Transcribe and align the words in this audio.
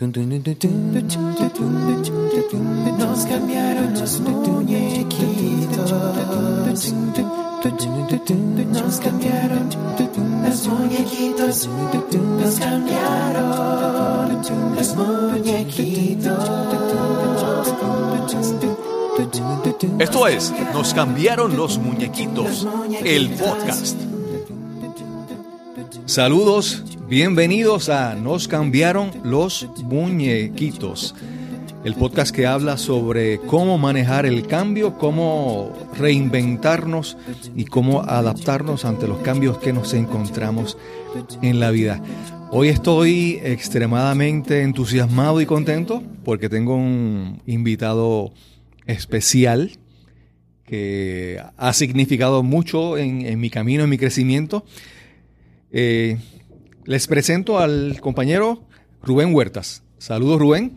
Nos 0.00 0.08
cambiaron 3.26 3.92
los 3.92 4.18
muñequitos. 4.20 5.92
Nos 8.72 9.00
cambiaron 9.00 9.68
los 9.68 10.00
muñequitos. 10.58 11.68
Nos 12.32 12.58
cambiaron 12.60 14.08
los 14.74 14.96
muñequitos. 14.96 16.48
Esto 19.98 20.26
es 20.26 20.54
Nos 20.72 20.94
cambiaron 20.94 21.54
los 21.58 21.76
muñequitos, 21.76 22.66
el 23.04 23.28
podcast. 23.34 24.09
Saludos, 26.10 26.82
bienvenidos 27.08 27.88
a 27.88 28.16
Nos 28.16 28.48
cambiaron 28.48 29.12
los 29.22 29.68
muñequitos, 29.84 31.14
el 31.84 31.94
podcast 31.94 32.34
que 32.34 32.48
habla 32.48 32.78
sobre 32.78 33.38
cómo 33.38 33.78
manejar 33.78 34.26
el 34.26 34.44
cambio, 34.44 34.98
cómo 34.98 35.72
reinventarnos 35.96 37.16
y 37.54 37.64
cómo 37.64 38.02
adaptarnos 38.02 38.84
ante 38.84 39.06
los 39.06 39.18
cambios 39.18 39.58
que 39.58 39.72
nos 39.72 39.94
encontramos 39.94 40.76
en 41.42 41.60
la 41.60 41.70
vida. 41.70 42.02
Hoy 42.50 42.70
estoy 42.70 43.38
extremadamente 43.44 44.62
entusiasmado 44.62 45.40
y 45.40 45.46
contento 45.46 46.02
porque 46.24 46.48
tengo 46.48 46.74
un 46.74 47.40
invitado 47.46 48.32
especial 48.84 49.78
que 50.64 51.40
ha 51.56 51.72
significado 51.72 52.42
mucho 52.42 52.98
en, 52.98 53.38
mi 53.38 53.48
camino, 53.48 53.84
en 53.84 53.90
mi 53.90 53.98
crecimiento. 53.98 54.64
Eh, 55.72 56.18
les 56.84 57.06
presento 57.06 57.58
al 57.58 58.00
compañero 58.00 58.64
Rubén 59.02 59.34
Huertas. 59.34 59.82
Saludos, 59.98 60.40
Rubén. 60.40 60.76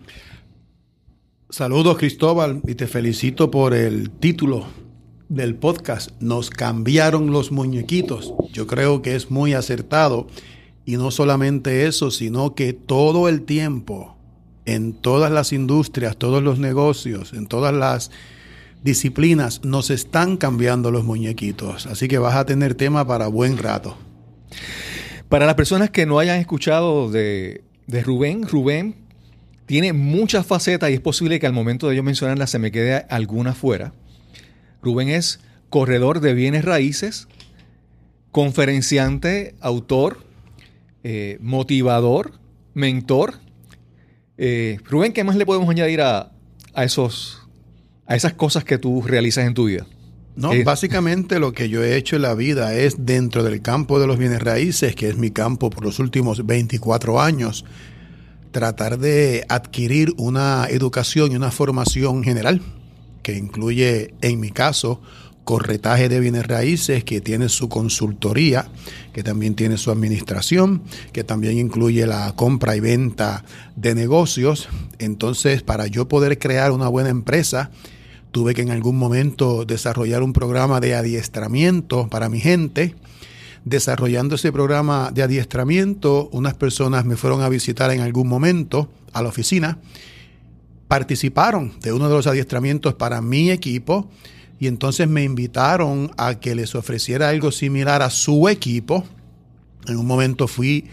Saludos, 1.49 1.97
Cristóbal, 1.97 2.61
y 2.67 2.75
te 2.75 2.87
felicito 2.87 3.51
por 3.51 3.73
el 3.73 4.09
título 4.09 4.65
del 5.29 5.55
podcast. 5.55 6.11
Nos 6.19 6.49
cambiaron 6.49 7.31
los 7.31 7.51
muñequitos. 7.51 8.33
Yo 8.51 8.67
creo 8.67 9.01
que 9.01 9.15
es 9.15 9.31
muy 9.31 9.53
acertado. 9.53 10.27
Y 10.85 10.97
no 10.97 11.11
solamente 11.11 11.85
eso, 11.85 12.11
sino 12.11 12.55
que 12.55 12.73
todo 12.73 13.29
el 13.29 13.43
tiempo, 13.43 14.17
en 14.65 14.93
todas 14.93 15.31
las 15.31 15.53
industrias, 15.53 16.17
todos 16.17 16.43
los 16.43 16.59
negocios, 16.59 17.33
en 17.33 17.47
todas 17.47 17.73
las 17.73 18.11
disciplinas, 18.83 19.63
nos 19.63 19.89
están 19.89 20.37
cambiando 20.37 20.91
los 20.91 21.05
muñequitos. 21.05 21.85
Así 21.87 22.07
que 22.07 22.17
vas 22.17 22.35
a 22.35 22.45
tener 22.45 22.75
tema 22.75 23.07
para 23.07 23.27
buen 23.27 23.57
rato. 23.57 23.95
Para 25.29 25.45
las 25.45 25.55
personas 25.55 25.89
que 25.89 26.05
no 26.05 26.19
hayan 26.19 26.39
escuchado 26.39 27.09
de, 27.09 27.63
Rubén, 27.87 28.47
Rubén 28.47 28.95
tiene 29.65 29.93
muchas 29.93 30.45
facetas 30.45 30.91
y 30.91 30.93
es 30.93 30.99
posible 30.99 31.39
que 31.39 31.47
al 31.47 31.53
momento 31.53 31.89
de 31.89 31.95
yo 31.95 32.03
mencionarlas 32.03 32.51
se 32.51 32.59
me 32.59 32.71
quede 32.71 33.05
alguna 33.09 33.53
fuera. 33.53 33.93
Rubén 34.81 35.09
es 35.09 35.39
corredor 35.69 36.19
de 36.19 36.35
bienes 36.35 36.65
raíces, 36.65 37.27
conferenciante, 38.31 39.55
autor, 39.59 40.23
eh, 41.03 41.37
motivador, 41.41 42.33
mentor. 42.75 43.39
Eh, 44.37 44.77
Rubén, 44.83 45.13
¿qué 45.13 45.23
más 45.23 45.35
le 45.35 45.45
podemos 45.45 45.69
añadir 45.69 46.01
a, 46.01 46.31
esos, 46.75 47.41
a 48.05 48.15
esas 48.15 48.33
cosas 48.33 48.63
que 48.63 48.77
tú 48.77 49.01
realizas 49.01 49.47
en 49.47 49.53
tu 49.53 49.65
vida? 49.65 49.87
No, 50.35 50.51
básicamente 50.63 51.39
lo 51.39 51.53
que 51.53 51.69
yo 51.69 51.83
he 51.83 51.95
hecho 51.95 52.15
en 52.15 52.23
la 52.23 52.33
vida 52.33 52.73
es 52.73 53.05
dentro 53.05 53.43
del 53.43 53.61
campo 53.61 53.99
de 53.99 54.07
los 54.07 54.17
bienes 54.17 54.41
raíces, 54.41 54.95
que 54.95 55.09
es 55.09 55.17
mi 55.17 55.29
campo 55.29 55.69
por 55.69 55.83
los 55.83 55.99
últimos 55.99 56.45
24 56.45 57.21
años, 57.21 57.65
tratar 58.51 58.97
de 58.97 59.45
adquirir 59.49 60.13
una 60.17 60.67
educación 60.69 61.31
y 61.31 61.35
una 61.35 61.51
formación 61.51 62.23
general, 62.23 62.61
que 63.21 63.37
incluye, 63.37 64.15
en 64.21 64.39
mi 64.39 64.49
caso, 64.49 65.01
corretaje 65.43 66.09
de 66.09 66.19
bienes 66.19 66.47
raíces, 66.47 67.03
que 67.03 67.21
tiene 67.21 67.49
su 67.49 67.69
consultoría, 67.69 68.67
que 69.13 69.23
también 69.23 69.55
tiene 69.55 69.77
su 69.77 69.91
administración, 69.91 70.81
que 71.11 71.23
también 71.23 71.57
incluye 71.57 72.07
la 72.07 72.33
compra 72.35 72.75
y 72.75 72.79
venta 72.79 73.43
de 73.75 73.93
negocios. 73.93 74.69
Entonces, 74.99 75.63
para 75.63 75.87
yo 75.87 76.07
poder 76.07 76.39
crear 76.39 76.71
una 76.71 76.87
buena 76.87 77.09
empresa, 77.09 77.71
Tuve 78.33 78.55
que 78.55 78.63
en 78.63 78.71
algún 78.71 78.97
momento 78.97 79.63
desarrollar 79.63 80.23
un 80.23 80.33
programa 80.33 80.79
de 80.79 80.95
adiestramiento 80.95 82.07
para 82.09 82.29
mi 82.29 82.39
gente. 82.39 82.95
Desarrollando 83.63 84.33
ese 84.33 84.51
programa 84.51 85.11
de 85.13 85.21
adiestramiento, 85.21 86.29
unas 86.31 86.55
personas 86.55 87.05
me 87.05 87.15
fueron 87.15 87.43
a 87.43 87.49
visitar 87.49 87.91
en 87.91 88.01
algún 88.01 88.27
momento 88.27 88.89
a 89.13 89.21
la 89.21 89.29
oficina, 89.29 89.77
participaron 90.87 91.73
de 91.81 91.93
uno 91.93 92.09
de 92.09 92.15
los 92.15 92.25
adiestramientos 92.25 92.95
para 92.95 93.21
mi 93.21 93.51
equipo 93.51 94.09
y 94.59 94.65
entonces 94.65 95.07
me 95.07 95.23
invitaron 95.23 96.09
a 96.17 96.39
que 96.39 96.55
les 96.55 96.73
ofreciera 96.73 97.29
algo 97.29 97.51
similar 97.51 98.01
a 98.01 98.09
su 98.09 98.49
equipo. 98.49 99.03
En 99.85 99.97
un 99.97 100.07
momento 100.07 100.47
fui 100.47 100.87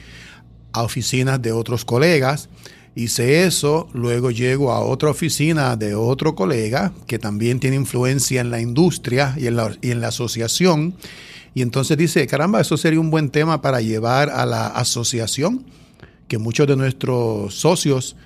a 0.73 0.83
oficinas 0.83 1.41
de 1.41 1.53
otros 1.53 1.87
colegas 1.87 2.51
Hice 2.97 3.45
eso, 3.45 3.89
luego 3.93 4.33
llego 4.33 4.73
a 4.73 4.81
otra 4.81 5.11
oficina 5.11 5.77
de 5.77 5.95
otro 5.95 6.35
colega 6.35 6.93
que 7.07 7.21
también 7.21 7.61
tiene 7.61 7.77
influencia 7.77 8.41
en 8.41 8.51
la 8.51 8.61
industria 8.61 9.37
y 9.39 9.47
en 9.47 9.57
la, 9.57 10.09
asociación. 10.09 10.95
Y 11.55 11.63
entonces 11.63 11.97
dice, 11.97 12.27
caramba, 12.27 12.61
eso 12.61 12.77
sería 12.77 12.99
un 12.99 13.11
buen 13.11 13.31
tema 13.31 13.63
para 13.63 13.81
llevar 13.81 14.29
a 14.31 14.45
la 14.45 14.67
asociación, 14.67 15.65
que 16.27 16.39
muchos 16.39 16.67
de 16.67 16.77
nuestros 16.77 17.55
socios 17.55 18.17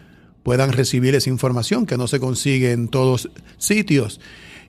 puedan 0.43 0.73
recibir 0.73 1.15
esa 1.15 1.31
información 1.31 1.85
que 1.85 1.99
no 1.99 2.09
se 2.09 2.19
consigue 2.19 2.73
en 2.73 2.89
todos 2.89 3.29
sitios. 3.59 4.19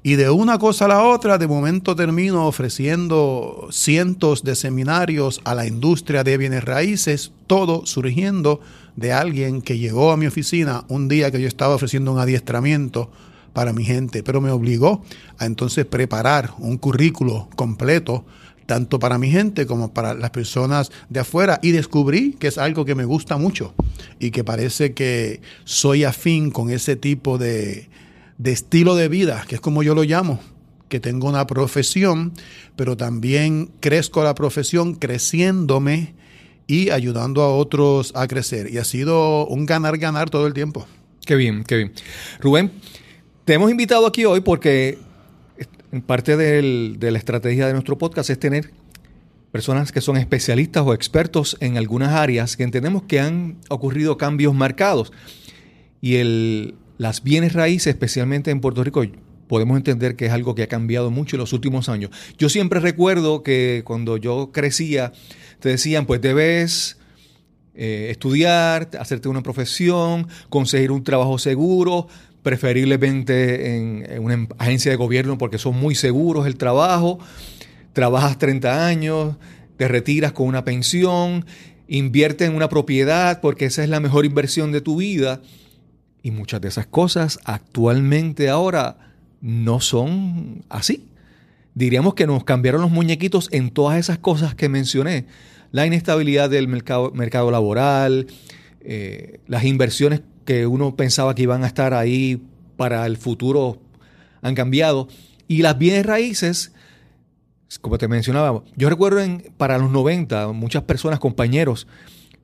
Y 0.03 0.15
de 0.15 0.29
una 0.29 0.59
cosa 0.59 0.85
a 0.85 0.89
la 0.89 1.03
otra, 1.03 1.37
de 1.37 1.47
momento 1.47 1.95
termino 1.95 2.45
ofreciendo 2.45 3.69
cientos 3.71 4.43
de 4.43 4.55
seminarios 4.55 5.41
a 5.45 5.55
la 5.55 5.65
industria 5.65 6.23
de 6.23 6.37
bienes 6.37 6.63
raíces, 6.63 7.31
todo 7.47 7.85
surgiendo 7.85 8.59
de 8.95 9.13
alguien 9.13 9.61
que 9.61 9.77
llegó 9.77 10.11
a 10.11 10.17
mi 10.17 10.27
oficina 10.27 10.85
un 10.87 11.07
día 11.07 11.31
que 11.31 11.41
yo 11.41 11.47
estaba 11.47 11.75
ofreciendo 11.75 12.11
un 12.11 12.19
adiestramiento 12.19 13.11
para 13.53 13.73
mi 13.73 13.85
gente, 13.85 14.23
pero 14.23 14.41
me 14.41 14.51
obligó 14.51 15.03
a 15.37 15.45
entonces 15.45 15.85
preparar 15.85 16.51
un 16.59 16.77
currículo 16.77 17.49
completo 17.55 18.25
tanto 18.65 18.99
para 18.99 19.17
mi 19.17 19.29
gente 19.29 19.65
como 19.65 19.93
para 19.93 20.13
las 20.13 20.31
personas 20.31 20.91
de 21.09 21.19
afuera 21.19 21.59
y 21.61 21.71
descubrí 21.71 22.33
que 22.33 22.47
es 22.47 22.57
algo 22.57 22.83
que 22.83 22.95
me 22.95 23.05
gusta 23.05 23.37
mucho 23.37 23.73
y 24.19 24.31
que 24.31 24.43
parece 24.43 24.93
que 24.93 25.41
soy 25.63 26.03
afín 26.03 26.51
con 26.51 26.69
ese 26.69 26.95
tipo 26.95 27.37
de, 27.37 27.89
de 28.37 28.51
estilo 28.51 28.95
de 28.95 29.07
vida, 29.07 29.45
que 29.47 29.55
es 29.55 29.61
como 29.61 29.83
yo 29.83 29.93
lo 29.93 30.03
llamo, 30.03 30.39
que 30.89 30.99
tengo 30.99 31.29
una 31.29 31.45
profesión, 31.47 32.33
pero 32.75 32.97
también 32.97 33.71
crezco 33.79 34.23
la 34.23 34.35
profesión 34.35 34.95
creciéndome 34.95 36.13
y 36.67 36.89
ayudando 36.89 37.41
a 37.41 37.55
otros 37.55 38.11
a 38.15 38.27
crecer. 38.27 38.71
Y 38.71 38.77
ha 38.77 38.83
sido 38.83 39.47
un 39.47 39.65
ganar-ganar 39.65 40.29
todo 40.29 40.47
el 40.47 40.53
tiempo. 40.53 40.87
Qué 41.25 41.35
bien, 41.35 41.63
qué 41.63 41.77
bien. 41.77 41.93
Rubén, 42.39 42.71
te 43.45 43.53
hemos 43.53 43.71
invitado 43.71 44.07
aquí 44.07 44.25
hoy 44.25 44.41
porque 44.41 44.97
parte 46.05 46.35
de 46.37 47.11
la 47.11 47.17
estrategia 47.17 47.67
de 47.67 47.73
nuestro 47.73 47.97
podcast 47.97 48.29
es 48.29 48.39
tener 48.39 48.71
personas 49.51 49.93
que 49.93 50.01
son 50.01 50.17
especialistas 50.17 50.83
o 50.85 50.93
expertos 50.93 51.55
en 51.61 51.77
algunas 51.77 52.11
áreas 52.11 52.57
que 52.57 52.63
entendemos 52.63 53.03
que 53.03 53.21
han 53.21 53.55
ocurrido 53.69 54.17
cambios 54.17 54.53
marcados. 54.53 55.13
Y 56.01 56.15
el, 56.15 56.75
las 56.97 57.23
bienes 57.23 57.53
raíces, 57.53 57.87
especialmente 57.87 58.51
en 58.51 58.59
Puerto 58.59 58.83
Rico, 58.83 59.03
podemos 59.47 59.77
entender 59.77 60.15
que 60.15 60.25
es 60.25 60.31
algo 60.31 60.55
que 60.55 60.63
ha 60.63 60.67
cambiado 60.67 61.11
mucho 61.11 61.35
en 61.35 61.41
los 61.41 61.53
últimos 61.53 61.89
años. 61.89 62.11
Yo 62.37 62.49
siempre 62.49 62.79
recuerdo 62.79 63.43
que 63.43 63.83
cuando 63.85 64.17
yo 64.17 64.51
crecía, 64.51 65.11
te 65.59 65.69
decían, 65.69 66.05
pues 66.05 66.21
debes 66.21 66.97
eh, 67.73 68.07
estudiar, 68.09 68.89
hacerte 68.99 69.27
una 69.27 69.43
profesión, 69.43 70.27
conseguir 70.49 70.91
un 70.91 71.03
trabajo 71.03 71.37
seguro, 71.37 72.07
preferiblemente 72.41 73.75
en, 73.75 74.05
en, 74.09 74.23
una 74.23 74.47
agencia 74.59 74.91
de 74.91 74.97
gobierno 74.97 75.37
porque 75.37 75.57
son 75.57 75.75
muy 75.75 75.95
seguros 75.95 76.45
el 76.45 76.57
trabajo, 76.57 77.19
trabajas 77.93 78.37
30 78.37 78.85
años, 78.85 79.35
te 79.77 79.87
retiras 79.87 80.31
con 80.31 80.47
una 80.47 80.63
pensión, 80.63 81.45
invierte 81.87 82.45
en 82.45 82.55
una 82.55 82.69
propiedad 82.69 83.41
porque 83.41 83.65
esa 83.65 83.83
es 83.83 83.89
la 83.89 83.99
mejor 83.99 84.25
inversión 84.25 84.71
de 84.71 84.81
tu 84.81 84.97
vida. 84.97 85.41
Y 86.21 86.31
muchas 86.31 86.61
de 86.61 86.69
esas 86.69 86.87
cosas 86.87 87.39
actualmente 87.43 88.49
ahora 88.49 89.04
no 89.45 89.79
son 89.79 90.65
así. 90.69 91.05
Diríamos 91.75 92.15
que 92.15 92.25
nos 92.25 92.43
cambiaron 92.43 92.81
los 92.81 92.89
muñequitos 92.89 93.47
en 93.51 93.69
todas 93.69 93.99
esas 93.99 94.17
cosas 94.17 94.55
que 94.55 94.69
mencioné. 94.69 95.27
La 95.71 95.85
inestabilidad 95.85 96.49
del 96.49 96.67
mercado, 96.67 97.51
laboral, 97.51 98.25
eh, 98.81 99.39
las 99.45 99.63
inversiones 99.65 100.21
que 100.45 100.65
uno 100.65 100.95
pensaba 100.95 101.35
que 101.35 101.43
iban 101.43 101.63
a 101.63 101.67
estar 101.67 101.93
ahí 101.93 102.41
para 102.75 103.05
el 103.05 103.17
futuro 103.17 103.79
han 104.41 104.55
cambiado. 104.55 105.09
Y 105.47 105.61
las 105.61 105.77
bienes 105.77 106.07
raíces, 106.07 106.73
como 107.81 107.99
te 107.99 108.07
mencionaba, 108.07 108.63
yo 108.75 108.89
recuerdo 108.89 109.19
en, 109.19 109.53
para 109.57 109.77
los 109.77 109.91
90, 109.91 110.53
muchas 110.53 110.81
personas, 110.83 111.19
compañeros, 111.19 111.85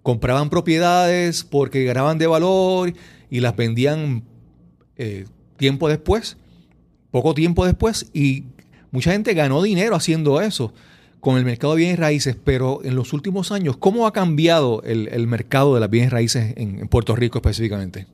compraban 0.03 0.51
propiedades 0.51 1.43
porque 1.43 1.83
ganaban 1.83 2.19
de 2.19 2.27
valor 2.27 2.93
y 3.31 3.39
las 3.39 3.55
vendían 3.55 4.23
eh, 4.97 5.25
tiempo 5.57 5.89
después, 5.89 6.37
poco 7.11 7.33
tiempo 7.33 7.65
después, 7.65 8.09
y 8.13 8.45
mucha 8.91 9.11
gente 9.11 9.33
ganó 9.33 9.61
dinero 9.61 9.95
haciendo 9.95 10.41
eso 10.41 10.73
con 11.21 11.37
el 11.37 11.45
mercado 11.45 11.73
de 11.73 11.81
bienes 11.81 11.99
raíces, 11.99 12.35
pero 12.43 12.81
en 12.83 12.95
los 12.95 13.13
últimos 13.13 13.51
años, 13.51 13.77
¿cómo 13.77 14.07
ha 14.07 14.13
cambiado 14.13 14.81
el, 14.83 15.27
mercado 15.27 15.75
de 15.75 15.79
las 15.79 15.89
bienes 15.89 16.11
raíces 16.11 16.53
en, 16.57 16.87
Puerto 16.87 17.15
Rico 17.15 17.37
específicamente? 17.37 18.07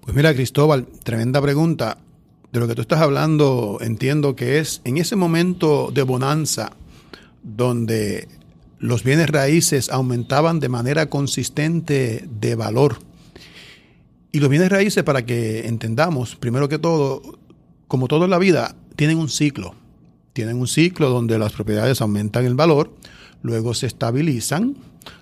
Pues 0.00 0.16
mira, 0.16 0.34
Cristóbal, 0.34 0.86
tremenda 1.04 1.40
pregunta. 1.42 1.98
De 2.50 2.60
lo 2.60 2.66
que 2.66 2.74
tú 2.74 2.80
estás 2.80 3.02
hablando, 3.02 3.76
entiendo 3.82 4.34
que 4.34 4.58
es 4.58 4.80
en 4.84 4.96
ese 4.96 5.16
momento 5.16 5.90
de 5.92 6.02
bonanza 6.02 6.72
donde 7.42 8.26
los 8.78 9.04
bienes 9.04 9.28
raíces 9.28 9.90
aumentaban 9.90 10.58
de 10.58 10.70
manera 10.70 11.10
consistente 11.10 12.26
de 12.40 12.54
valor. 12.54 13.00
Y 14.32 14.40
los 14.40 14.48
bienes 14.48 14.70
raíces, 14.70 15.04
para 15.04 15.26
que 15.26 15.66
entendamos, 15.66 16.36
primero 16.36 16.70
que 16.70 16.78
todo, 16.78 17.38
como 17.88 18.06
todo 18.06 18.24
en 18.24 18.30
la 18.30 18.38
vida, 18.38 18.76
tienen 18.96 19.18
un 19.18 19.28
ciclo 19.28 19.74
tienen 20.38 20.60
un 20.60 20.68
ciclo 20.68 21.10
donde 21.10 21.36
las 21.36 21.50
propiedades 21.50 22.00
aumentan 22.00 22.44
el 22.44 22.54
valor, 22.54 22.92
luego 23.42 23.74
se 23.74 23.88
estabilizan, 23.88 24.76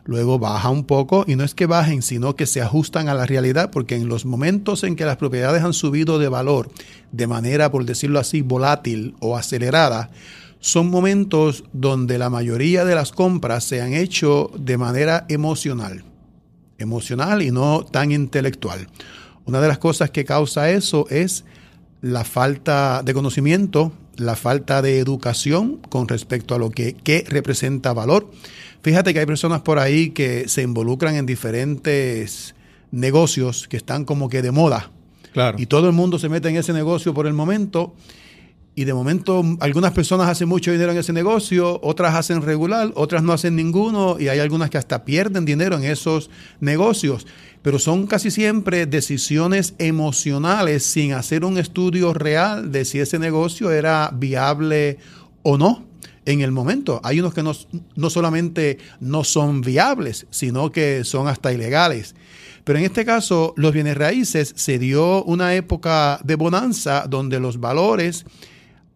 luego 0.05 0.39
baja 0.39 0.69
un 0.69 0.85
poco 0.85 1.25
y 1.27 1.37
no 1.37 1.43
es 1.43 1.55
que 1.55 1.65
bajen, 1.65 2.03
sino 2.03 2.37
que 2.37 2.45
se 2.45 2.61
ajustan 2.61 3.09
a 3.09 3.15
la 3.15 3.25
realidad, 3.25 3.71
porque 3.71 3.97
en 3.97 4.11
los 4.11 4.27
momentos 4.27 4.85
en 4.85 4.95
que 4.95 5.07
las 5.07 5.17
propiedades 5.17 5.63
han 5.63 5.73
subido 5.73 6.19
de 6.19 6.29
valor 6.29 6.69
de 7.13 7.27
manera, 7.27 7.71
por 7.71 7.87
decirlo 7.87 8.19
así, 8.19 8.43
volátil 8.43 9.15
o 9.19 9.39
acelerada, 9.39 10.11
son 10.61 10.91
momentos 10.91 11.65
donde 11.73 12.19
la 12.19 12.29
mayoría 12.29 12.85
de 12.85 12.95
las 12.95 13.11
compras 13.11 13.65
se 13.65 13.81
han 13.81 13.95
hecho 13.95 14.51
de 14.59 14.77
manera 14.77 15.25
emocional, 15.31 16.05
emocional 16.77 17.41
y 17.41 17.51
no 17.53 17.87
tan 17.91 18.13
intelectual. 18.13 18.87
Una 19.47 19.63
de 19.63 19.69
las 19.69 19.79
cosas 19.79 20.11
que 20.11 20.27
causa 20.27 20.69
eso 20.69 21.07
es 21.09 21.47
la 22.07 22.25
falta 22.25 23.03
de 23.05 23.15
conocimiento 23.15 23.93
la 24.17 24.37
falta 24.37 24.83
de 24.83 24.99
educación 24.99 25.79
con 25.89 26.09
respecto 26.09 26.55
a 26.55 26.59
lo 26.59 26.71
que, 26.71 27.25
representa 27.29 27.93
valor. 27.93 28.31
Fíjate 28.83 29.13
que 29.13 29.21
hay 29.21 29.27
personas 29.27 29.63
por 29.63 29.79
ahí 29.79 30.11
que 30.11 30.49
se 30.49 30.63
involucran 30.63 31.17
en 31.17 31.27
diferentes 31.27 32.55
negocios 32.91 33.69
que 33.69 33.77
están 33.77 34.05
como 34.05 34.29
que 34.29 34.43
de 34.43 34.53
moda. 34.53 34.91
Claro. 35.33 35.59
Y 35.61 35.67
todo 35.67 35.87
el 35.87 35.93
mundo 35.93 36.19
se 36.19 36.29
mete 36.29 36.49
en 36.49 36.57
ese 36.57 36.73
negocio 36.73 37.13
por 37.13 37.27
el 37.27 37.35
momento. 37.35 37.95
Y 38.77 38.85
de 38.85 38.95
momento 38.95 39.43
algunas 39.59 39.93
personas 39.93 40.29
hacen 40.29 40.49
mucho 40.49 40.71
dinero 40.71 40.93
en 40.93 40.99
ese 40.99 41.13
negocio, 41.13 41.81
otras 41.83 42.15
hacen 42.15 42.43
regular, 42.43 42.93
otras 42.95 43.25
no 43.25 43.33
hacen 43.33 43.57
ninguno 43.57 44.17
y 44.21 44.29
hay 44.29 44.39
algunas 44.39 44.71
que 44.71 44.79
hasta 44.79 45.05
pierden 45.05 45.45
dinero 45.45 45.77
en 45.77 45.85
esos 45.85 46.31
negocios 46.61 47.27
pero 47.67 47.81
son 47.81 48.07
casi 48.07 48.31
siempre 48.31 48.87
decisiones 48.87 49.75
emocionales 49.79 50.85
sin 50.85 51.15
hacer 51.15 51.45
un 51.45 51.59
estudio 51.59 52.15
real 52.15 52.71
de 52.71 52.85
si 52.85 53.01
ese 53.01 53.19
negocio 53.19 53.73
era 53.73 54.13
viable 54.15 54.99
o 55.43 55.59
no 55.59 55.85
en 56.27 56.43
el 56.43 56.53
momento. 56.53 57.01
Hay 57.03 57.19
unos 57.19 57.35
que 57.35 57.43
no, 57.43 57.51
no 57.97 58.09
solamente 58.09 58.79
no 59.01 59.25
son 59.25 59.63
viables, 59.63 60.29
sino 60.31 60.71
que 60.71 61.03
son 61.03 61.27
hasta 61.27 61.53
ilegales. 61.53 62.15
Pero 62.63 62.79
en 62.79 62.85
este 62.85 63.05
caso, 63.05 63.53
los 63.57 63.73
bienes 63.73 63.97
raíces 63.97 64.53
se 64.55 64.79
dio 64.79 65.25
una 65.25 65.57
época 65.57 66.21
de 66.23 66.37
bonanza 66.37 67.07
donde 67.09 67.41
los 67.41 67.59
valores 67.59 68.27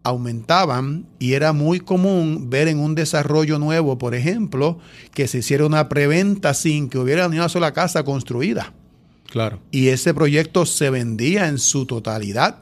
aumentaban 0.03 1.07
y 1.19 1.35
era 1.35 1.53
muy 1.53 1.81
común 1.81 2.49
ver 2.51 2.69
en 2.69 2.79
un 2.79 2.95
desarrollo 2.95 3.59
nuevo, 3.59 3.99
por 3.99 4.15
ejemplo, 4.15 4.79
que 5.13 5.29
se 5.29 5.39
hiciera 5.39 5.67
una 5.67 5.89
preventa 5.89 6.55
sin 6.55 6.89
que 6.89 6.99
hubiera 6.99 7.29
ni 7.29 7.37
una 7.37 7.49
sola 7.49 7.73
casa 7.73 8.05
construida. 8.05 8.73
Claro. 9.31 9.61
Y 9.71 9.89
ese 9.89 10.15
proyecto 10.15 10.67
se 10.67 10.91
vendía 10.91 11.49
en 11.49 11.59
su 11.59 11.87
totalidad. 11.87 12.57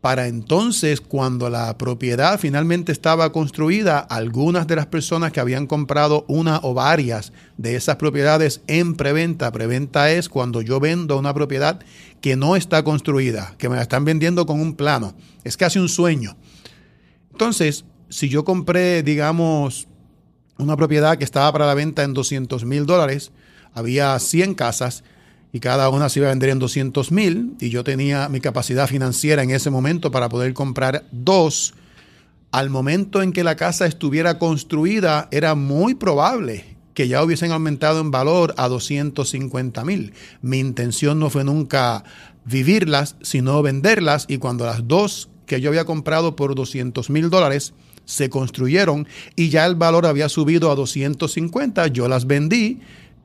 Para 0.00 0.26
entonces, 0.26 1.00
cuando 1.00 1.48
la 1.48 1.78
propiedad 1.78 2.38
finalmente 2.38 2.92
estaba 2.92 3.32
construida, 3.32 4.00
algunas 4.00 4.66
de 4.66 4.76
las 4.76 4.84
personas 4.84 5.32
que 5.32 5.40
habían 5.40 5.66
comprado 5.66 6.26
una 6.28 6.60
o 6.62 6.74
varias 6.74 7.32
de 7.56 7.74
esas 7.74 7.96
propiedades 7.96 8.60
en 8.66 8.96
preventa, 8.96 9.50
preventa 9.50 10.10
es 10.10 10.28
cuando 10.28 10.60
yo 10.60 10.78
vendo 10.78 11.18
una 11.18 11.32
propiedad 11.32 11.80
que 12.20 12.36
no 12.36 12.54
está 12.54 12.84
construida, 12.84 13.54
que 13.56 13.70
me 13.70 13.76
la 13.76 13.82
están 13.82 14.04
vendiendo 14.04 14.44
con 14.44 14.60
un 14.60 14.74
plano. 14.74 15.14
Es 15.42 15.56
casi 15.56 15.78
un 15.78 15.88
sueño. 15.88 16.36
Entonces, 17.34 17.84
si 18.10 18.28
yo 18.28 18.44
compré, 18.44 19.02
digamos, 19.02 19.88
una 20.56 20.76
propiedad 20.76 21.18
que 21.18 21.24
estaba 21.24 21.50
para 21.50 21.66
la 21.66 21.74
venta 21.74 22.04
en 22.04 22.14
200 22.14 22.64
mil 22.64 22.86
dólares, 22.86 23.32
había 23.72 24.16
100 24.16 24.54
casas 24.54 25.02
y 25.52 25.58
cada 25.58 25.88
una 25.88 26.08
se 26.08 26.20
iba 26.20 26.28
a 26.28 26.30
vender 26.30 26.50
en 26.50 26.60
200 26.60 27.10
mil 27.10 27.56
y 27.58 27.70
yo 27.70 27.82
tenía 27.82 28.28
mi 28.28 28.40
capacidad 28.40 28.86
financiera 28.86 29.42
en 29.42 29.50
ese 29.50 29.68
momento 29.68 30.12
para 30.12 30.28
poder 30.28 30.54
comprar 30.54 31.06
dos, 31.10 31.74
al 32.52 32.70
momento 32.70 33.20
en 33.20 33.32
que 33.32 33.42
la 33.42 33.56
casa 33.56 33.86
estuviera 33.86 34.38
construida 34.38 35.26
era 35.32 35.56
muy 35.56 35.94
probable 35.94 36.76
que 36.94 37.08
ya 37.08 37.20
hubiesen 37.20 37.50
aumentado 37.50 38.00
en 38.00 38.12
valor 38.12 38.54
a 38.58 38.68
250 38.68 39.84
mil. 39.84 40.12
Mi 40.40 40.60
intención 40.60 41.18
no 41.18 41.30
fue 41.30 41.42
nunca 41.42 42.04
vivirlas, 42.44 43.16
sino 43.22 43.60
venderlas 43.60 44.26
y 44.28 44.38
cuando 44.38 44.66
las 44.66 44.86
dos 44.86 45.30
que 45.46 45.60
yo 45.60 45.70
había 45.70 45.84
comprado 45.84 46.36
por 46.36 46.54
200 46.54 47.10
mil 47.10 47.30
dólares 47.30 47.74
se 48.04 48.28
construyeron 48.28 49.06
y 49.36 49.48
ya 49.48 49.64
el 49.66 49.74
valor 49.76 50.06
había 50.06 50.28
subido 50.28 50.70
a 50.70 50.74
250, 50.74 51.86
yo 51.88 52.08
las 52.08 52.26
vendí 52.26 52.80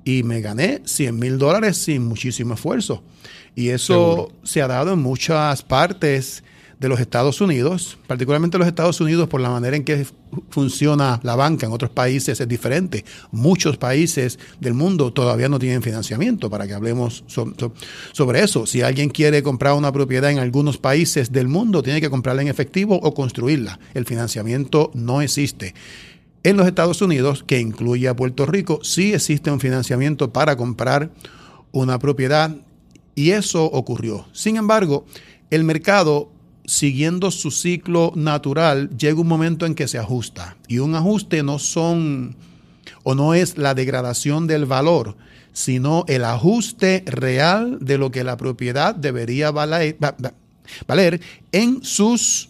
y 0.06 0.24
me 0.24 0.42
gané 0.42 0.82
100 0.86 1.20
mil 1.20 1.38
dólares 1.38 1.78
sin 1.78 2.06
muchísimo 2.06 2.54
esfuerzo. 2.54 3.04
Y 3.56 3.70
eso 3.70 4.32
se 4.44 4.62
ha 4.62 4.68
dado 4.68 4.94
en 4.94 5.00
muchas 5.00 5.64
partes 5.64 6.44
de 6.80 6.88
los 6.88 7.00
Estados 7.02 7.42
Unidos, 7.42 7.98
particularmente 8.08 8.58
los 8.58 8.68
Estados 8.68 9.02
Unidos 9.02 9.28
por 9.28 9.42
la 9.42 9.50
manera 9.50 9.76
en 9.76 9.84
que 9.84 10.08
funciona 10.50 11.20
la 11.24 11.36
banca 11.36 11.66
en 11.66 11.74
otros 11.74 11.92
países 11.92 12.40
es 12.40 12.48
diferente. 12.48 13.04
Muchos 13.32 13.78
países 13.78 14.40
del 14.62 14.74
mundo 14.74 15.12
todavía 15.12 15.50
no 15.50 15.60
tienen 15.60 15.84
financiamiento 15.84 16.50
para 16.50 16.68
que 16.68 16.74
hablemos 16.74 17.26
sobre 18.14 18.42
eso. 18.42 18.66
Si 18.66 18.82
alguien 18.82 19.10
quiere 19.10 19.44
comprar 19.44 19.74
una 19.74 19.92
propiedad 19.92 20.32
en 20.32 20.40
algunos 20.40 20.78
países 20.78 21.34
del 21.34 21.50
mundo, 21.50 21.84
tiene 21.84 22.00
que 22.00 22.10
comprarla 22.10 22.44
en 22.44 22.48
efectivo 22.48 22.96
o 22.96 23.14
construirla. 23.14 23.78
El 23.94 24.06
financiamiento 24.06 24.90
no 24.94 25.22
existe. 25.22 25.76
En 26.44 26.56
los 26.56 26.66
Estados 26.66 27.02
Unidos, 27.02 27.44
que 27.46 27.60
incluye 27.60 28.08
a 28.08 28.16
Puerto 28.16 28.46
Rico, 28.46 28.80
sí 28.84 29.14
existe 29.14 29.52
un 29.52 29.60
financiamiento 29.60 30.32
para 30.32 30.56
comprar 30.56 31.12
una 31.74 32.00
propiedad 32.00 32.56
y 33.16 33.32
eso 33.32 33.66
ocurrió. 33.66 34.28
Sin 34.32 34.56
embargo, 34.56 35.06
el 35.50 35.66
mercado 35.66 36.32
siguiendo 36.70 37.32
su 37.32 37.50
ciclo 37.50 38.14
natural, 38.16 38.92
llega 38.96 39.20
un 39.20 39.28
momento 39.28 39.66
en 39.66 39.74
que 39.74 39.88
se 39.88 39.98
ajusta. 39.98 40.56
Y 40.68 40.78
un 40.78 40.94
ajuste 40.94 41.42
no 41.42 41.58
son 41.58 42.36
o 43.02 43.16
no 43.16 43.34
es 43.34 43.58
la 43.58 43.74
degradación 43.74 44.46
del 44.46 44.68
valor, 44.68 45.18
sino 45.52 46.06
el 46.08 46.24
ajuste 46.24 47.04
real 47.08 47.80
de 47.82 47.98
lo 47.98 48.12
que 48.12 48.24
la 48.24 48.38
propiedad 48.38 48.94
debería 48.94 49.50
valer, 49.50 49.98
en, 51.52 51.84
sus, 51.84 52.50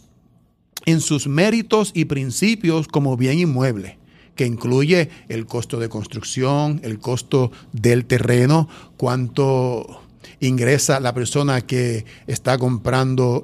en 0.86 1.00
sus 1.00 1.28
méritos 1.28 1.92
y 1.94 2.06
principios 2.06 2.90
como 2.90 3.16
bien 3.16 3.40
inmueble 3.40 3.98
que 4.36 4.46
incluye 4.46 5.10
el 5.28 5.46
costo 5.46 5.80
de 5.80 5.90
construcción, 5.90 6.80
el 6.84 7.00
costo 7.00 7.52
del 7.74 8.06
terreno, 8.06 8.70
cuánto 8.96 10.02
ingresa 10.40 11.00
la 11.00 11.14
persona 11.14 11.62
que 11.62 12.06
está 12.28 12.58
comprando 12.58 13.44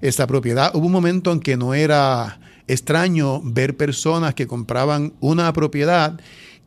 esa 0.00 0.26
propiedad. 0.26 0.74
Hubo 0.74 0.86
un 0.86 0.92
momento 0.92 1.32
en 1.32 1.40
que 1.40 1.56
no 1.56 1.74
era 1.74 2.40
extraño 2.66 3.40
ver 3.42 3.76
personas 3.76 4.34
que 4.34 4.46
compraban 4.46 5.12
una 5.20 5.52
propiedad 5.52 6.18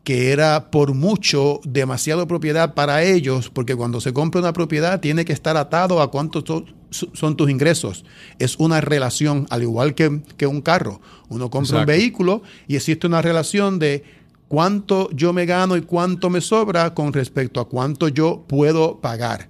que 0.04 0.32
era 0.32 0.70
por 0.70 0.94
mucho 0.94 1.60
demasiado 1.64 2.26
propiedad 2.26 2.74
para 2.74 3.02
ellos, 3.02 3.50
porque 3.50 3.76
cuando 3.76 4.00
se 4.00 4.12
compra 4.12 4.40
una 4.40 4.52
propiedad 4.52 5.00
tiene 5.00 5.24
que 5.24 5.32
estar 5.32 5.56
atado 5.56 6.00
a 6.00 6.10
cuántos 6.10 6.44
son 6.90 7.36
tus 7.36 7.50
ingresos. 7.50 8.04
Es 8.38 8.56
una 8.58 8.80
relación, 8.80 9.46
al 9.50 9.62
igual 9.62 9.94
que, 9.94 10.22
que 10.36 10.46
un 10.46 10.62
carro. 10.62 11.00
Uno 11.28 11.50
compra 11.50 11.80
un 11.80 11.86
vehículo 11.86 12.42
y 12.66 12.76
existe 12.76 13.06
una 13.06 13.20
relación 13.20 13.78
de 13.78 14.02
cuánto 14.48 15.10
yo 15.12 15.32
me 15.32 15.46
gano 15.46 15.76
y 15.76 15.82
cuánto 15.82 16.30
me 16.30 16.40
sobra 16.40 16.94
con 16.94 17.12
respecto 17.12 17.60
a 17.60 17.68
cuánto 17.68 18.08
yo 18.08 18.44
puedo 18.48 19.00
pagar. 19.00 19.48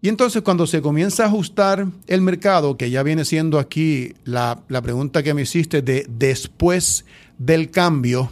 Y 0.00 0.08
entonces 0.08 0.42
cuando 0.42 0.66
se 0.66 0.80
comienza 0.80 1.24
a 1.24 1.26
ajustar 1.26 1.86
el 2.06 2.20
mercado, 2.20 2.76
que 2.76 2.90
ya 2.90 3.02
viene 3.02 3.24
siendo 3.24 3.58
aquí 3.58 4.14
la, 4.24 4.62
pregunta 4.82 5.24
que 5.24 5.34
me 5.34 5.42
hiciste 5.42 5.82
de 5.82 6.06
después 6.08 7.04
del 7.36 7.70
cambio, 7.70 8.30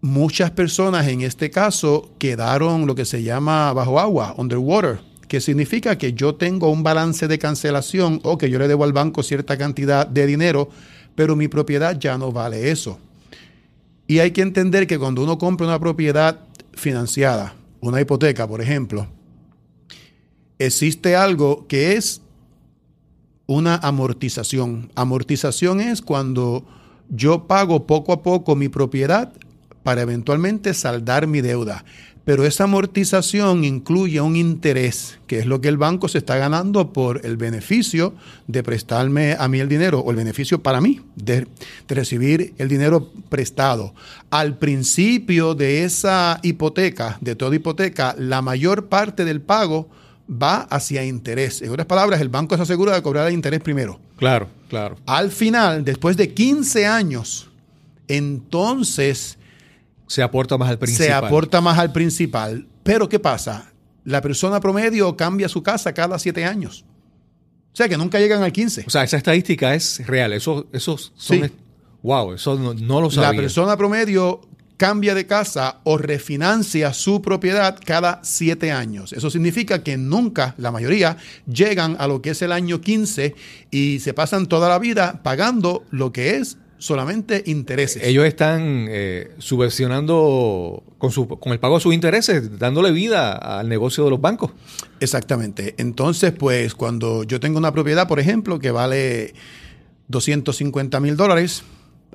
muchas 0.00 0.52
personas 0.52 1.08
en 1.08 1.22
este 1.22 1.50
caso 1.50 2.12
quedaron 2.18 2.86
lo 2.86 2.94
que 2.94 3.04
se 3.04 3.24
llama 3.24 3.72
bajo 3.72 3.98
agua, 3.98 4.34
underwater, 4.36 5.00
que 5.26 5.40
significa 5.40 5.98
que 5.98 6.12
yo 6.12 6.36
tengo 6.36 6.70
un 6.70 6.84
balance 6.84 7.26
de 7.26 7.38
cancelación 7.38 8.20
o 8.22 8.38
que 8.38 8.48
yo 8.48 8.60
le 8.60 8.68
debo 8.68 8.84
al 8.84 8.92
banco 8.92 9.24
cierta 9.24 9.58
cantidad 9.58 10.06
de 10.06 10.24
dinero, 10.24 10.68
pero 11.16 11.34
mi 11.34 11.48
propiedad 11.48 11.98
ya 11.98 12.16
no 12.16 12.30
vale 12.30 12.70
eso. 12.70 13.00
Y 14.06 14.20
hay 14.20 14.30
que 14.30 14.42
entender 14.42 14.86
que 14.86 15.00
cuando 15.00 15.24
uno 15.24 15.36
compra 15.36 15.66
una 15.66 15.80
propiedad 15.80 16.38
financiada, 16.74 17.54
una 17.80 18.00
hipoteca, 18.00 18.46
por 18.46 18.60
ejemplo, 18.60 19.08
existe 20.66 21.16
algo 21.16 21.66
que 21.66 21.96
es 21.96 22.22
una 23.46 23.76
amortización. 23.76 24.90
Amortización 24.94 25.80
es 25.80 26.00
cuando 26.00 26.64
yo 27.08 27.46
pago 27.46 27.86
poco 27.86 28.12
a 28.12 28.22
poco 28.22 28.56
mi 28.56 28.68
propiedad 28.68 29.32
para 29.82 30.02
eventualmente 30.02 30.74
saldar 30.74 31.26
mi 31.26 31.40
deuda. 31.40 31.84
Pero 32.24 32.46
esa 32.46 32.64
amortización 32.64 33.64
incluye 33.64 34.18
un 34.22 34.36
interés, 34.36 35.18
que 35.26 35.40
es 35.40 35.46
lo 35.46 35.60
que 35.60 35.68
el 35.68 35.76
banco 35.76 36.08
se 36.08 36.16
está 36.16 36.38
ganando 36.38 36.90
por 36.90 37.20
el 37.26 37.36
beneficio 37.36 38.14
de 38.46 38.62
prestarme 38.62 39.36
a 39.38 39.46
mí 39.46 39.60
el 39.60 39.68
dinero, 39.68 40.00
o 40.00 40.10
el 40.10 40.16
beneficio 40.16 40.62
para 40.62 40.80
mí 40.80 41.02
de, 41.16 41.46
de 41.86 41.94
recibir 41.94 42.54
el 42.56 42.68
dinero 42.68 43.12
prestado. 43.28 43.94
Al 44.30 44.56
principio 44.56 45.54
de 45.54 45.84
esa 45.84 46.40
hipoteca, 46.42 47.18
de 47.20 47.36
toda 47.36 47.56
hipoteca, 47.56 48.16
la 48.18 48.40
mayor 48.40 48.86
parte 48.86 49.26
del 49.26 49.42
pago 49.42 49.90
va 50.30 50.62
hacia 50.62 51.04
interés. 51.04 51.60
En 51.62 51.70
otras 51.70 51.86
palabras, 51.86 52.20
el 52.20 52.28
banco 52.28 52.56
se 52.56 52.62
asegura 52.62 52.94
de 52.94 53.02
cobrar 53.02 53.28
el 53.28 53.34
interés 53.34 53.60
primero. 53.60 54.00
Claro, 54.16 54.48
claro. 54.68 54.96
Al 55.06 55.30
final, 55.30 55.84
después 55.84 56.16
de 56.16 56.32
15 56.32 56.86
años, 56.86 57.50
entonces 58.08 59.38
Se 60.06 60.22
aporta 60.22 60.56
más 60.58 60.70
al 60.70 60.78
principal. 60.78 61.06
se 61.06 61.12
aporta 61.12 61.60
más 61.60 61.78
al 61.78 61.92
principal. 61.92 62.66
Pero 62.82 63.08
¿qué 63.08 63.18
pasa? 63.18 63.72
La 64.04 64.20
persona 64.20 64.60
promedio 64.60 65.16
cambia 65.16 65.48
su 65.48 65.62
casa 65.62 65.92
cada 65.94 66.18
7 66.18 66.44
años. 66.44 66.84
O 67.72 67.76
sea 67.76 67.88
que 67.88 67.96
nunca 67.96 68.20
llegan 68.20 68.42
al 68.42 68.52
15. 68.52 68.84
O 68.86 68.90
sea, 68.90 69.02
esa 69.02 69.16
estadística 69.16 69.74
es 69.74 70.06
real. 70.06 70.32
Eso, 70.32 70.66
esos 70.72 71.12
son. 71.16 71.44
Sí. 71.44 71.52
Wow, 72.02 72.34
eso 72.34 72.56
no, 72.58 72.74
no 72.74 73.00
lo 73.00 73.10
sabía. 73.10 73.30
La 73.32 73.36
persona 73.36 73.76
promedio 73.76 74.42
cambia 74.76 75.14
de 75.14 75.26
casa 75.26 75.80
o 75.84 75.98
refinancia 75.98 76.92
su 76.92 77.22
propiedad 77.22 77.78
cada 77.84 78.20
siete 78.22 78.72
años. 78.72 79.12
Eso 79.12 79.30
significa 79.30 79.82
que 79.82 79.96
nunca, 79.96 80.54
la 80.58 80.70
mayoría, 80.70 81.16
llegan 81.46 81.96
a 81.98 82.06
lo 82.06 82.22
que 82.22 82.30
es 82.30 82.42
el 82.42 82.52
año 82.52 82.80
15 82.80 83.34
y 83.70 84.00
se 84.00 84.14
pasan 84.14 84.46
toda 84.46 84.68
la 84.68 84.78
vida 84.78 85.20
pagando 85.22 85.84
lo 85.90 86.12
que 86.12 86.36
es 86.36 86.58
solamente 86.78 87.42
intereses. 87.46 88.02
Ellos 88.02 88.26
están 88.26 88.86
eh, 88.90 89.32
subvencionando 89.38 90.82
con, 90.98 91.10
su, 91.10 91.26
con 91.26 91.52
el 91.52 91.58
pago 91.58 91.76
de 91.76 91.80
sus 91.80 91.94
intereses, 91.94 92.58
dándole 92.58 92.90
vida 92.92 93.32
al 93.32 93.68
negocio 93.68 94.04
de 94.04 94.10
los 94.10 94.20
bancos. 94.20 94.50
Exactamente. 95.00 95.74
Entonces, 95.78 96.32
pues 96.32 96.74
cuando 96.74 97.24
yo 97.24 97.40
tengo 97.40 97.58
una 97.58 97.72
propiedad, 97.72 98.06
por 98.06 98.20
ejemplo, 98.20 98.58
que 98.58 98.70
vale 98.70 99.34
250 100.08 101.00
mil 101.00 101.16
dólares 101.16 101.62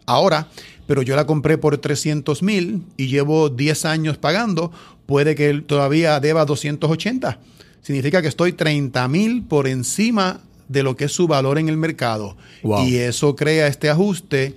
ahora, 0.05 0.47
pero 0.89 1.03
yo 1.03 1.15
la 1.15 1.27
compré 1.27 1.59
por 1.59 1.77
300 1.77 2.41
mil 2.41 2.81
y 2.97 3.09
llevo 3.09 3.49
10 3.49 3.85
años 3.85 4.17
pagando, 4.17 4.71
puede 5.05 5.35
que 5.35 5.51
él 5.51 5.63
todavía 5.63 6.19
deba 6.19 6.45
280. 6.45 7.37
Significa 7.83 8.23
que 8.23 8.27
estoy 8.27 8.53
30 8.53 9.07
mil 9.07 9.43
por 9.43 9.67
encima 9.67 10.41
de 10.67 10.81
lo 10.81 10.95
que 10.95 11.05
es 11.05 11.11
su 11.11 11.27
valor 11.27 11.59
en 11.59 11.69
el 11.69 11.77
mercado. 11.77 12.37
Wow. 12.63 12.87
Y 12.87 12.95
eso 12.95 13.35
crea 13.35 13.67
este 13.67 13.91
ajuste 13.91 14.55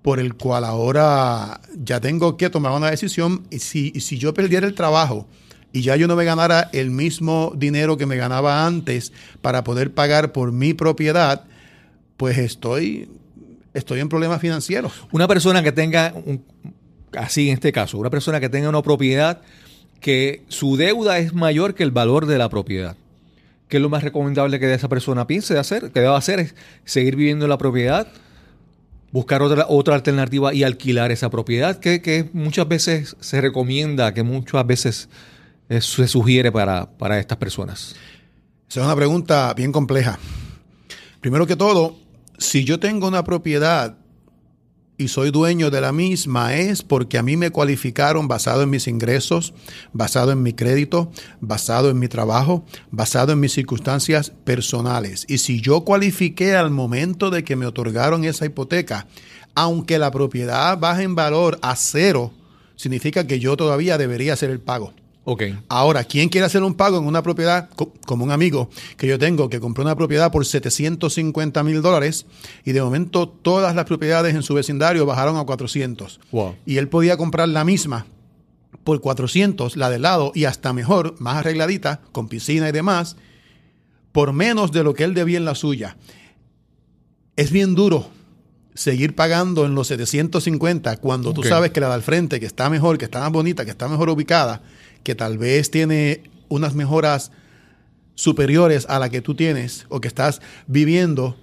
por 0.00 0.20
el 0.20 0.36
cual 0.36 0.64
ahora 0.64 1.60
ya 1.76 2.00
tengo 2.00 2.38
que 2.38 2.48
tomar 2.48 2.72
una 2.72 2.90
decisión. 2.90 3.42
Si, 3.50 3.90
si 4.00 4.16
yo 4.16 4.32
perdiera 4.32 4.66
el 4.66 4.74
trabajo 4.74 5.26
y 5.70 5.82
ya 5.82 5.96
yo 5.96 6.08
no 6.08 6.16
me 6.16 6.24
ganara 6.24 6.70
el 6.72 6.92
mismo 6.92 7.52
dinero 7.54 7.98
que 7.98 8.06
me 8.06 8.16
ganaba 8.16 8.64
antes 8.64 9.12
para 9.42 9.64
poder 9.64 9.92
pagar 9.92 10.32
por 10.32 10.50
mi 10.50 10.72
propiedad, 10.72 11.44
pues 12.16 12.38
estoy, 12.38 13.06
estoy 13.74 14.00
en 14.00 14.08
problemas 14.08 14.40
financieros. 14.40 14.92
Una 15.12 15.28
persona 15.28 15.62
que 15.62 15.72
tenga, 15.72 16.12
un- 16.14 16.44
así 17.16 17.48
en 17.48 17.54
este 17.54 17.72
caso, 17.72 17.98
una 17.98 18.10
persona 18.10 18.40
que 18.40 18.48
tenga 18.48 18.68
una 18.68 18.82
propiedad 18.82 19.42
que 20.00 20.42
su 20.48 20.76
deuda 20.76 21.18
es 21.18 21.34
mayor 21.34 21.74
que 21.74 21.82
el 21.82 21.90
valor 21.90 22.26
de 22.26 22.38
la 22.38 22.48
propiedad. 22.48 22.96
¿Qué 23.68 23.78
es 23.78 23.82
lo 23.82 23.88
más 23.88 24.02
recomendable 24.04 24.60
que 24.60 24.72
esa 24.72 24.88
persona 24.88 25.26
piense 25.26 25.54
de 25.54 25.60
hacer? 25.60 25.90
Que 25.90 26.00
deba 26.00 26.16
hacer 26.16 26.38
es 26.40 26.54
seguir 26.84 27.16
viviendo 27.16 27.46
en 27.46 27.48
la 27.48 27.58
propiedad, 27.58 28.06
buscar 29.10 29.42
otra, 29.42 29.66
otra 29.68 29.94
alternativa 29.94 30.52
y 30.52 30.62
alquilar 30.64 31.10
esa 31.12 31.30
propiedad, 31.30 31.78
que, 31.78 32.02
que 32.02 32.28
muchas 32.32 32.68
veces 32.68 33.16
se 33.20 33.40
recomienda, 33.40 34.12
que 34.12 34.22
muchas 34.22 34.66
veces 34.66 35.08
eh, 35.70 35.80
se 35.80 36.06
sugiere 36.06 36.52
para, 36.52 36.90
para 36.90 37.18
estas 37.18 37.38
personas. 37.38 37.96
Esa 38.68 38.80
es 38.80 38.86
una 38.86 38.96
pregunta 38.96 39.54
bien 39.54 39.72
compleja. 39.72 40.18
Primero 41.20 41.46
que 41.46 41.56
todo, 41.56 41.96
si 42.38 42.64
yo 42.64 42.80
tengo 42.80 43.08
una 43.08 43.24
propiedad 43.24 43.96
y 44.96 45.08
soy 45.08 45.30
dueño 45.30 45.70
de 45.70 45.80
la 45.80 45.92
misma, 45.92 46.54
es 46.54 46.82
porque 46.82 47.18
a 47.18 47.22
mí 47.22 47.36
me 47.36 47.50
cualificaron 47.50 48.28
basado 48.28 48.62
en 48.62 48.70
mis 48.70 48.86
ingresos, 48.86 49.52
basado 49.92 50.30
en 50.30 50.42
mi 50.42 50.52
crédito, 50.52 51.10
basado 51.40 51.90
en 51.90 51.98
mi 51.98 52.06
trabajo, 52.06 52.64
basado 52.90 53.32
en 53.32 53.40
mis 53.40 53.52
circunstancias 53.52 54.30
personales. 54.44 55.24
Y 55.28 55.38
si 55.38 55.60
yo 55.60 55.80
cualifiqué 55.84 56.54
al 56.54 56.70
momento 56.70 57.30
de 57.30 57.42
que 57.42 57.56
me 57.56 57.66
otorgaron 57.66 58.24
esa 58.24 58.46
hipoteca, 58.46 59.08
aunque 59.54 59.98
la 59.98 60.10
propiedad 60.10 60.78
baje 60.78 61.02
en 61.02 61.14
valor 61.14 61.58
a 61.62 61.74
cero, 61.76 62.32
significa 62.76 63.26
que 63.26 63.40
yo 63.40 63.56
todavía 63.56 63.98
debería 63.98 64.34
hacer 64.34 64.50
el 64.50 64.60
pago. 64.60 64.94
Ok. 65.26 65.42
Ahora, 65.68 66.04
¿quién 66.04 66.28
quiere 66.28 66.46
hacer 66.46 66.62
un 66.62 66.74
pago 66.74 66.98
en 66.98 67.06
una 67.06 67.22
propiedad 67.22 67.70
co- 67.74 67.92
como 68.06 68.24
un 68.24 68.30
amigo 68.30 68.68
que 68.98 69.06
yo 69.06 69.18
tengo 69.18 69.48
que 69.48 69.58
compró 69.58 69.82
una 69.82 69.96
propiedad 69.96 70.30
por 70.30 70.44
750 70.44 71.62
mil 71.62 71.80
dólares 71.80 72.26
y 72.64 72.72
de 72.72 72.82
momento 72.82 73.26
todas 73.28 73.74
las 73.74 73.86
propiedades 73.86 74.34
en 74.34 74.42
su 74.42 74.52
vecindario 74.54 75.06
bajaron 75.06 75.36
a 75.38 75.44
400? 75.44 76.20
Wow. 76.30 76.56
Y 76.66 76.76
él 76.76 76.88
podía 76.88 77.16
comprar 77.16 77.48
la 77.48 77.64
misma 77.64 78.06
por 78.84 79.00
400, 79.00 79.78
la 79.78 79.88
del 79.88 80.02
lado, 80.02 80.30
y 80.34 80.44
hasta 80.44 80.74
mejor, 80.74 81.14
más 81.18 81.36
arregladita, 81.38 82.02
con 82.12 82.28
piscina 82.28 82.68
y 82.68 82.72
demás, 82.72 83.16
por 84.12 84.34
menos 84.34 84.72
de 84.72 84.82
lo 84.84 84.92
que 84.92 85.04
él 85.04 85.14
debía 85.14 85.38
en 85.38 85.46
la 85.46 85.54
suya. 85.54 85.96
Es 87.36 87.50
bien 87.50 87.74
duro 87.74 88.08
seguir 88.74 89.14
pagando 89.14 89.64
en 89.64 89.74
los 89.74 89.86
750 89.88 90.96
cuando 90.98 91.32
tú 91.32 91.40
sabes 91.48 91.70
que 91.70 91.80
la 91.80 91.88
de 91.88 91.94
al 91.94 92.02
frente, 92.02 92.40
que 92.40 92.46
está 92.46 92.68
mejor, 92.68 92.98
que 92.98 93.06
está 93.06 93.20
más 93.20 93.32
bonita, 93.32 93.64
que 93.64 93.70
está 93.70 93.88
mejor 93.88 94.10
ubicada, 94.10 94.62
que 95.04 95.14
tal 95.14 95.38
vez 95.38 95.70
tiene 95.70 96.24
unas 96.48 96.74
mejoras 96.74 97.30
superiores 98.14 98.86
a 98.88 98.98
la 98.98 99.10
que 99.10 99.20
tú 99.20 99.34
tienes 99.34 99.86
o 99.88 100.00
que 100.00 100.08
estás 100.08 100.40
viviendo, 100.66 101.36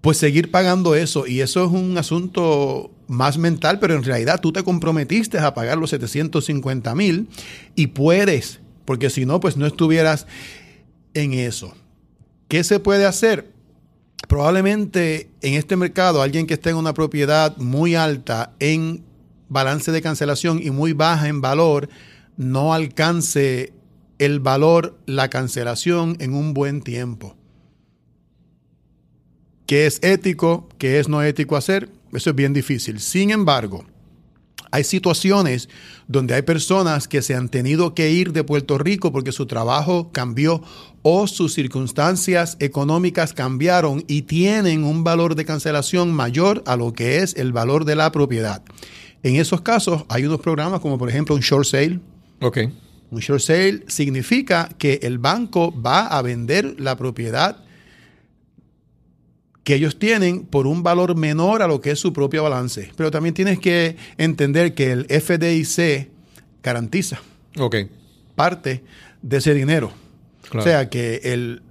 pues 0.00 0.18
seguir 0.18 0.50
pagando 0.50 0.94
eso. 0.94 1.26
Y 1.26 1.40
eso 1.40 1.64
es 1.64 1.70
un 1.70 1.96
asunto 1.96 2.90
más 3.06 3.38
mental, 3.38 3.78
pero 3.78 3.94
en 3.94 4.02
realidad 4.02 4.40
tú 4.40 4.52
te 4.52 4.62
comprometiste 4.62 5.38
a 5.38 5.54
pagar 5.54 5.78
los 5.78 5.90
750 5.90 6.94
mil 6.94 7.28
y 7.74 7.88
puedes, 7.88 8.60
porque 8.84 9.10
si 9.10 9.24
no, 9.24 9.40
pues 9.40 9.56
no 9.56 9.66
estuvieras 9.66 10.26
en 11.14 11.34
eso. 11.34 11.74
¿Qué 12.48 12.64
se 12.64 12.80
puede 12.80 13.06
hacer? 13.06 13.50
Probablemente 14.28 15.30
en 15.42 15.54
este 15.54 15.76
mercado 15.76 16.22
alguien 16.22 16.46
que 16.46 16.54
esté 16.54 16.70
en 16.70 16.76
una 16.76 16.94
propiedad 16.94 17.56
muy 17.58 17.94
alta 17.94 18.52
en 18.60 19.04
balance 19.48 19.92
de 19.92 20.00
cancelación 20.00 20.60
y 20.62 20.70
muy 20.70 20.94
baja 20.94 21.28
en 21.28 21.40
valor 21.40 21.88
no 22.36 22.74
alcance 22.74 23.72
el 24.18 24.40
valor, 24.40 24.98
la 25.06 25.28
cancelación 25.30 26.16
en 26.20 26.34
un 26.34 26.54
buen 26.54 26.82
tiempo. 26.82 27.36
¿Qué 29.66 29.86
es 29.86 29.98
ético? 30.02 30.68
¿Qué 30.78 30.98
es 30.98 31.08
no 31.08 31.22
ético 31.22 31.56
hacer? 31.56 31.88
Eso 32.12 32.30
es 32.30 32.36
bien 32.36 32.52
difícil. 32.52 33.00
Sin 33.00 33.30
embargo, 33.30 33.84
hay 34.70 34.84
situaciones 34.84 35.68
donde 36.08 36.34
hay 36.34 36.42
personas 36.42 37.06
que 37.06 37.20
se 37.20 37.34
han 37.34 37.50
tenido 37.50 37.94
que 37.94 38.10
ir 38.10 38.32
de 38.32 38.42
Puerto 38.42 38.78
Rico 38.78 39.12
porque 39.12 39.30
su 39.30 39.46
trabajo 39.46 40.10
cambió 40.12 40.62
o 41.02 41.26
sus 41.26 41.52
circunstancias 41.52 42.56
económicas 42.58 43.34
cambiaron 43.34 44.02
y 44.08 44.22
tienen 44.22 44.84
un 44.84 45.04
valor 45.04 45.34
de 45.34 45.44
cancelación 45.44 46.12
mayor 46.12 46.62
a 46.66 46.76
lo 46.76 46.92
que 46.94 47.18
es 47.18 47.34
el 47.36 47.52
valor 47.52 47.84
de 47.84 47.96
la 47.96 48.10
propiedad. 48.12 48.62
En 49.22 49.36
esos 49.36 49.60
casos 49.60 50.04
hay 50.08 50.24
unos 50.24 50.40
programas 50.40 50.80
como 50.80 50.98
por 50.98 51.08
ejemplo 51.08 51.34
un 51.34 51.42
short 51.42 51.66
sale. 51.66 52.00
Ok. 52.42 52.58
Un 53.10 53.20
short 53.20 53.40
sale 53.40 53.84
significa 53.88 54.68
que 54.78 55.00
el 55.02 55.18
banco 55.18 55.72
va 55.80 56.06
a 56.06 56.22
vender 56.22 56.80
la 56.80 56.96
propiedad 56.96 57.62
que 59.64 59.74
ellos 59.74 59.98
tienen 59.98 60.44
por 60.44 60.66
un 60.66 60.82
valor 60.82 61.14
menor 61.16 61.62
a 61.62 61.68
lo 61.68 61.80
que 61.80 61.92
es 61.92 61.98
su 61.98 62.12
propio 62.12 62.42
balance. 62.42 62.90
Pero 62.96 63.10
también 63.10 63.34
tienes 63.34 63.58
que 63.58 63.96
entender 64.18 64.74
que 64.74 64.90
el 64.90 65.06
FDIC 65.06 66.08
garantiza 66.62 67.20
parte 68.34 68.82
de 69.20 69.36
ese 69.36 69.54
dinero. 69.54 69.92
Claro. 70.48 70.60
O 70.60 70.62
sea 70.64 70.90
que 70.90 71.20
el, 71.24 71.62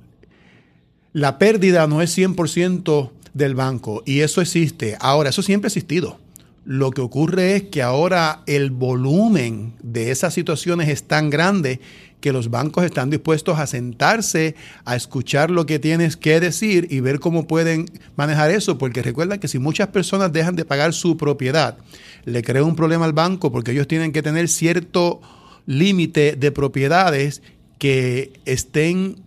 la 1.11 1.37
pérdida 1.37 1.87
no 1.87 2.01
es 2.01 2.17
100% 2.17 3.11
del 3.33 3.55
banco 3.55 4.03
y 4.05 4.21
eso 4.21 4.41
existe. 4.41 4.97
Ahora, 4.99 5.29
eso 5.29 5.41
siempre 5.41 5.67
ha 5.67 5.69
existido. 5.69 6.19
Lo 6.63 6.91
que 6.91 7.01
ocurre 7.01 7.55
es 7.55 7.63
que 7.63 7.81
ahora 7.81 8.43
el 8.45 8.69
volumen 8.69 9.73
de 9.81 10.11
esas 10.11 10.33
situaciones 10.33 10.89
es 10.89 11.03
tan 11.03 11.29
grande 11.29 11.79
que 12.21 12.31
los 12.31 12.51
bancos 12.51 12.85
están 12.85 13.09
dispuestos 13.09 13.57
a 13.57 13.65
sentarse, 13.65 14.55
a 14.85 14.95
escuchar 14.95 15.49
lo 15.49 15.65
que 15.65 15.79
tienes 15.79 16.15
que 16.15 16.39
decir 16.39 16.87
y 16.91 16.99
ver 16.99 17.19
cómo 17.19 17.47
pueden 17.47 17.87
manejar 18.15 18.51
eso, 18.51 18.77
porque 18.77 19.01
recuerda 19.01 19.39
que 19.39 19.47
si 19.47 19.57
muchas 19.57 19.87
personas 19.87 20.31
dejan 20.31 20.55
de 20.55 20.63
pagar 20.63 20.93
su 20.93 21.17
propiedad, 21.17 21.77
le 22.25 22.43
crea 22.43 22.63
un 22.63 22.75
problema 22.75 23.05
al 23.05 23.13
banco 23.13 23.51
porque 23.51 23.71
ellos 23.71 23.87
tienen 23.87 24.11
que 24.11 24.21
tener 24.21 24.47
cierto 24.47 25.19
límite 25.65 26.35
de 26.35 26.51
propiedades 26.51 27.41
que 27.79 28.39
estén 28.45 29.23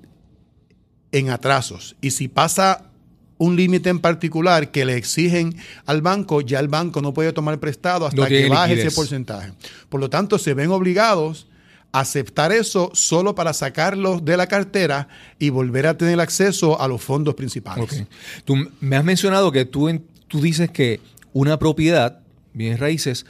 en 1.11 1.31
atrasos. 1.31 1.97
Y 2.01 2.13
si 2.13 2.29
pasa 2.29 2.91
un 3.39 3.57
límite 3.57 3.91
en 3.91 3.99
particular 3.99 4.71
que 4.71 4.85
le 4.85 4.97
exigen 4.97 5.57
al 5.87 6.03
banco, 6.03 6.41
ya 6.41 6.61
el 6.61 6.69
banco 6.69 7.03
no 7.03 7.13
puede 7.13 7.33
tomar 7.33 7.59
prestado 7.61 8.07
hasta 8.07 8.21
No 8.23 8.27
que 8.29 8.49
baje 8.49 8.71
liquidez. 8.75 8.87
ese 8.93 8.97
porcentaje. 8.97 9.53
Por 9.89 10.01
lo 10.01 10.09
tanto, 10.09 10.39
se 10.39 10.55
ven 10.55 10.71
obligados 10.71 11.49
a 11.93 12.01
aceptar 12.01 12.53
eso 12.53 12.91
solo 12.95 13.35
para 13.35 13.53
sacarlos 13.53 14.25
de 14.25 14.37
la 14.37 14.47
cartera 14.47 15.09
y 15.39 15.51
volver 15.51 15.87
a 15.87 15.97
tener 15.97 16.21
acceso 16.21 16.81
a 16.81 16.89
los 16.89 17.03
fondos 17.03 17.35
principales. 17.35 17.85
Ok. 17.85 18.09
Tú 18.45 18.57
me 18.81 18.97
has 18.97 19.05
mencionado 19.05 19.51
que 19.53 19.65
tú, 19.65 19.89
en- 19.89 20.05
tú 20.29 20.41
dices 20.41 20.71
que 20.71 21.01
una 21.33 21.59
propiedad, 21.59 22.21
bienes 22.53 22.81
raíces, 22.81 23.27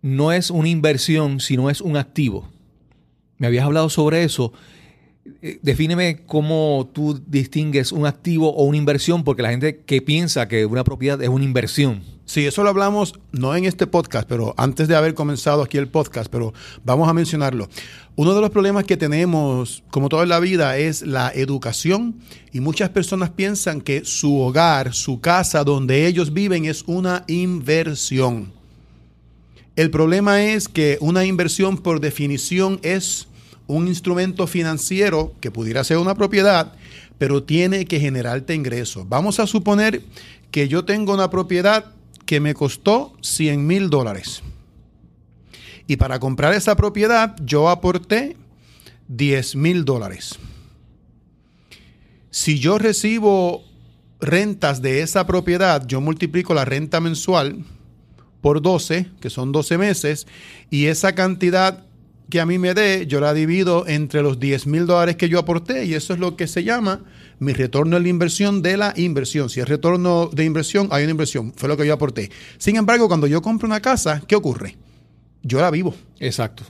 no 0.00 0.32
es 0.32 0.50
una 0.50 0.68
inversión, 0.68 1.40
sino 1.40 1.70
es 1.70 1.80
un 1.80 1.96
activo. 1.96 2.48
Me 3.38 3.46
habías 3.46 3.64
hablado 3.64 3.88
sobre 3.90 4.24
eso. 4.24 4.52
Eh, 5.42 5.58
Defíneme 5.60 6.22
cómo 6.24 6.88
tú 6.92 7.20
distingues 7.26 7.90
un 7.90 8.06
activo 8.06 8.54
o 8.54 8.62
una 8.62 8.76
inversión, 8.76 9.24
porque 9.24 9.42
la 9.42 9.50
gente 9.50 9.80
que 9.80 10.00
piensa 10.00 10.46
que 10.46 10.64
una 10.66 10.84
propiedad 10.84 11.20
es 11.20 11.28
una 11.28 11.44
inversión. 11.44 12.00
Sí, 12.24 12.46
eso 12.46 12.62
lo 12.62 12.68
hablamos 12.68 13.14
no 13.32 13.54
en 13.56 13.64
este 13.64 13.88
podcast, 13.88 14.28
pero 14.28 14.54
antes 14.56 14.86
de 14.86 14.94
haber 14.94 15.14
comenzado 15.14 15.60
aquí 15.62 15.78
el 15.78 15.88
podcast, 15.88 16.30
pero 16.30 16.54
vamos 16.84 17.08
a 17.08 17.12
mencionarlo. 17.12 17.68
Uno 18.14 18.34
de 18.34 18.40
los 18.40 18.50
problemas 18.50 18.84
que 18.84 18.96
tenemos, 18.96 19.82
como 19.90 20.08
todo 20.08 20.22
en 20.22 20.28
la 20.28 20.38
vida, 20.38 20.78
es 20.78 21.02
la 21.02 21.32
educación 21.34 22.20
y 22.52 22.60
muchas 22.60 22.90
personas 22.90 23.30
piensan 23.30 23.80
que 23.80 24.04
su 24.04 24.38
hogar, 24.38 24.94
su 24.94 25.20
casa 25.20 25.64
donde 25.64 26.06
ellos 26.06 26.32
viven 26.32 26.66
es 26.66 26.84
una 26.86 27.24
inversión. 27.26 28.52
El 29.74 29.90
problema 29.90 30.44
es 30.44 30.68
que 30.68 30.98
una 31.00 31.24
inversión 31.24 31.78
por 31.78 32.00
definición 32.00 32.78
es 32.82 33.26
un 33.72 33.88
instrumento 33.88 34.46
financiero 34.46 35.34
que 35.40 35.50
pudiera 35.50 35.84
ser 35.84 35.98
una 35.98 36.14
propiedad, 36.14 36.74
pero 37.18 37.42
tiene 37.42 37.86
que 37.86 38.00
generarte 38.00 38.54
ingresos. 38.54 39.08
Vamos 39.08 39.40
a 39.40 39.46
suponer 39.46 40.02
que 40.50 40.68
yo 40.68 40.84
tengo 40.84 41.14
una 41.14 41.30
propiedad 41.30 41.86
que 42.26 42.40
me 42.40 42.54
costó 42.54 43.16
100 43.22 43.66
mil 43.66 43.90
dólares. 43.90 44.42
Y 45.86 45.96
para 45.96 46.20
comprar 46.20 46.54
esa 46.54 46.76
propiedad 46.76 47.34
yo 47.44 47.68
aporté 47.68 48.36
10 49.08 49.56
mil 49.56 49.84
dólares. 49.84 50.38
Si 52.30 52.58
yo 52.58 52.78
recibo 52.78 53.64
rentas 54.20 54.80
de 54.80 55.02
esa 55.02 55.26
propiedad, 55.26 55.86
yo 55.86 56.00
multiplico 56.00 56.54
la 56.54 56.64
renta 56.64 57.00
mensual 57.00 57.64
por 58.40 58.62
12, 58.62 59.10
que 59.20 59.30
son 59.30 59.52
12 59.52 59.78
meses, 59.78 60.26
y 60.70 60.86
esa 60.86 61.14
cantidad 61.14 61.84
que 62.32 62.40
a 62.40 62.46
mí 62.46 62.58
me 62.58 62.72
dé, 62.72 63.06
yo 63.06 63.20
la 63.20 63.34
divido 63.34 63.86
entre 63.86 64.22
los 64.22 64.40
10 64.40 64.66
mil 64.66 64.86
dólares 64.86 65.16
que 65.16 65.28
yo 65.28 65.38
aporté, 65.38 65.84
y 65.84 65.92
eso 65.92 66.14
es 66.14 66.18
lo 66.18 66.34
que 66.34 66.46
se 66.46 66.64
llama 66.64 67.04
mi 67.38 67.52
retorno 67.52 67.98
en 67.98 68.04
la 68.04 68.08
inversión 68.08 68.62
de 68.62 68.78
la 68.78 68.94
inversión. 68.96 69.50
Si 69.50 69.60
es 69.60 69.68
retorno 69.68 70.30
de 70.32 70.42
inversión, 70.42 70.88
hay 70.92 71.02
una 71.02 71.10
inversión, 71.10 71.52
fue 71.54 71.68
lo 71.68 71.76
que 71.76 71.86
yo 71.86 71.92
aporté. 71.92 72.30
Sin 72.56 72.76
embargo, 72.76 73.06
cuando 73.06 73.26
yo 73.26 73.42
compro 73.42 73.66
una 73.66 73.80
casa, 73.80 74.22
¿qué 74.26 74.34
ocurre? 74.34 74.78
Yo 75.42 75.60
la 75.60 75.70
vivo. 75.70 75.94
Exacto. 76.20 76.64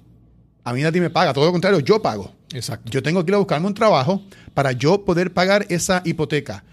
A 0.64 0.72
mí 0.72 0.82
nadie 0.82 1.00
me 1.00 1.10
paga, 1.10 1.32
todo 1.32 1.44
lo 1.44 1.52
contrario, 1.52 1.78
yo 1.78 2.02
pago. 2.02 2.34
Exacto. 2.52 2.90
Yo 2.90 3.00
tengo 3.00 3.24
que 3.24 3.30
ir 3.30 3.36
a 3.36 3.38
buscarme 3.38 3.68
un 3.68 3.74
trabajo 3.74 4.20
para 4.54 4.72
yo 4.72 5.04
poder 5.04 5.32
pagar 5.32 5.66
esa 5.68 6.02
hipoteca. 6.04 6.64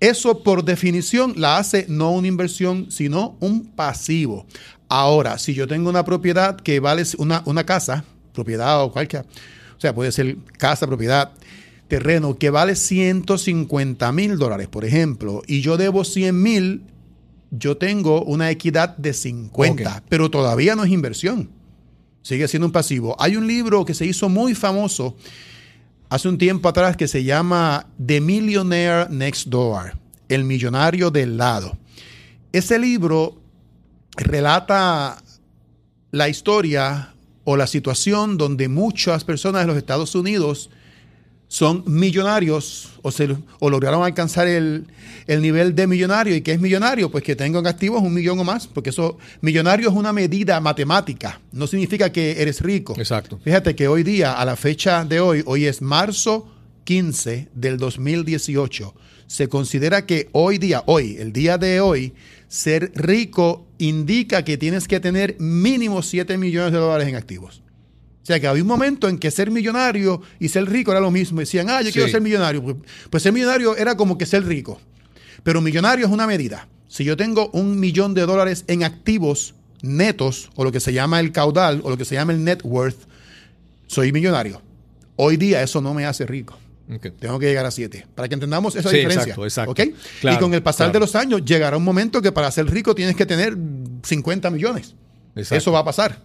Eso 0.00 0.42
por 0.42 0.66
definición 0.66 1.32
la 1.38 1.56
hace 1.56 1.86
no 1.88 2.10
una 2.10 2.28
inversión, 2.28 2.90
sino 2.90 3.38
un 3.40 3.64
pasivo. 3.74 4.44
Ahora, 4.90 5.38
si 5.38 5.54
yo 5.54 5.66
tengo 5.66 5.88
una 5.88 6.04
propiedad 6.04 6.56
que 6.56 6.78
vale 6.78 7.04
una, 7.16 7.42
una 7.46 7.64
casa, 7.64 8.04
propiedad 8.34 8.82
o 8.82 8.92
cualquier, 8.92 9.22
o 9.22 9.80
sea, 9.80 9.94
puede 9.94 10.12
ser 10.12 10.36
casa, 10.58 10.86
propiedad, 10.86 11.32
terreno, 11.88 12.36
que 12.36 12.50
vale 12.50 12.76
150 12.76 14.12
mil 14.12 14.36
dólares, 14.38 14.68
por 14.68 14.84
ejemplo, 14.84 15.42
y 15.46 15.60
yo 15.62 15.76
debo 15.76 16.04
100 16.04 16.42
mil, 16.42 16.82
yo 17.50 17.76
tengo 17.76 18.22
una 18.24 18.50
equidad 18.50 18.96
de 18.96 19.12
50, 19.12 19.96
Ok. 19.98 20.04
pero 20.08 20.30
todavía 20.30 20.74
no 20.74 20.84
es 20.84 20.90
inversión. 20.90 21.50
Sigue 22.22 22.48
siendo 22.48 22.66
un 22.66 22.72
pasivo. 22.72 23.14
Hay 23.18 23.36
un 23.36 23.46
libro 23.46 23.84
que 23.84 23.92
se 23.94 24.06
hizo 24.06 24.28
muy 24.30 24.54
famoso 24.54 25.14
hace 26.08 26.28
un 26.28 26.38
tiempo 26.38 26.68
atrás 26.68 26.96
que 26.96 27.06
se 27.06 27.22
llama 27.22 27.86
The 28.04 28.20
Millionaire 28.20 29.06
Next 29.10 29.48
Door, 29.48 29.92
El 30.28 30.44
millonario 30.44 31.10
del 31.10 31.36
lado. 31.36 31.76
Ese 32.50 32.78
libro 32.78 33.36
relata 34.16 35.22
la 36.12 36.28
historia 36.28 37.13
o 37.44 37.56
la 37.56 37.66
situación 37.66 38.36
donde 38.36 38.68
muchas 38.68 39.24
personas 39.24 39.62
de 39.62 39.68
los 39.68 39.76
Estados 39.76 40.14
Unidos 40.14 40.70
son 41.48 41.84
millonarios 41.86 42.90
o, 43.02 43.12
se, 43.12 43.36
o 43.60 43.70
lograron 43.70 44.02
alcanzar 44.02 44.48
el, 44.48 44.86
el 45.26 45.40
nivel 45.40 45.74
de 45.74 45.86
millonario. 45.86 46.34
¿Y 46.34 46.40
qué 46.40 46.52
es 46.52 46.60
millonario? 46.60 47.10
Pues 47.10 47.22
que 47.22 47.36
tengan 47.36 47.66
activos 47.66 48.02
un 48.02 48.12
millón 48.12 48.38
o 48.40 48.44
más, 48.44 48.66
porque 48.66 48.90
eso, 48.90 49.18
millonario 49.40 49.88
es 49.88 49.94
una 49.94 50.12
medida 50.12 50.58
matemática, 50.60 51.40
no 51.52 51.66
significa 51.66 52.10
que 52.10 52.42
eres 52.42 52.60
rico. 52.60 52.94
Exacto. 52.96 53.38
Fíjate 53.44 53.76
que 53.76 53.88
hoy 53.88 54.02
día, 54.02 54.32
a 54.32 54.44
la 54.44 54.56
fecha 54.56 55.04
de 55.04 55.20
hoy, 55.20 55.42
hoy 55.46 55.66
es 55.66 55.80
marzo 55.80 56.48
15 56.84 57.48
del 57.54 57.76
2018, 57.78 58.94
se 59.26 59.48
considera 59.48 60.06
que 60.06 60.28
hoy 60.32 60.58
día, 60.58 60.82
hoy, 60.86 61.16
el 61.18 61.32
día 61.32 61.58
de 61.58 61.80
hoy, 61.80 62.12
ser 62.48 62.92
rico 62.94 63.66
indica 63.78 64.44
que 64.44 64.56
tienes 64.58 64.86
que 64.86 65.00
tener 65.00 65.36
mínimo 65.40 66.02
7 66.02 66.36
millones 66.38 66.72
de 66.72 66.78
dólares 66.78 67.08
en 67.08 67.16
activos. 67.16 67.62
O 68.22 68.26
sea 68.26 68.40
que 68.40 68.46
había 68.46 68.62
un 68.62 68.68
momento 68.68 69.08
en 69.08 69.18
que 69.18 69.30
ser 69.30 69.50
millonario 69.50 70.22
y 70.40 70.48
ser 70.48 70.64
rico 70.70 70.90
era 70.92 71.00
lo 71.00 71.10
mismo. 71.10 71.40
Decían, 71.40 71.68
ah, 71.68 71.82
yo 71.82 71.88
Sí. 71.88 71.94
quiero 71.94 72.08
ser 72.08 72.22
millonario. 72.22 72.62
Pues, 72.62 72.76
pues 73.10 73.22
ser 73.22 73.32
millonario 73.32 73.76
era 73.76 73.96
como 73.96 74.16
que 74.16 74.24
ser 74.24 74.46
rico. 74.46 74.80
Pero 75.42 75.60
millonario 75.60 76.06
es 76.06 76.12
una 76.12 76.26
medida. 76.26 76.66
Si 76.88 77.04
yo 77.04 77.16
tengo 77.16 77.50
un 77.50 77.78
millón 77.78 78.14
de 78.14 78.22
dólares 78.22 78.64
en 78.66 78.82
activos 78.82 79.54
netos, 79.82 80.50
o 80.54 80.64
lo 80.64 80.72
que 80.72 80.80
se 80.80 80.94
llama 80.94 81.20
el 81.20 81.32
caudal, 81.32 81.82
o 81.84 81.90
lo 81.90 81.98
que 81.98 82.06
se 82.06 82.14
llama 82.14 82.32
el 82.32 82.42
net 82.44 82.60
worth, 82.64 82.96
soy 83.88 84.10
millonario. 84.12 84.62
Hoy 85.16 85.36
día 85.36 85.62
eso 85.62 85.82
no 85.82 85.92
me 85.92 86.06
hace 86.06 86.24
rico. 86.24 86.58
Tengo 87.18 87.38
que 87.38 87.46
llegar 87.46 87.64
a 87.64 87.70
7. 87.70 88.06
Para 88.14 88.28
que 88.28 88.34
entendamos 88.34 88.76
esa 88.76 88.90
Sí, 88.90 88.96
diferencia. 88.96 89.32
exacto, 89.32 89.44
exacto. 89.44 89.70
¿ok? 89.72 89.80
Claro, 90.20 90.36
y 90.36 90.40
con 90.40 90.54
el 90.54 90.62
pasar 90.62 90.86
claro. 90.88 90.92
de 90.92 91.00
los 91.00 91.14
años 91.14 91.44
llegará 91.44 91.76
un 91.76 91.84
momento 91.84 92.20
que 92.20 92.30
para 92.30 92.50
ser 92.50 92.66
rico 92.70 92.94
tienes 92.94 93.16
que 93.16 93.24
tener 93.24 93.56
50 94.02 94.50
millones. 94.50 94.94
Exacto. 95.34 95.56
Eso 95.56 95.72
va 95.72 95.78
a 95.80 95.84
pasar. 95.84 96.20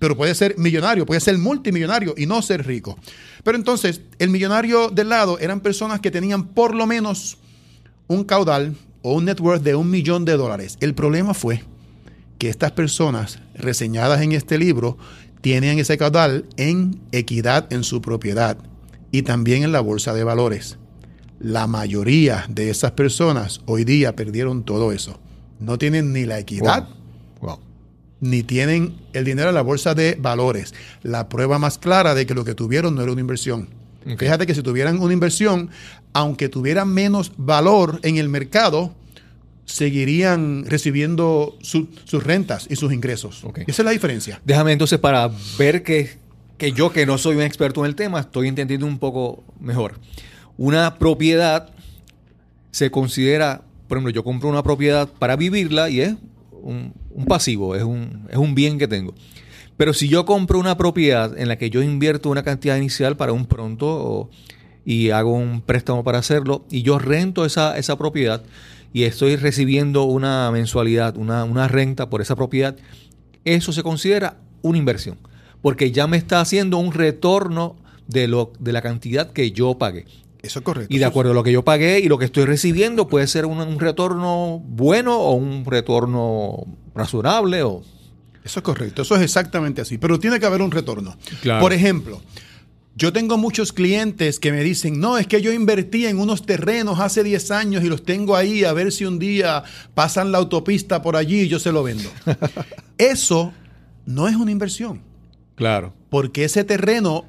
Pero 0.00 0.16
puede 0.16 0.34
ser 0.34 0.56
millonario, 0.58 1.04
puede 1.06 1.20
ser 1.20 1.36
multimillonario 1.38 2.14
y 2.16 2.26
no 2.26 2.40
ser 2.42 2.66
rico. 2.66 2.98
Pero 3.44 3.56
entonces, 3.56 4.00
el 4.18 4.30
millonario 4.30 4.88
del 4.88 5.10
lado 5.10 5.38
eran 5.38 5.60
personas 5.60 6.00
que 6.00 6.10
tenían 6.10 6.48
por 6.48 6.74
lo 6.74 6.86
menos 6.86 7.36
un 8.08 8.24
caudal 8.24 8.74
o 9.02 9.14
un 9.14 9.26
net 9.26 9.38
worth 9.40 9.62
de 9.62 9.74
un 9.74 9.90
millón 9.90 10.24
de 10.24 10.36
dólares. 10.36 10.78
El 10.80 10.94
problema 10.94 11.34
fue 11.34 11.62
que 12.38 12.48
estas 12.48 12.72
personas 12.72 13.38
reseñadas 13.54 14.22
en 14.22 14.32
este 14.32 14.58
libro 14.58 14.96
tienen 15.42 15.78
ese 15.78 15.96
caudal 15.96 16.46
en 16.56 16.98
equidad 17.12 17.70
en 17.72 17.84
su 17.84 18.00
propiedad 18.00 18.56
y 19.12 19.22
también 19.22 19.62
en 19.62 19.72
la 19.72 19.80
bolsa 19.80 20.14
de 20.14 20.24
valores. 20.24 20.78
La 21.38 21.66
mayoría 21.66 22.44
de 22.48 22.70
esas 22.70 22.92
personas 22.92 23.60
hoy 23.66 23.84
día 23.84 24.14
perdieron 24.14 24.62
todo 24.64 24.92
eso. 24.92 25.18
No 25.58 25.78
tienen 25.78 26.12
ni 26.12 26.24
la 26.26 26.38
equidad 26.38 26.88
Wow. 27.40 27.48
Wow. 27.50 27.58
ni 28.20 28.42
tienen 28.42 28.94
el 29.14 29.24
dinero 29.24 29.48
en 29.48 29.54
la 29.54 29.62
bolsa 29.62 29.94
de 29.94 30.16
valores. 30.20 30.74
La 31.02 31.28
prueba 31.28 31.58
más 31.58 31.78
clara 31.78 32.14
de 32.14 32.26
que 32.26 32.34
lo 32.34 32.44
que 32.44 32.54
tuvieron 32.54 32.94
no 32.94 33.02
era 33.02 33.12
una 33.12 33.20
inversión. 33.22 33.68
Fíjate 34.18 34.46
que 34.46 34.54
si 34.54 34.62
tuvieran 34.62 34.98
una 35.00 35.12
inversión, 35.12 35.70
aunque 36.14 36.48
tuvieran 36.48 36.88
menos 36.92 37.32
valor 37.36 38.00
en 38.02 38.16
el 38.16 38.28
mercado, 38.30 38.94
seguirían 39.66 40.64
recibiendo 40.66 41.56
su- 41.62 41.88
sus 42.04 42.22
rentas 42.24 42.66
y 42.68 42.76
sus 42.76 42.92
ingresos. 42.92 43.44
Esa 43.66 43.82
es 43.82 43.84
la 43.84 43.90
diferencia. 43.92 44.40
Déjame 44.44 44.72
entonces 44.72 44.98
para 44.98 45.30
ver 45.58 45.82
que, 45.82 46.18
que 46.60 46.72
yo, 46.72 46.92
que 46.92 47.06
no 47.06 47.16
soy 47.16 47.36
un 47.36 47.42
experto 47.42 47.80
en 47.80 47.86
el 47.86 47.96
tema, 47.96 48.20
estoy 48.20 48.46
entendiendo 48.46 48.86
un 48.86 48.98
poco 48.98 49.42
mejor. 49.58 49.98
Una 50.58 50.98
propiedad 50.98 51.70
se 52.70 52.90
considera, 52.90 53.62
por 53.88 53.96
ejemplo, 53.96 54.12
yo 54.12 54.22
compro 54.22 54.50
una 54.50 54.62
propiedad 54.62 55.08
para 55.08 55.36
vivirla 55.36 55.88
y 55.88 56.02
es 56.02 56.16
un, 56.52 56.92
pasivo, 57.26 57.76
es 57.76 57.82
un, 57.82 58.28
es 58.28 58.36
un 58.36 58.54
bien 58.54 58.78
que 58.78 58.86
tengo. 58.86 59.14
Pero 59.78 59.94
si 59.94 60.08
yo 60.08 60.26
compro 60.26 60.58
una 60.58 60.76
propiedad 60.76 61.36
en 61.38 61.48
la 61.48 61.56
que 61.56 61.70
yo 61.70 61.82
invierto 61.82 62.28
una 62.28 62.42
cantidad 62.42 62.76
inicial 62.76 63.16
para 63.16 63.32
un 63.32 63.46
pronto 63.46 64.28
y 64.84 65.08
hago 65.10 65.32
un 65.32 65.62
préstamo 65.62 66.04
para 66.04 66.18
hacerlo 66.18 66.66
y 66.70 66.82
yo 66.82 66.98
rento 66.98 67.46
esa, 67.46 67.78
esa 67.78 67.96
propiedad 67.96 68.42
y 68.92 69.04
estoy 69.04 69.36
recibiendo 69.36 70.02
una 70.02 70.50
mensualidad, 70.50 71.16
una, 71.16 71.44
una 71.44 71.68
renta 71.68 72.10
por 72.10 72.20
esa 72.20 72.36
propiedad, 72.36 72.76
eso 73.46 73.72
se 73.72 73.82
considera 73.82 74.36
una 74.60 74.76
inversión. 74.76 75.16
Porque 75.62 75.92
ya 75.92 76.06
me 76.06 76.16
está 76.16 76.40
haciendo 76.40 76.78
un 76.78 76.92
retorno 76.92 77.76
de, 78.06 78.28
lo, 78.28 78.52
de 78.58 78.72
la 78.72 78.82
cantidad 78.82 79.32
que 79.32 79.52
yo 79.52 79.78
pagué. 79.78 80.06
Eso 80.42 80.60
es 80.60 80.64
correcto. 80.64 80.94
Y 80.94 80.98
de 80.98 81.04
acuerdo 81.04 81.32
a 81.32 81.34
lo 81.34 81.42
que 81.42 81.52
yo 81.52 81.64
pagué 81.64 82.00
y 82.00 82.08
lo 82.08 82.18
que 82.18 82.24
estoy 82.24 82.44
recibiendo, 82.44 83.08
puede 83.08 83.26
ser 83.26 83.44
un, 83.44 83.60
un 83.60 83.78
retorno 83.78 84.62
bueno 84.64 85.18
o 85.18 85.34
un 85.34 85.64
retorno 85.64 86.64
razonable. 86.94 87.62
O... 87.62 87.82
Eso 88.42 88.60
es 88.60 88.64
correcto, 88.64 89.02
eso 89.02 89.16
es 89.16 89.22
exactamente 89.22 89.82
así, 89.82 89.98
pero 89.98 90.18
tiene 90.18 90.40
que 90.40 90.46
haber 90.46 90.62
un 90.62 90.70
retorno. 90.70 91.16
Claro. 91.42 91.60
Por 91.60 91.74
ejemplo, 91.74 92.22
yo 92.96 93.12
tengo 93.12 93.38
muchos 93.38 93.72
clientes 93.72 94.40
que 94.40 94.52
me 94.52 94.62
dicen, 94.62 94.98
no, 94.98 95.18
es 95.18 95.26
que 95.26 95.40
yo 95.40 95.52
invertí 95.52 96.06
en 96.06 96.18
unos 96.18 96.44
terrenos 96.44 97.00
hace 97.00 97.22
10 97.22 97.50
años 97.50 97.84
y 97.84 97.88
los 97.88 98.04
tengo 98.04 98.36
ahí 98.36 98.64
a 98.64 98.72
ver 98.72 98.92
si 98.92 99.04
un 99.04 99.18
día 99.18 99.62
pasan 99.94 100.32
la 100.32 100.38
autopista 100.38 101.00
por 101.00 101.16
allí 101.16 101.42
y 101.42 101.48
yo 101.48 101.58
se 101.58 101.72
lo 101.72 101.82
vendo. 101.82 102.10
Eso 102.98 103.52
no 104.06 104.26
es 104.26 104.36
una 104.36 104.50
inversión, 104.50 105.02
Claro. 105.60 105.92
porque 106.08 106.44
ese 106.44 106.64
terreno 106.64 107.26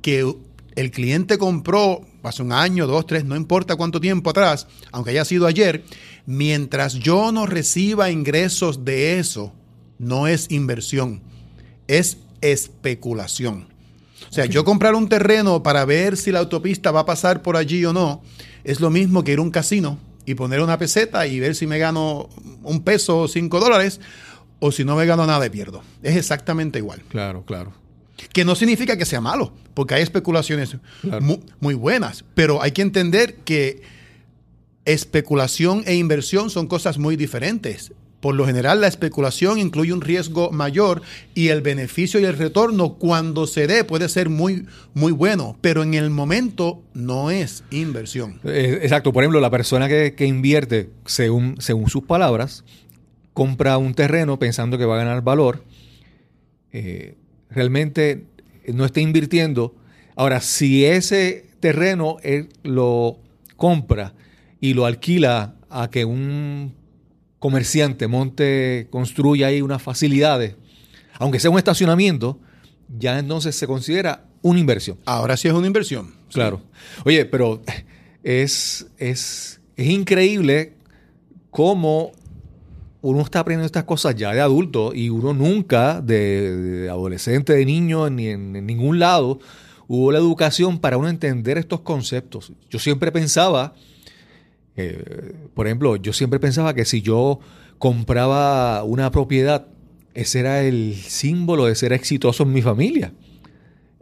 que 0.00 0.24
el 0.76 0.90
cliente 0.92 1.38
compró 1.38 2.06
hace 2.22 2.40
un 2.40 2.52
año, 2.52 2.86
dos, 2.86 3.04
tres, 3.04 3.24
no 3.24 3.34
importa 3.34 3.74
cuánto 3.74 4.00
tiempo 4.00 4.30
atrás, 4.30 4.68
aunque 4.92 5.10
haya 5.10 5.24
sido 5.24 5.48
ayer, 5.48 5.82
mientras 6.24 6.94
yo 6.94 7.32
no 7.32 7.46
reciba 7.46 8.12
ingresos 8.12 8.84
de 8.84 9.18
eso, 9.18 9.52
no 9.98 10.28
es 10.28 10.52
inversión, 10.52 11.20
es 11.88 12.18
especulación. 12.42 13.66
O 14.30 14.32
sea, 14.32 14.46
yo 14.46 14.64
comprar 14.64 14.94
un 14.94 15.08
terreno 15.08 15.64
para 15.64 15.84
ver 15.84 16.16
si 16.16 16.30
la 16.30 16.38
autopista 16.38 16.92
va 16.92 17.00
a 17.00 17.06
pasar 17.06 17.42
por 17.42 17.56
allí 17.56 17.84
o 17.84 17.92
no, 17.92 18.22
es 18.62 18.80
lo 18.80 18.88
mismo 18.88 19.24
que 19.24 19.32
ir 19.32 19.40
a 19.40 19.42
un 19.42 19.50
casino 19.50 19.98
y 20.26 20.36
poner 20.36 20.60
una 20.60 20.78
peseta 20.78 21.26
y 21.26 21.40
ver 21.40 21.56
si 21.56 21.66
me 21.66 21.78
gano 21.78 22.28
un 22.62 22.84
peso 22.84 23.18
o 23.18 23.28
cinco 23.28 23.58
dólares, 23.58 24.00
o 24.66 24.72
si 24.72 24.82
no 24.82 24.96
me 24.96 25.04
gano 25.04 25.26
nada 25.26 25.44
y 25.44 25.50
pierdo. 25.50 25.82
Es 26.02 26.16
exactamente 26.16 26.78
igual. 26.78 27.02
Claro, 27.10 27.44
claro. 27.44 27.74
Que 28.32 28.46
no 28.46 28.54
significa 28.54 28.96
que 28.96 29.04
sea 29.04 29.20
malo, 29.20 29.52
porque 29.74 29.92
hay 29.94 30.02
especulaciones 30.02 30.76
Claro. 31.02 31.38
muy, 31.60 31.74
buenas, 31.74 32.24
pero 32.34 32.62
hay 32.62 32.72
que 32.72 32.80
entender 32.80 33.34
que 33.44 33.82
especulación 34.86 35.82
e 35.84 35.96
inversión 35.96 36.48
son 36.48 36.66
cosas 36.66 36.96
muy 36.96 37.16
diferentes. 37.16 37.92
Por 38.20 38.36
lo 38.36 38.46
general, 38.46 38.80
la 38.80 38.86
especulación 38.86 39.58
incluye 39.58 39.92
un 39.92 40.00
riesgo 40.00 40.50
mayor 40.50 41.02
y 41.34 41.48
el 41.48 41.60
beneficio 41.60 42.18
y 42.18 42.24
el 42.24 42.38
retorno 42.38 42.94
cuando 42.94 43.46
se 43.46 43.66
dé 43.66 43.84
puede 43.84 44.08
ser 44.08 44.30
muy, 44.30 44.64
muy 44.94 45.12
bueno, 45.12 45.58
pero 45.60 45.82
en 45.82 45.92
el 45.92 46.08
momento 46.08 46.80
no 46.94 47.30
es 47.30 47.64
inversión. 47.70 48.40
Eh, 48.44 48.78
exacto. 48.80 49.12
Por 49.12 49.24
ejemplo, 49.24 49.40
la 49.40 49.50
persona 49.50 49.88
que, 49.88 50.14
que 50.14 50.24
invierte, 50.24 50.88
según, 51.04 51.56
según 51.60 51.90
sus 51.90 52.04
palabras, 52.04 52.64
compra 53.34 53.76
un 53.78 53.94
terreno 53.94 54.38
pensando 54.38 54.78
que 54.78 54.86
va 54.86 54.94
a 54.94 54.98
ganar 54.98 55.22
valor, 55.22 55.64
eh, 56.72 57.16
realmente 57.50 58.24
no 58.72 58.84
está 58.84 59.00
invirtiendo. 59.00 59.74
Ahora, 60.16 60.40
si 60.40 60.84
ese 60.84 61.50
terreno 61.60 62.16
él 62.22 62.48
lo 62.62 63.18
compra 63.56 64.14
y 64.60 64.74
lo 64.74 64.86
alquila 64.86 65.56
a 65.68 65.90
que 65.90 66.04
un 66.04 66.74
comerciante 67.38 68.06
monte, 68.06 68.86
construya 68.90 69.48
ahí 69.48 69.60
unas 69.60 69.82
facilidades, 69.82 70.56
aunque 71.18 71.40
sea 71.40 71.50
un 71.50 71.58
estacionamiento, 71.58 72.40
ya 72.88 73.18
entonces 73.18 73.56
se 73.56 73.66
considera 73.66 74.24
una 74.40 74.60
inversión. 74.60 74.98
Ahora 75.04 75.36
sí 75.36 75.48
es 75.48 75.54
una 75.54 75.66
inversión. 75.66 76.14
Claro. 76.32 76.62
Oye, 77.04 77.24
pero 77.24 77.62
es, 78.22 78.86
es, 78.98 79.60
es 79.76 79.86
increíble 79.86 80.74
cómo 81.50 82.12
uno 83.12 83.22
está 83.22 83.40
aprendiendo 83.40 83.66
estas 83.66 83.84
cosas 83.84 84.14
ya 84.16 84.32
de 84.32 84.40
adulto 84.40 84.92
y 84.94 85.08
uno 85.10 85.34
nunca, 85.34 86.00
de, 86.00 86.88
adolescente, 86.90 87.52
de 87.52 87.64
niño, 87.66 88.08
ni 88.10 88.28
en, 88.28 88.56
en 88.56 88.66
ningún 88.66 88.98
lado, 88.98 89.38
hubo 89.88 90.10
la 90.12 90.18
educación 90.18 90.78
para 90.78 90.96
uno 90.96 91.08
entender 91.08 91.58
estos 91.58 91.80
conceptos. 91.80 92.52
Yo 92.70 92.78
siempre 92.78 93.12
pensaba, 93.12 93.74
eh, 94.76 95.34
por 95.54 95.66
ejemplo, 95.66 95.96
yo 95.96 96.12
siempre 96.12 96.40
pensaba 96.40 96.74
que 96.74 96.84
si 96.84 97.02
yo 97.02 97.40
compraba 97.78 98.82
una 98.84 99.10
propiedad, 99.10 99.66
ese 100.14 100.40
era 100.40 100.62
el 100.62 100.94
símbolo 100.96 101.66
de 101.66 101.74
ser 101.74 101.92
exitoso 101.92 102.42
en 102.44 102.52
mi 102.52 102.62
familia 102.62 103.12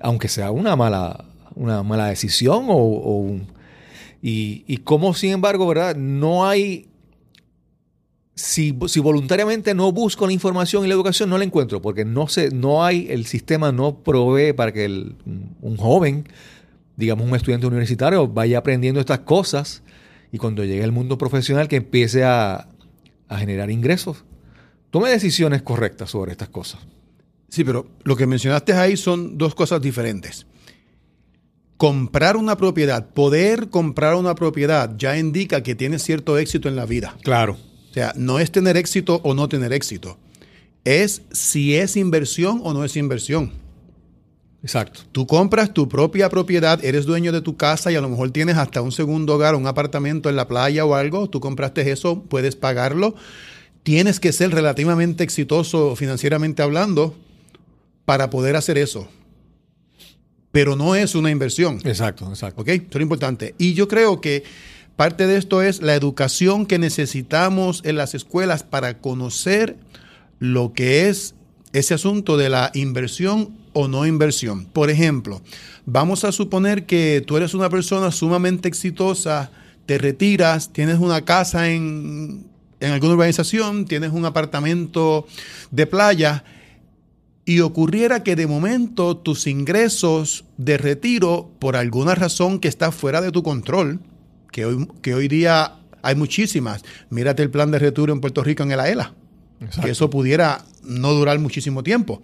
aunque 0.05 0.27
sea 0.27 0.51
una 0.51 0.75
mala, 0.75 1.27
una 1.55 1.85
mala 1.85 2.07
decisión 2.09 2.65
o, 2.69 2.75
o 2.75 3.19
un- 3.19 3.47
y, 4.21 4.65
y 4.67 4.79
como 4.79 5.15
sin 5.15 5.31
embargo, 5.31 5.65
¿verdad? 5.69 5.95
No 5.95 6.45
hay, 6.45 6.89
si, 8.35 8.77
si 8.87 9.01
voluntariamente 9.01 9.75
no 9.75 9.93
busco 9.93 10.27
la 10.27 10.33
información 10.33 10.85
y 10.85 10.89
la 10.89 10.95
educación, 10.95 11.29
no 11.31 11.39
la 11.39 11.45
encuentro, 11.45 11.83
porque 11.83 12.05
no, 12.05 12.29
se, 12.29 12.51
no 12.51 12.85
hay, 12.85 13.07
el 13.11 13.27
sistema 13.27 13.73
no 13.73 13.99
provee 13.99 14.53
para 14.53 14.73
que 14.73 14.85
el- 14.87 15.17
un 15.61 15.77
joven, 15.77 16.27
digamos 16.97 17.27
un 17.29 17.37
estudiante 17.37 17.67
universitario, 17.67 18.27
vaya 18.29 18.59
aprendiendo 18.59 19.01
estas 19.01 19.21
cosas 19.21 19.83
y 20.33 20.39
cuando 20.39 20.65
llegue 20.65 20.83
al 20.85 20.93
mundo 20.93 21.19
profesional 21.19 21.69
que 21.69 21.77
empiece 21.77 22.25
a, 22.25 22.69
a 23.29 23.39
generar 23.39 23.71
ingresos, 23.71 24.25
tome 24.91 25.11
decisiones 25.11 25.63
correctas 25.63 26.11
sobre 26.11 26.33
estas 26.33 26.49
cosas. 26.49 26.81
Sí, 27.51 27.65
pero 27.65 27.87
lo 28.05 28.17
que 28.17 28.27
mencionaste 28.27 28.73
ahí 28.73 28.97
son 28.97 29.37
dos 29.37 29.55
cosas 29.55 29.83
diferentes. 29.83 30.47
Comprar 31.77 32.37
una 32.37 32.57
propiedad, 32.57 33.09
poder 33.09 33.69
comprar 33.69 34.15
una 34.15 34.35
propiedad 34.35 34.95
ya 34.97 35.19
indica 35.19 35.63
que 35.63 35.75
tienes 35.75 36.03
cierto 36.03 36.39
éxito 36.39 36.69
en 36.69 36.77
la 36.77 36.87
vida. 36.87 37.17
Claro. 37.23 37.59
O 37.93 37.95
sea, 37.95 38.15
no 38.17 38.39
es 38.39 38.51
tener 38.51 38.79
éxito 38.79 39.21
o 39.23 39.35
no 39.35 39.51
tener 39.51 39.71
éxito. 39.75 40.17
Es 40.83 41.21
si 41.31 41.75
es 41.75 41.99
inversión 41.99 42.63
o 42.65 42.73
no 42.73 42.87
es 42.87 42.97
inversión. 42.97 43.53
Exacto. 44.63 45.01
Tú 45.13 45.27
compras 45.27 45.75
tu 45.75 45.91
propia 45.91 46.31
propiedad, 46.31 46.83
eres 46.83 47.05
dueño 47.05 47.33
de 47.33 47.43
tu 47.43 47.59
casa 47.59 47.93
y 47.93 47.97
a 47.97 48.01
lo 48.01 48.09
mejor 48.09 48.31
tienes 48.31 48.57
hasta 48.57 48.81
un 48.81 48.93
segundo 48.93 49.35
hogar, 49.35 49.55
un 49.57 49.67
apartamento 49.67 50.31
en 50.31 50.37
la 50.37 50.49
playa 50.49 50.87
o 50.87 50.95
algo. 50.95 51.29
Tú 51.29 51.41
compraste 51.41 51.91
eso, 51.91 52.23
puedes 52.23 52.57
pagarlo. 52.57 53.15
Tienes 53.83 54.21
que 54.21 54.33
ser 54.33 54.53
relativamente 54.53 55.23
exitoso 55.23 55.95
financieramente 55.95 56.63
hablando 56.63 57.15
para 58.07 58.31
poder 58.31 58.57
hacer 58.57 58.79
eso. 58.79 59.07
Pero 60.51 60.77
no 60.77 60.95
es 60.97 61.15
una 61.15 61.31
inversión. 61.31 61.79
Exacto, 61.85 62.27
exacto. 62.31 62.63
¿Ok? 62.63 62.69
Eso 62.69 62.85
es 62.89 62.95
lo 62.95 63.03
importante. 63.03 63.55
Y 63.59 63.75
yo 63.75 63.87
creo 63.87 64.23
que 64.23 64.45
parte 64.97 65.27
de 65.27 65.37
esto 65.37 65.63
es 65.63 65.83
la 65.83 65.95
educación 65.95 66.67
que 66.67 66.79
necesitamos 66.79 67.83
en 67.85 67.97
las 67.97 68.15
escuelas 68.15 68.63
para 68.63 68.99
conocer 68.99 69.77
lo 70.39 70.73
que 70.73 71.09
es 71.09 71.35
ese 71.73 71.95
asunto 71.95 72.37
de 72.37 72.49
la 72.49 72.71
inversión 72.75 73.57
o 73.73 73.89
no 73.89 74.07
inversión. 74.07 74.67
Por 74.67 74.91
ejemplo, 74.91 75.41
vamos 75.87 76.25
a 76.25 76.33
suponer 76.33 76.87
que 76.87 77.23
tú 77.27 77.37
eres 77.37 77.55
una 77.55 77.71
persona 77.71 78.11
sumamente 78.11 78.69
exitosa, 78.69 79.51
te 79.87 79.99
retiras, 79.99 80.73
tienes 80.73 80.99
una 80.99 81.25
casa 81.25 81.71
en, 81.71 82.47
en 82.81 82.93
alguna 82.93 83.15
urbanización, 83.15 83.87
tienes 83.87 84.13
un 84.13 84.25
apartamento 84.25 85.27
de 85.71 85.87
playa 85.87 86.45
y 87.45 87.61
ocurriera 87.61 88.23
que 88.23 88.37
de 88.37 88.47
momento 88.47 89.17
tus 89.17 89.47
ingresos 89.47 90.45
de 90.59 90.79
retiro, 90.79 91.51
por 91.59 91.77
alguna 91.77 92.15
razón 92.15 92.61
que 92.61 92.69
está 92.69 92.93
fuera 92.93 93.21
de 93.21 93.33
tu 93.33 93.43
control, 93.43 94.01
que 94.53 94.65
hoy, 94.65 94.87
que 95.03 95.15
hoy 95.15 95.27
día 95.27 95.73
hay 96.03 96.15
muchísimas, 96.15 96.85
mírate 97.11 97.43
el 97.43 97.51
plan 97.51 97.71
de 97.73 97.81
retiro 97.81 98.13
en 98.13 98.21
Puerto 98.21 98.45
Rico 98.45 98.63
en 98.63 98.71
el 98.73 98.79
AELA, 98.81 99.13
Exacto. 99.61 99.83
que 99.83 99.91
eso 99.91 100.09
pudiera 100.11 100.65
no 100.85 101.13
durar 101.13 101.39
muchísimo 101.41 101.83
tiempo. 101.83 102.23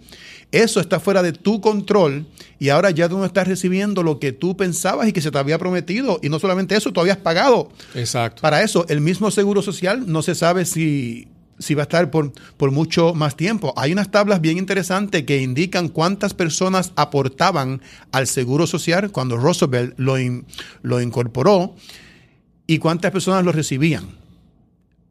Eso 0.51 0.79
está 0.79 0.99
fuera 0.99 1.21
de 1.21 1.31
tu 1.31 1.61
control 1.61 2.25
y 2.57 2.69
ahora 2.69 2.89
ya 2.91 3.07
tú 3.07 3.17
no 3.19 3.25
estás 3.25 3.47
recibiendo 3.47 4.01
lo 4.03 4.19
que 4.19 4.31
tú 4.31 4.57
pensabas 4.57 5.07
y 5.07 5.13
que 5.13 5.21
se 5.21 5.29
te 5.31 5.37
había 5.37 5.57
prometido. 5.59 6.19
Y 6.23 6.29
no 6.29 6.39
solamente 6.39 6.75
eso, 6.75 6.91
tú 6.91 6.99
habías 6.99 7.17
pagado 7.17 7.69
Exacto. 7.93 8.41
para 8.41 8.63
eso, 8.63 8.85
el 8.89 8.99
mismo 8.99 9.29
seguro 9.31 9.61
social 9.61 10.11
no 10.11 10.23
se 10.23 10.33
sabe 10.35 10.65
si, 10.65 11.27
si 11.59 11.75
va 11.75 11.83
a 11.83 11.87
estar 11.89 12.09
por, 12.11 12.33
por 12.57 12.71
mucho 12.71 13.13
más 13.13 13.37
tiempo. 13.37 13.73
Hay 13.77 13.93
unas 13.93 14.09
tablas 14.11 14.41
bien 14.41 14.57
interesantes 14.57 15.23
que 15.23 15.39
indican 15.41 15.87
cuántas 15.87 16.33
personas 16.33 16.91
aportaban 16.95 17.79
al 18.11 18.25
seguro 18.27 18.65
social 18.67 19.11
cuando 19.11 19.37
Roosevelt 19.37 19.93
lo, 19.99 20.17
in- 20.19 20.45
lo 20.81 20.99
incorporó 20.99 21.75
y 22.69 22.77
cuántas 22.77 23.11
personas 23.11 23.43
lo 23.43 23.51
recibían. 23.51 24.09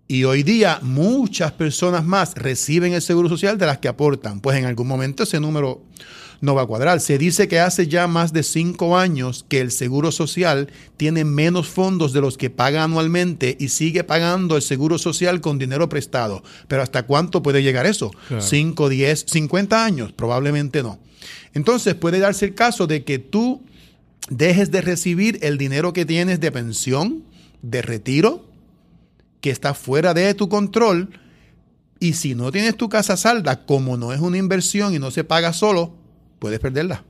Y 0.07 0.23
hoy 0.23 0.45
día 0.45 0.79
muchas 0.81 1.51
personas 1.51 2.05
más 2.05 2.37
reciben 2.37 2.93
el 2.93 3.03
seguro 3.03 3.29
social 3.29 3.59
de 3.59 3.67
las 3.67 3.79
que 3.79 3.89
aportan. 3.89 4.39
Pues 4.39 4.57
en 4.59 4.65
algún 4.65 4.87
momento 4.87 5.25
ese 5.25 5.41
número 5.41 5.83
no 6.41 6.55
va 6.55 6.63
a 6.63 6.67
cuadrar. 6.67 7.01
Se 7.01 7.19
dice 7.19 7.49
que 7.49 7.59
hace 7.59 7.89
ya 7.89 8.07
más 8.07 8.33
de 8.33 8.45
cinco 8.45 8.97
años 8.97 9.45
que 9.49 9.61
el 9.61 9.73
seguro 9.73 10.13
social 10.13 10.71
tiene 10.97 11.25
menos 11.25 11.67
fondos 11.67 12.13
de 12.13 12.21
los 12.21 12.39
que 12.39 12.49
paga 12.49 12.85
anualmente 12.85 13.57
y 13.59 13.71
sigue 13.71 14.05
pagando 14.05 14.55
el 14.55 14.63
seguro 14.63 14.97
social 14.97 15.41
con 15.41 15.59
dinero 15.59 15.89
prestado. 15.89 16.45
Pero 16.69 16.83
¿hasta 16.83 17.07
cuánto 17.07 17.43
puede 17.43 17.65
llegar 17.65 17.87
eso? 17.87 18.13
Claro. 18.29 18.45
¿5, 18.45 18.89
10, 18.89 19.25
50 19.27 19.85
años? 19.85 20.13
Probablemente 20.13 20.85
no. 20.85 21.01
Entonces 21.55 21.97
puede 21.97 22.21
darse 22.21 22.45
el 22.45 22.55
caso 22.55 22.87
de 22.87 23.03
que 23.03 23.19
tú 23.19 23.65
dejes 24.31 24.71
de 24.71 24.81
recibir 24.81 25.41
el 25.43 25.59
dinero 25.59 25.93
que 25.93 26.05
tienes 26.05 26.39
de 26.39 26.53
pensión, 26.53 27.25
de 27.63 27.83
retiro, 27.83 28.45
que 29.41 29.51
está 29.51 29.75
fuera 29.75 30.15
de 30.15 30.35
tu 30.35 30.49
control. 30.49 31.11
Y 32.01 32.13
si 32.15 32.35
no 32.35 32.53
tienes 32.53 32.77
tu 32.77 32.89
casa 32.89 33.17
salda, 33.17 33.67
como 33.67 33.97
no 33.97 34.13
es 34.13 34.21
una 34.21 34.39
inversión 34.39 34.95
y 34.95 34.99
no 34.99 35.11
se 35.11 35.25
paga 35.25 35.53
solo, 35.53 35.95
puedes 36.39 36.61
perderla. 36.61 37.05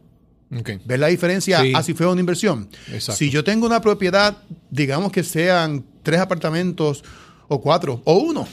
Ok. 0.56 0.70
¿Ves 0.84 0.98
la 0.98 1.08
diferencia? 1.08 1.60
Sí. 1.60 1.72
Así 1.74 1.94
fue 1.94 2.06
una 2.06 2.20
inversión. 2.20 2.68
Exacto. 2.90 3.18
Si 3.18 3.30
yo 3.30 3.44
tengo 3.44 3.66
una 3.66 3.80
propiedad, 3.80 4.38
digamos 4.70 5.12
que 5.12 5.22
sean 5.22 5.84
tres 6.02 6.20
apartamentos 6.20 7.04
o 7.48 7.60
cuatro 7.60 8.00
o 8.04 8.14
uno, 8.14 8.48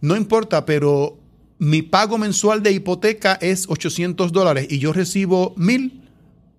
no 0.00 0.16
importa, 0.16 0.66
pero 0.66 1.18
mi 1.58 1.80
pago 1.80 2.18
mensual 2.18 2.62
de 2.62 2.72
hipoteca 2.72 3.38
es 3.40 3.66
800 3.68 4.32
dólares 4.32 4.66
y 4.68 4.78
yo 4.78 4.92
recibo 4.92 5.54
mil, 5.56 6.02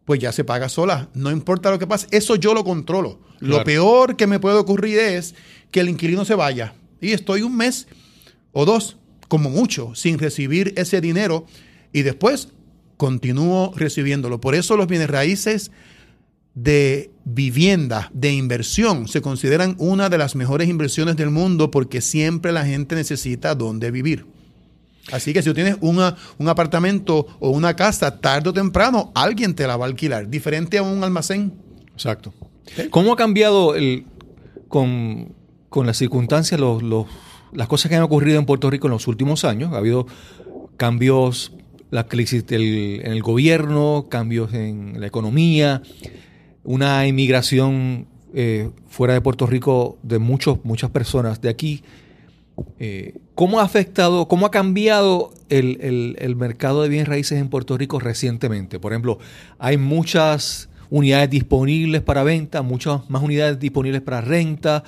pues 0.05 0.19
ya 0.19 0.31
se 0.31 0.43
paga 0.43 0.69
sola. 0.69 1.09
No 1.13 1.29
importa 1.29 1.69
lo 1.69 1.77
que 1.77 1.86
pase, 1.86 2.07
eso 2.12 2.36
yo 2.36 2.53
lo 2.53 2.63
controlo. 2.63 3.19
Lo 3.47 3.63
peor 3.63 4.15
que 4.15 4.27
me 4.27 4.39
puede 4.39 4.58
ocurrir 4.58 4.97
es 4.99 5.36
que 5.71 5.79
el 5.82 5.89
inquilino 5.89 6.25
se 6.25 6.36
vaya 6.36 6.73
y 7.01 7.12
estoy 7.12 7.41
un 7.41 7.56
mes 7.58 7.88
o 8.51 8.65
dos, 8.65 8.97
como 9.27 9.49
mucho, 9.49 9.95
sin 9.95 10.19
recibir 10.19 10.73
ese 10.77 11.01
dinero 11.01 11.45
y 11.91 12.03
después 12.03 12.49
continúo 12.97 13.73
recibiéndolo. 13.75 14.39
Por 14.39 14.56
eso 14.56 14.77
los 14.77 14.88
bienes 14.88 15.10
raíces 15.10 15.71
de 16.56 17.10
vivienda, 17.25 18.12
de 18.13 18.32
inversión, 18.34 19.08
se 19.08 19.21
consideran 19.21 19.75
una 19.79 20.10
de 20.10 20.19
las 20.19 20.36
mejores 20.36 20.69
inversiones 20.69 21.15
del 21.15 21.32
mundo 21.32 21.71
porque 21.71 21.99
siempre 22.01 22.51
la 22.51 22.63
gente 22.65 22.95
necesita 22.95 23.56
dónde 23.56 23.89
vivir. 23.89 24.25
Así 25.12 25.34
que 25.34 25.41
si 25.41 25.49
tú 25.49 25.56
tienes 25.56 25.77
una- 25.82 26.15
un 26.38 26.47
apartamento 26.47 27.25
o 27.39 27.49
una 27.49 27.75
casa, 27.75 28.19
tarde 28.21 28.51
o 28.51 28.53
temprano 28.53 29.12
alguien 29.15 29.53
te 29.56 29.65
la 29.67 29.75
va 29.77 29.86
a 29.86 29.89
alquilar, 29.89 30.29
diferente 30.29 30.77
a 30.77 30.84
un 30.84 31.03
almacén. 31.03 31.51
Exacto. 31.93 32.34
¿Cómo 32.89 33.13
ha 33.13 33.15
cambiado 33.15 33.76
el, 33.76 34.06
con, 34.67 35.34
con 35.69 35.86
las 35.86 35.97
circunstancias, 35.97 36.60
los, 36.60 36.82
los- 36.84 37.08
las 37.52 37.67
cosas 37.67 37.89
que 37.89 37.95
han 37.95 38.02
ocurrido 38.04 38.39
en 38.39 38.45
Puerto 38.45 38.69
Rico 38.69 38.88
en 38.88 38.91
los 38.91 39.08
últimos 39.08 39.43
años? 39.45 39.73
Ha 39.73 39.78
habido 39.78 40.08
cambios 40.78 41.52
la 41.91 42.08
crisis 42.08 42.43
en 42.49 43.06
el 43.12 43.21
gobierno, 43.21 44.08
cambios 44.10 44.54
en 44.54 44.99
la 44.99 45.06
economía, 45.08 45.84
una 46.63 47.06
inmigración 47.06 48.08
eh, 48.34 48.71
fuera 48.88 49.13
de 49.13 49.21
Puerto 49.21 49.45
Rico 49.45 49.99
de 50.02 50.17
muchos, 50.17 50.58
muchas 50.63 50.89
personas 50.89 51.41
de 51.41 51.49
aquí. 51.49 51.84
Eh, 52.80 53.15
¿Cómo 53.36 53.60
ha 53.60 53.63
afectado, 53.63 54.28
cómo 54.28 54.47
ha 54.47 54.52
cambiado 54.52 55.34
el- 55.49 56.15
el 56.19 56.36
mercado 56.36 56.82
de 56.82 56.89
bienes 56.89 57.08
raíces 57.08 57.39
en 57.39 57.49
Puerto 57.49 57.78
Rico 57.78 57.99
recientemente? 57.99 58.80
Por 58.80 58.93
ejemplo, 58.93 59.19
hay 59.60 59.78
muchas 59.78 60.69
unidades 60.89 61.30
disponibles 61.30 62.02
para 62.02 62.24
venta, 62.24 62.62
muchas 62.62 63.10
más 63.10 63.24
unidades 63.24 63.60
disponibles 63.60 64.02
para 64.02 64.22
renta. 64.22 64.84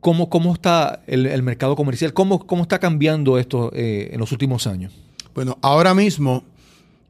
¿Cómo, 0.00 0.28
cómo 0.30 0.54
está 0.54 1.02
el, 1.06 1.42
mercado 1.42 1.74
comercial? 1.74 2.12
¿Cómo, 2.12 2.46
¿Cómo 2.46 2.62
está 2.62 2.78
cambiando 2.78 3.38
esto 3.38 3.70
eh, 3.74 4.10
en 4.12 4.20
los 4.20 4.30
últimos 4.30 4.66
años? 4.66 4.92
Bueno, 5.34 5.58
ahora 5.60 5.94
mismo, 5.94 6.44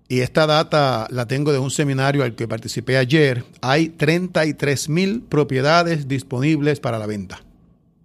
y 0.09 0.21
esta 0.21 0.47
data 0.47 1.07
la 1.11 1.27
tengo 1.27 1.53
de 1.53 1.59
un 1.59 1.71
seminario 1.71 2.25
al 2.25 2.35
que 2.35 2.49
participé 2.49 2.97
ayer, 2.97 3.45
hay 3.61 3.91
33 3.91 4.89
mil 4.89 5.21
propiedades 5.21 6.09
disponibles 6.09 6.81
para 6.81 6.99
la 6.99 7.07
venta 7.07 7.43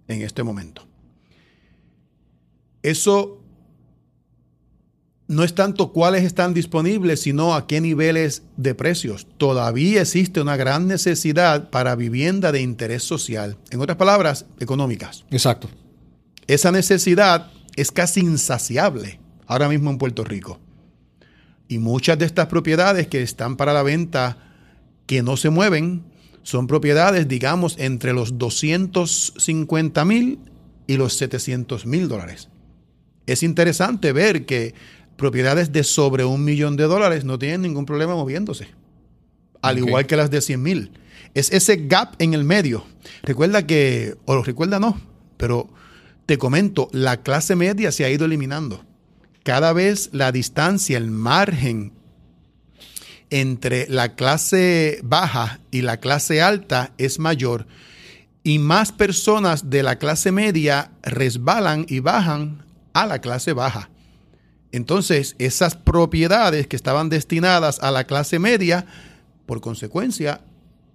en 0.08 0.20
este 0.22 0.42
momento. 0.42 0.86
Eso 2.82 3.43
no 5.26 5.42
es 5.42 5.54
tanto 5.54 5.92
cuáles 5.92 6.22
están 6.24 6.52
disponibles, 6.52 7.22
sino 7.22 7.54
a 7.54 7.66
qué 7.66 7.80
niveles 7.80 8.42
de 8.56 8.74
precios. 8.74 9.26
Todavía 9.38 10.02
existe 10.02 10.40
una 10.40 10.56
gran 10.56 10.86
necesidad 10.86 11.70
para 11.70 11.96
vivienda 11.96 12.52
de 12.52 12.60
interés 12.60 13.02
social, 13.02 13.56
en 13.70 13.80
otras 13.80 13.96
palabras, 13.96 14.46
económicas. 14.60 15.24
Exacto. 15.30 15.68
Esa 16.46 16.70
necesidad 16.70 17.50
es 17.76 17.90
casi 17.90 18.20
insaciable 18.20 19.18
ahora 19.46 19.68
mismo 19.68 19.90
en 19.90 19.98
Puerto 19.98 20.24
Rico. 20.24 20.60
Y 21.68 21.78
muchas 21.78 22.18
de 22.18 22.26
estas 22.26 22.48
propiedades 22.48 23.06
que 23.06 23.22
están 23.22 23.56
para 23.56 23.72
la 23.72 23.82
venta, 23.82 24.36
que 25.06 25.22
no 25.22 25.38
se 25.38 25.48
mueven, 25.48 26.04
son 26.42 26.66
propiedades, 26.66 27.26
digamos, 27.26 27.76
entre 27.78 28.12
los 28.12 28.36
250 28.36 30.04
mil 30.04 30.38
y 30.86 30.98
los 30.98 31.14
700 31.14 31.86
mil 31.86 32.08
dólares. 32.08 32.50
Es 33.26 33.42
interesante 33.42 34.12
ver 34.12 34.44
que 34.44 34.74
propiedades 35.16 35.72
de 35.72 35.84
sobre 35.84 36.24
un 36.24 36.44
millón 36.44 36.76
de 36.76 36.84
dólares 36.84 37.24
no 37.24 37.38
tienen 37.38 37.62
ningún 37.62 37.86
problema 37.86 38.14
moviéndose, 38.14 38.68
al 39.62 39.78
igual 39.78 40.06
que 40.06 40.16
las 40.16 40.30
de 40.30 40.40
100 40.40 40.62
mil. 40.62 40.90
Es 41.34 41.52
ese 41.52 41.76
gap 41.86 42.14
en 42.18 42.34
el 42.34 42.44
medio. 42.44 42.84
Recuerda 43.22 43.66
que, 43.66 44.16
o 44.24 44.34
lo 44.34 44.42
recuerda 44.42 44.78
no, 44.78 45.00
pero 45.36 45.68
te 46.26 46.38
comento, 46.38 46.88
la 46.92 47.22
clase 47.22 47.56
media 47.56 47.92
se 47.92 48.04
ha 48.04 48.10
ido 48.10 48.24
eliminando. 48.24 48.84
Cada 49.42 49.72
vez 49.72 50.10
la 50.12 50.32
distancia, 50.32 50.96
el 50.96 51.10
margen 51.10 51.92
entre 53.30 53.86
la 53.88 54.14
clase 54.14 55.00
baja 55.02 55.60
y 55.70 55.82
la 55.82 55.98
clase 55.98 56.40
alta 56.40 56.92
es 56.98 57.18
mayor 57.18 57.66
y 58.44 58.58
más 58.58 58.92
personas 58.92 59.70
de 59.70 59.82
la 59.82 59.98
clase 59.98 60.30
media 60.30 60.92
resbalan 61.02 61.86
y 61.88 62.00
bajan 62.00 62.62
a 62.92 63.06
la 63.06 63.20
clase 63.20 63.54
baja. 63.54 63.88
Entonces, 64.74 65.36
esas 65.38 65.76
propiedades 65.76 66.66
que 66.66 66.76
estaban 66.76 67.08
destinadas 67.08 67.78
a 67.80 67.90
la 67.90 68.04
clase 68.04 68.38
media, 68.38 68.86
por 69.46 69.60
consecuencia, 69.60 70.40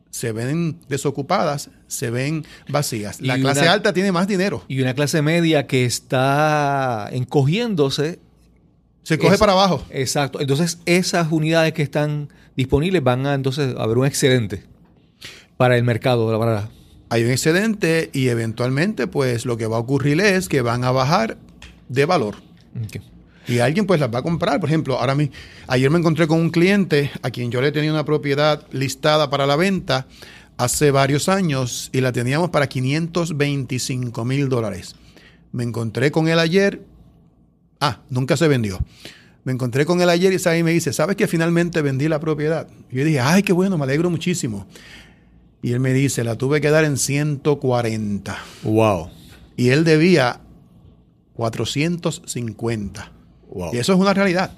se 0.09 0.31
ven 0.31 0.79
desocupadas, 0.89 1.69
se 1.87 2.09
ven 2.09 2.45
vacías. 2.67 3.21
La 3.21 3.37
Y 3.37 3.41
clase 3.41 3.61
una- 3.61 3.71
alta 3.73 3.93
tiene 3.93 4.11
más 4.11 4.27
dinero. 4.27 4.63
Y 4.67 4.81
una 4.81 4.93
clase 4.95 5.21
media 5.21 5.65
que 5.67 5.85
está 5.85 7.09
encogiéndose. 7.11 8.19
Se 9.03 9.17
coge 9.17 9.37
para 9.37 9.53
abajo. 9.53 9.83
Exacto. 9.91 10.41
Entonces, 10.41 10.79
esas 10.85 11.31
unidades 11.31 11.73
que 11.73 11.81
están 11.83 12.29
disponibles 12.57 13.03
van 13.03 13.25
a 13.27 13.33
entonces 13.33 13.75
a 13.77 13.83
haber 13.83 13.97
un 13.97 14.05
excedente 14.05 14.63
para 15.57 15.77
el 15.77 15.83
mercado. 15.83 16.37
Para, 16.37 16.69
Hay 17.09 17.23
un 17.23 17.31
excedente 17.31 18.09
y 18.13 18.27
eventualmente, 18.27 19.07
pues 19.07 19.45
lo 19.45 19.55
que 19.57 19.67
va 19.67 19.77
a 19.77 19.79
ocurrir 19.79 20.19
es 20.19 20.49
que 20.49 20.61
van 20.61 20.83
a 20.83 20.91
bajar 20.91 21.37
de 21.87 22.05
valor. 22.05 22.35
Y 23.49 23.59
alguien 23.59 23.85
pues 23.87 23.99
las 23.99 24.13
va 24.13 24.19
a 24.19 24.23
comprar. 24.23 24.59
Por 24.59 24.69
ejemplo, 24.69 24.99
ahora 24.99 25.15
mi, 25.15 25.31
ayer 25.67 25.89
me 25.89 25.97
encontré 25.97 26.27
con 26.27 26.39
un 26.39 26.51
cliente 26.51 27.11
a 27.23 27.31
quien 27.31 27.49
yo 27.49 27.61
le 27.61 27.71
tenía 27.71 27.91
una 27.91 28.05
propiedad 28.05 28.65
listada 28.71 29.29
para 29.29 29.47
la 29.47 29.55
venta 29.55 30.05
hace 30.57 30.91
varios 30.91 31.29
años 31.29 31.89
y 31.91 32.01
la 32.01 32.11
teníamos 32.11 32.51
para 32.51 32.67
525 32.67 34.23
mil 34.23 34.49
dólares. 34.49 34.95
Me 35.51 35.63
encontré 35.63 36.11
con 36.11 36.27
él 36.27 36.37
ayer. 36.37 36.85
Ah, 37.79 38.01
nunca 38.09 38.37
se 38.37 38.47
vendió. 38.47 38.79
Me 39.45 39.53
encontré 39.53 39.85
con 39.85 39.99
él 40.01 40.09
ayer 40.09 40.33
y 40.33 40.63
me 40.63 40.71
dice, 40.71 40.93
¿sabes 40.93 41.15
que 41.15 41.27
finalmente 41.27 41.81
vendí 41.81 42.07
la 42.07 42.19
propiedad? 42.19 42.67
Y 42.91 42.97
yo 42.97 43.05
dije, 43.05 43.19
ay, 43.19 43.41
qué 43.41 43.53
bueno, 43.53 43.77
me 43.77 43.85
alegro 43.85 44.09
muchísimo. 44.11 44.67
Y 45.63 45.71
él 45.71 45.79
me 45.79 45.91
dice, 45.91 46.23
la 46.23 46.35
tuve 46.35 46.61
que 46.61 46.69
dar 46.69 46.85
en 46.85 46.97
140. 46.97 48.37
Wow. 48.63 49.09
Y 49.57 49.69
él 49.69 49.85
debía 49.85 50.41
450. 51.33 53.18
Wow. 53.49 53.73
Y 53.73 53.77
eso 53.77 53.93
es 53.93 53.99
una 53.99 54.13
realidad. 54.13 54.53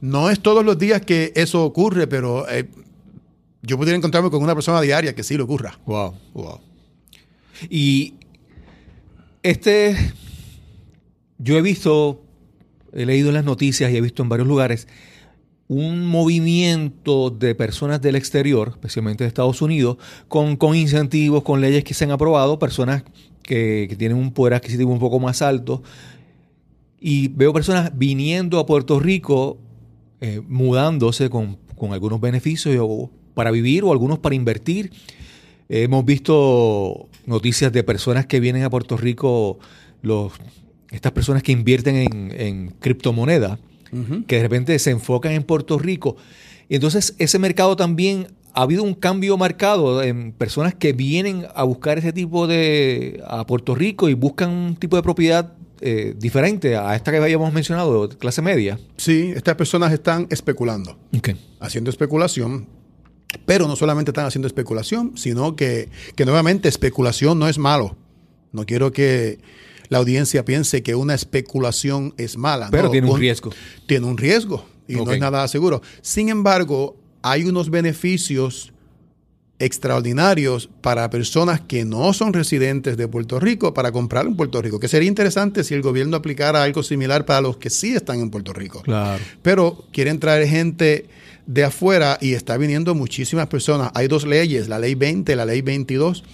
No 0.00 0.30
es 0.30 0.40
todos 0.40 0.64
los 0.64 0.78
días 0.78 1.00
que 1.02 1.32
eso 1.34 1.64
ocurre, 1.64 2.06
pero 2.06 2.48
eh, 2.48 2.68
yo 3.62 3.76
pudiera 3.76 3.96
encontrarme 3.96 4.30
con 4.30 4.42
una 4.42 4.54
persona 4.54 4.80
diaria 4.80 5.14
que 5.14 5.22
sí 5.22 5.36
le 5.36 5.42
ocurra. 5.42 5.78
Wow, 5.86 6.14
wow. 6.34 6.60
Y 7.70 8.14
este, 9.42 9.96
yo 11.38 11.56
he 11.56 11.62
visto, 11.62 12.22
he 12.92 13.06
leído 13.06 13.28
en 13.28 13.34
las 13.34 13.44
noticias 13.44 13.90
y 13.90 13.96
he 13.96 14.00
visto 14.00 14.22
en 14.22 14.28
varios 14.28 14.46
lugares 14.46 14.86
un 15.68 16.06
movimiento 16.06 17.30
de 17.30 17.54
personas 17.54 18.00
del 18.00 18.14
exterior, 18.14 18.70
especialmente 18.74 19.24
de 19.24 19.28
Estados 19.28 19.60
Unidos, 19.62 19.96
con, 20.28 20.56
con 20.56 20.76
incentivos, 20.76 21.42
con 21.42 21.60
leyes 21.60 21.82
que 21.82 21.94
se 21.94 22.04
han 22.04 22.12
aprobado, 22.12 22.58
personas 22.58 23.02
que, 23.42 23.86
que 23.88 23.96
tienen 23.96 24.16
un 24.16 24.32
poder 24.32 24.54
adquisitivo 24.54 24.92
un 24.92 25.00
poco 25.00 25.18
más 25.18 25.42
alto. 25.42 25.82
Y 27.08 27.28
veo 27.28 27.52
personas 27.52 27.96
viniendo 27.96 28.58
a 28.58 28.66
Puerto 28.66 28.98
Rico, 28.98 29.58
eh, 30.20 30.40
mudándose 30.44 31.30
con, 31.30 31.56
con 31.76 31.92
algunos 31.92 32.20
beneficios 32.20 32.84
para 33.32 33.52
vivir 33.52 33.84
o 33.84 33.92
algunos 33.92 34.18
para 34.18 34.34
invertir. 34.34 34.90
Hemos 35.68 36.04
visto 36.04 37.08
noticias 37.24 37.72
de 37.72 37.84
personas 37.84 38.26
que 38.26 38.40
vienen 38.40 38.64
a 38.64 38.70
Puerto 38.70 38.96
Rico, 38.96 39.60
los, 40.02 40.32
estas 40.90 41.12
personas 41.12 41.44
que 41.44 41.52
invierten 41.52 41.94
en, 41.94 42.32
en 42.36 42.68
criptomonedas, 42.80 43.60
que 44.26 44.36
de 44.38 44.42
repente 44.42 44.76
se 44.80 44.90
enfocan 44.90 45.30
en 45.30 45.44
Puerto 45.44 45.78
Rico. 45.78 46.16
Y 46.68 46.74
entonces 46.74 47.14
ese 47.20 47.38
mercado 47.38 47.76
también 47.76 48.26
ha 48.52 48.62
habido 48.62 48.82
un 48.82 48.94
cambio 48.94 49.36
marcado 49.36 50.02
en 50.02 50.32
personas 50.32 50.74
que 50.74 50.92
vienen 50.92 51.46
a 51.54 51.62
buscar 51.62 51.98
ese 51.98 52.12
tipo 52.12 52.48
de 52.48 53.22
a 53.28 53.46
Puerto 53.46 53.76
Rico 53.76 54.08
y 54.08 54.14
buscan 54.14 54.50
un 54.50 54.74
tipo 54.74 54.96
de 54.96 55.04
propiedad 55.04 55.52
eh, 55.88 56.14
diferente 56.18 56.76
a 56.76 56.96
esta 56.96 57.12
que 57.12 57.18
habíamos 57.18 57.52
mencionado, 57.52 58.08
clase 58.08 58.42
media. 58.42 58.80
Sí, 58.96 59.32
estas 59.36 59.54
personas 59.54 59.92
están 59.92 60.26
especulando, 60.30 60.98
haciendo 61.60 61.90
especulación, 61.90 62.66
pero 63.44 63.68
no 63.68 63.76
solamente 63.76 64.10
están 64.10 64.26
haciendo 64.26 64.48
especulación, 64.48 65.12
sino 65.16 65.54
que, 65.54 65.88
que 66.16 66.24
nuevamente 66.24 66.68
especulación 66.68 67.38
no 67.38 67.48
es 67.48 67.58
malo. 67.58 67.96
No 68.50 68.66
quiero 68.66 68.90
que 68.90 69.38
la 69.88 69.98
audiencia 69.98 70.44
piense 70.44 70.82
que 70.82 70.96
una 70.96 71.14
especulación 71.14 72.14
es 72.16 72.36
mala. 72.36 72.68
Pero 72.72 72.84
No, 72.84 72.90
tiene 72.90 73.08
un 73.08 73.20
riesgo. 73.20 73.52
Tiene 73.86 74.06
un 74.06 74.18
riesgo. 74.18 74.66
y 74.88 74.96
no 74.96 75.12
es 75.12 75.20
nada 75.20 75.46
seguro. 75.46 75.82
Sin 76.02 76.30
embargo, 76.30 76.96
hay 77.22 77.44
unos 77.44 77.70
beneficios 77.70 78.72
extraordinarios 79.58 80.68
para 80.82 81.08
personas 81.08 81.60
que 81.60 81.84
no 81.84 82.12
son 82.12 82.32
residentes 82.32 82.96
de 82.96 83.08
Puerto 83.08 83.40
Rico 83.40 83.72
para 83.72 83.90
comprar 83.90 84.26
en 84.26 84.36
Puerto 84.36 84.60
Rico, 84.60 84.78
que 84.78 84.88
sería 84.88 85.08
interesante 85.08 85.64
si 85.64 85.74
el 85.74 85.82
gobierno 85.82 86.16
aplicara 86.16 86.62
algo 86.62 86.82
similar 86.82 87.24
para 87.24 87.40
los 87.40 87.56
que 87.56 87.70
sí 87.70 87.94
están 87.94 88.20
en 88.20 88.30
Puerto 88.30 88.52
Rico. 88.52 88.82
Claro. 88.82 89.22
Pero 89.42 89.84
quieren 89.92 90.20
traer 90.20 90.46
gente 90.46 91.06
de 91.46 91.64
afuera 91.64 92.18
y 92.20 92.34
está 92.34 92.56
viniendo 92.56 92.94
muchísimas 92.94 93.46
personas. 93.46 93.90
Hay 93.94 94.08
dos 94.08 94.26
leyes, 94.26 94.68
la 94.68 94.78
ley 94.78 94.94
20 94.94 95.32
y 95.32 95.36
la 95.36 95.46
ley 95.46 95.62
22, 95.62 96.24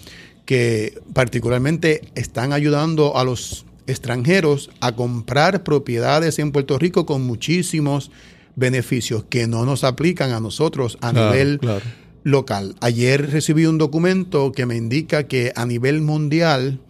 que 0.45 0.99
particularmente 1.13 2.01
están 2.15 2.53
ayudando 2.53 3.17
a 3.17 3.25
los 3.25 3.65
extranjeros 3.87 4.71
a 4.81 4.93
comprar 4.93 5.63
propiedades 5.63 6.39
en 6.39 6.51
Puerto 6.51 6.79
Rico 6.79 7.07
con 7.07 7.23
muchísimos 7.23 8.11
beneficios 8.55 9.25
que 9.29 9.47
no 9.47 9.65
nos 9.65 9.85
aplican 9.85 10.33
a 10.33 10.41
nosotros 10.41 10.99
a 11.01 11.11
Claro, 11.11 11.31
nivel 11.31 11.59
claro. 11.59 11.81
Local. 12.25 12.75
Ayer 12.81 13.31
recibí 13.31 13.67
un 13.67 13.79
documento 13.79 14.53
que 14.53 14.67
me 14.67 14.77
indica 14.77 15.25
que 15.25 15.53
a 15.57 15.67
nivel 15.67 16.01
mundial 16.03 16.81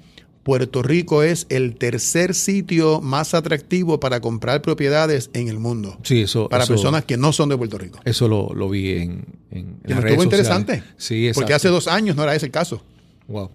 Puerto 0.42 0.82
Rico 0.82 1.22
es 1.22 1.46
el 1.50 1.76
tercer 1.76 2.34
sitio 2.34 3.00
más 3.00 3.32
atractivo 3.32 4.00
para 4.00 4.20
comprar 4.20 4.60
propiedades 4.60 5.30
en 5.34 5.46
el 5.48 5.58
mundo. 5.60 5.98
Sí, 6.02 6.22
eso. 6.22 6.48
Para 6.48 6.64
eso- 6.64 6.72
personas 6.74 7.04
que 7.04 7.16
no 7.16 7.32
son 7.32 7.48
de 7.48 7.56
Puerto 7.56 7.78
Rico. 7.78 8.00
Eso 8.04 8.26
lo, 8.28 8.52
lo 8.52 8.68
vi 8.68 8.90
en, 8.90 9.24
en, 9.52 9.58
en 9.58 9.76
Que 9.84 9.88
las 9.94 9.96
me 9.98 10.00
redes 10.02 10.18
estuvo 10.18 10.30
sociales. 10.32 10.46
interesante. 10.48 10.82
Sí, 10.96 11.26
exacto. 11.28 11.40
Porque 11.40 11.54
hace 11.54 11.68
dos 11.68 11.86
años 11.86 12.16
no 12.16 12.24
era 12.24 12.34
ese 12.34 12.46
el 12.46 12.52
caso. 12.52 12.82
Wow. 13.28 13.50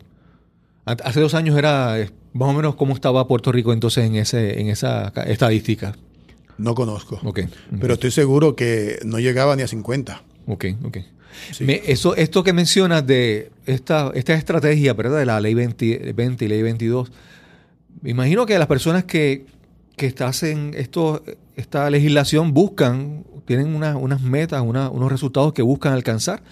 Hace 0.85 1.19
dos 1.19 1.33
años 1.33 1.57
era 1.57 1.97
más 2.31 2.49
o 2.49 2.53
menos 2.53 2.75
cómo 2.75 2.93
estaba 2.93 3.27
Puerto 3.27 3.51
Rico 3.51 3.73
entonces 3.73 4.05
en 4.05 4.15
ese 4.15 4.61
en 4.61 4.67
esa 4.69 5.11
ca- 5.13 5.23
estadística. 5.23 5.97
No 6.57 6.73
conozco. 6.73 7.19
Ok. 7.25 7.41
Pero 7.81 7.95
estoy 7.95 8.11
seguro 8.11 8.55
que 8.55 8.97
no 9.03 9.19
llegaba 9.19 9.55
ni 9.57 9.63
a 9.63 9.67
50. 9.67 10.23
Ok, 10.47 10.65
ok. 10.85 10.97
Eso, 11.85 12.15
esto 12.15 12.43
que 12.43 12.53
mencionas 12.53 13.05
de 13.05 13.51
esta, 13.65 14.11
esta 14.15 14.33
estrategia, 14.33 14.93
¿verdad? 14.93 15.19
De 15.19 15.25
la 15.25 15.39
ley 15.41 15.53
20, 15.53 16.13
20 16.13 16.45
y 16.45 16.47
ley 16.47 16.61
22, 16.61 17.11
me 18.01 18.11
imagino 18.11 18.45
que 18.45 18.57
las 18.59 18.67
personas 18.67 19.03
que, 19.05 19.45
que 19.95 20.13
hacen 20.19 20.73
esto, 20.75 21.23
esta 21.55 21.89
legislación 21.89 22.53
buscan, 22.53 23.23
tienen 23.45 23.73
una- 23.75 23.97
unas 23.97 24.21
metas, 24.21 24.61
unos 24.61 25.11
resultados 25.11 25.53
que 25.53 25.61
buscan 25.61 25.93
alcanzar. 25.93 26.43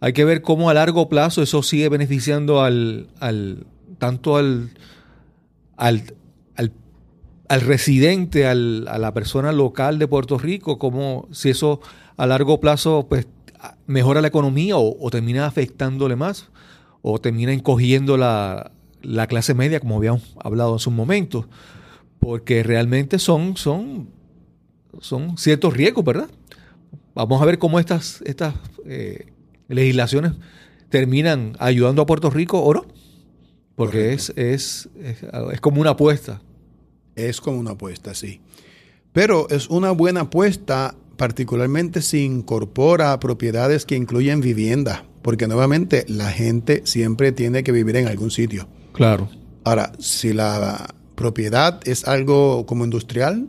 Hay 0.00 0.12
que 0.14 0.24
ver 0.24 0.40
cómo 0.40 0.70
a 0.70 0.74
largo 0.74 1.08
plazo 1.08 1.42
eso 1.42 1.62
sigue 1.62 1.88
beneficiando 1.90 2.62
al, 2.62 3.08
al 3.20 3.66
tanto 3.98 4.36
al, 4.38 4.70
al, 5.76 6.02
al, 6.56 6.72
al 7.48 7.60
residente, 7.60 8.46
a 8.46 8.54
la 8.54 9.12
persona 9.12 9.52
local 9.52 9.98
de 9.98 10.08
Puerto 10.08 10.38
Rico, 10.38 10.78
como 10.78 11.28
si 11.32 11.50
eso 11.50 11.80
a 12.16 12.26
largo 12.26 12.60
plazo 12.60 13.06
pues 13.08 13.26
mejora 13.86 14.20
la 14.20 14.28
economía 14.28 14.76
o, 14.76 14.96
o 14.98 15.10
termina 15.10 15.46
afectándole 15.46 16.16
más 16.16 16.48
o 17.02 17.20
termina 17.20 17.52
encogiendo 17.52 18.16
la, 18.16 18.72
la 19.02 19.26
clase 19.26 19.54
media, 19.54 19.80
como 19.80 19.96
habíamos 19.96 20.36
hablado 20.42 20.74
hace 20.74 20.88
un 20.88 20.96
momento, 20.96 21.48
porque 22.18 22.62
realmente 22.62 23.18
son, 23.18 23.56
son, 23.56 24.10
son 25.00 25.38
ciertos 25.38 25.74
riesgos, 25.74 26.04
¿verdad? 26.04 26.28
Vamos 27.14 27.40
a 27.40 27.44
ver 27.44 27.58
cómo 27.58 27.80
estas, 27.80 28.22
estas 28.22 28.54
eh, 28.86 29.32
legislaciones 29.68 30.32
terminan 30.88 31.56
ayudando 31.58 32.02
a 32.02 32.06
Puerto 32.06 32.30
Rico 32.30 32.60
o 32.60 32.74
no, 32.74 32.84
porque 33.74 34.12
es, 34.12 34.30
es, 34.36 34.88
es, 35.02 35.22
es 35.52 35.60
como 35.60 35.80
una 35.80 35.90
apuesta. 35.90 36.42
Es 37.16 37.40
como 37.40 37.58
una 37.58 37.72
apuesta, 37.72 38.14
sí. 38.14 38.40
Pero 39.12 39.48
es 39.50 39.68
una 39.68 39.90
buena 39.90 40.22
apuesta, 40.22 40.94
particularmente 41.20 42.00
si 42.00 42.24
incorpora 42.24 43.20
propiedades 43.20 43.84
que 43.84 43.94
incluyen 43.94 44.40
vivienda, 44.40 45.04
porque 45.20 45.46
nuevamente 45.46 46.06
la 46.08 46.30
gente 46.30 46.80
siempre 46.86 47.30
tiene 47.30 47.62
que 47.62 47.72
vivir 47.72 47.96
en 47.96 48.08
algún 48.08 48.30
sitio. 48.30 48.68
Claro. 48.94 49.28
Ahora, 49.64 49.92
si 49.98 50.32
la 50.32 50.94
propiedad 51.16 51.78
es 51.86 52.08
algo 52.08 52.64
como 52.64 52.84
industrial, 52.84 53.48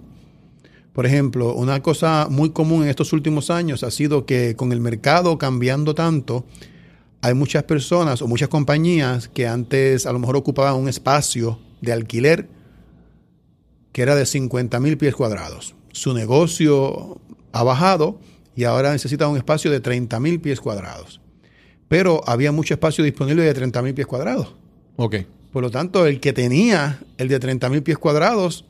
por 0.92 1.06
ejemplo, 1.06 1.54
una 1.54 1.82
cosa 1.82 2.28
muy 2.30 2.50
común 2.50 2.84
en 2.84 2.90
estos 2.90 3.14
últimos 3.14 3.50
años 3.50 3.84
ha 3.84 3.92
sido 3.92 4.26
que 4.26 4.58
con 4.58 4.74
el 4.74 4.82
mercado 4.82 5.38
cambiando 5.38 5.96
tanto, 5.96 6.46
hay 7.22 7.36
muchas 7.36 7.64
personas 7.64 8.22
o 8.22 8.28
muchas 8.28 8.50
compañías 8.50 9.30
que 9.30 9.48
antes 9.48 10.06
a 10.06 10.12
lo 10.12 10.20
mejor 10.20 10.36
ocupaban 10.36 10.76
un 10.76 10.90
espacio 10.90 11.58
de 11.80 11.94
alquiler 11.94 12.50
que 13.94 14.02
era 14.02 14.16
de 14.16 14.26
50 14.26 14.78
mil 14.82 14.98
pies 14.98 15.16
cuadrados. 15.16 15.74
Su 15.92 16.14
negocio 16.14 17.20
ha 17.52 17.64
bajado 17.64 18.20
y 18.56 18.64
ahora 18.64 18.92
necesita 18.92 19.28
un 19.28 19.38
espacio 19.38 19.72
de 19.72 19.80
30 19.80 20.20
mil 20.20 20.40
pies 20.40 20.60
cuadrados. 20.60 21.22
Pero 21.88 22.22
había 22.28 22.52
mucho 22.52 22.74
espacio 22.74 23.04
disponible 23.04 23.44
de 23.44 23.54
30 23.54 23.82
mil 23.82 23.94
pies 23.94 24.08
cuadrados. 24.08 24.56
Ok. 24.96 25.18
Por 25.52 25.64
lo 25.64 25.70
tanto, 25.70 26.06
el 26.06 26.20
que 26.20 26.32
tenía 26.32 27.02
el 27.18 27.28
de 27.28 27.40
30 27.40 27.70
mil 27.70 27.84
pies 27.84 27.98
cuadrados, 27.98 28.66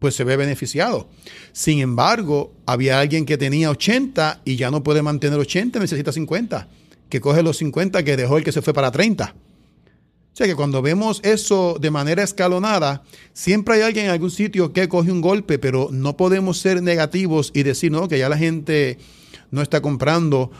pues 0.00 0.16
se 0.16 0.24
ve 0.24 0.36
beneficiado. 0.36 1.08
Sin 1.52 1.78
embargo, 1.78 2.52
había 2.66 2.98
alguien 2.98 3.24
que 3.24 3.38
tenía 3.38 3.70
80 3.70 4.40
y 4.44 4.56
ya 4.56 4.70
no 4.70 4.82
puede 4.82 5.02
mantener 5.02 5.38
80, 5.38 5.78
necesita 5.78 6.10
50. 6.10 6.68
Que 7.08 7.20
coge 7.20 7.42
los 7.42 7.58
50 7.58 8.02
que 8.02 8.16
dejó 8.16 8.38
el 8.38 8.44
que 8.44 8.50
se 8.50 8.62
fue 8.62 8.74
para 8.74 8.90
30. 8.90 9.34
O 10.34 10.36
sea 10.36 10.48
que 10.48 10.56
cuando 10.56 10.82
vemos 10.82 11.20
eso 11.22 11.76
de 11.80 11.92
manera 11.92 12.24
escalonada, 12.24 13.04
siempre 13.34 13.76
hay 13.76 13.82
alguien 13.82 14.06
en 14.06 14.10
algún 14.10 14.32
sitio 14.32 14.72
que 14.72 14.88
coge 14.88 15.12
un 15.12 15.20
golpe, 15.20 15.60
pero 15.60 15.90
no 15.92 16.16
podemos 16.16 16.58
ser 16.58 16.82
negativos 16.82 17.52
y 17.54 17.62
decir, 17.62 17.92
no, 17.92 18.08
que 18.08 18.18
ya 18.18 18.28
la 18.28 18.36
gente 18.36 18.98
no 19.52 19.62
está 19.62 19.80
comprando 19.80 20.50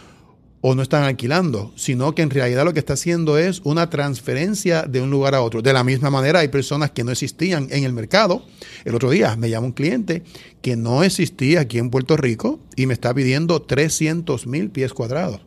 o 0.60 0.76
no 0.76 0.82
están 0.82 1.02
alquilando, 1.02 1.72
sino 1.74 2.14
que 2.14 2.22
en 2.22 2.30
realidad 2.30 2.64
lo 2.64 2.72
que 2.72 2.78
está 2.78 2.92
haciendo 2.92 3.36
es 3.36 3.62
una 3.64 3.90
transferencia 3.90 4.82
de 4.82 5.00
un 5.00 5.10
lugar 5.10 5.34
a 5.34 5.42
otro. 5.42 5.60
De 5.60 5.72
la 5.72 5.82
misma 5.82 6.08
manera, 6.08 6.38
hay 6.38 6.48
personas 6.48 6.92
que 6.92 7.02
no 7.02 7.10
existían 7.10 7.66
en 7.72 7.82
el 7.82 7.92
mercado. 7.92 8.46
El 8.84 8.94
otro 8.94 9.10
día 9.10 9.34
me 9.34 9.50
llama 9.50 9.66
un 9.66 9.72
cliente 9.72 10.22
que 10.62 10.76
no 10.76 11.02
existía 11.02 11.62
aquí 11.62 11.78
en 11.80 11.90
Puerto 11.90 12.16
Rico 12.16 12.60
y 12.76 12.86
me 12.86 12.94
está 12.94 13.12
pidiendo 13.12 13.60
300 13.60 14.46
mil 14.46 14.70
pies 14.70 14.94
cuadrados. 14.94 15.40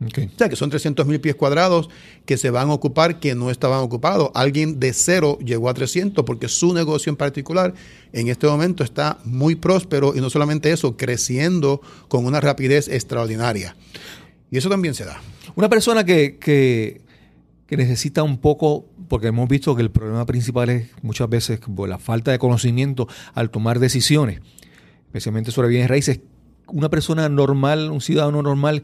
O 0.00 0.38
sea, 0.38 0.48
que 0.48 0.54
son 0.54 0.70
300 0.70 1.06
mil 1.06 1.20
pies 1.20 1.34
cuadrados 1.34 1.90
que 2.24 2.36
se 2.36 2.50
van 2.50 2.70
a 2.70 2.72
ocupar 2.72 3.18
que 3.18 3.34
no 3.34 3.50
estaban 3.50 3.80
ocupados. 3.80 4.30
Alguien 4.34 4.78
de 4.78 4.92
cero 4.92 5.38
llegó 5.44 5.68
a 5.68 5.74
300 5.74 6.24
porque 6.24 6.46
su 6.48 6.72
negocio 6.72 7.10
en 7.10 7.16
particular 7.16 7.74
en 8.12 8.28
este 8.28 8.46
momento 8.46 8.84
está 8.84 9.18
muy 9.24 9.56
próspero 9.56 10.14
y 10.14 10.20
no 10.20 10.30
solamente 10.30 10.70
eso, 10.70 10.96
creciendo 10.96 11.80
con 12.06 12.26
una 12.26 12.40
rapidez 12.40 12.86
extraordinaria. 12.86 13.74
Y 14.52 14.58
eso 14.58 14.68
también 14.68 14.94
se 14.94 15.04
da. 15.04 15.20
Una 15.56 15.68
persona 15.68 16.04
que, 16.04 16.38
que, 16.38 17.00
que 17.66 17.76
necesita 17.76 18.22
un 18.22 18.38
poco, 18.38 18.86
porque 19.08 19.26
hemos 19.26 19.48
visto 19.48 19.74
que 19.74 19.82
el 19.82 19.90
problema 19.90 20.24
principal 20.26 20.70
es 20.70 20.90
muchas 21.02 21.28
veces 21.28 21.58
la 21.88 21.98
falta 21.98 22.30
de 22.30 22.38
conocimiento 22.38 23.08
al 23.34 23.50
tomar 23.50 23.80
decisiones, 23.80 24.40
especialmente 25.06 25.50
sobre 25.50 25.68
bienes 25.68 25.88
raíces. 25.88 26.20
Una 26.68 26.88
persona 26.88 27.28
normal, 27.28 27.90
un 27.90 28.00
ciudadano 28.00 28.42
normal, 28.42 28.82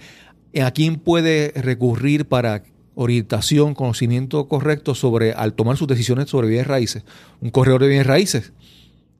¿a 0.62 0.70
quién 0.70 0.96
puede 0.96 1.52
recurrir 1.56 2.26
para 2.26 2.62
orientación, 2.94 3.74
conocimiento 3.74 4.46
correcto 4.48 4.94
sobre 4.94 5.32
al 5.32 5.54
tomar 5.54 5.76
sus 5.76 5.88
decisiones 5.88 6.28
sobre 6.28 6.48
bienes 6.48 6.66
raíces? 6.66 7.04
Un 7.40 7.50
corredor 7.50 7.82
de 7.82 7.88
bienes 7.88 8.06
raíces. 8.06 8.52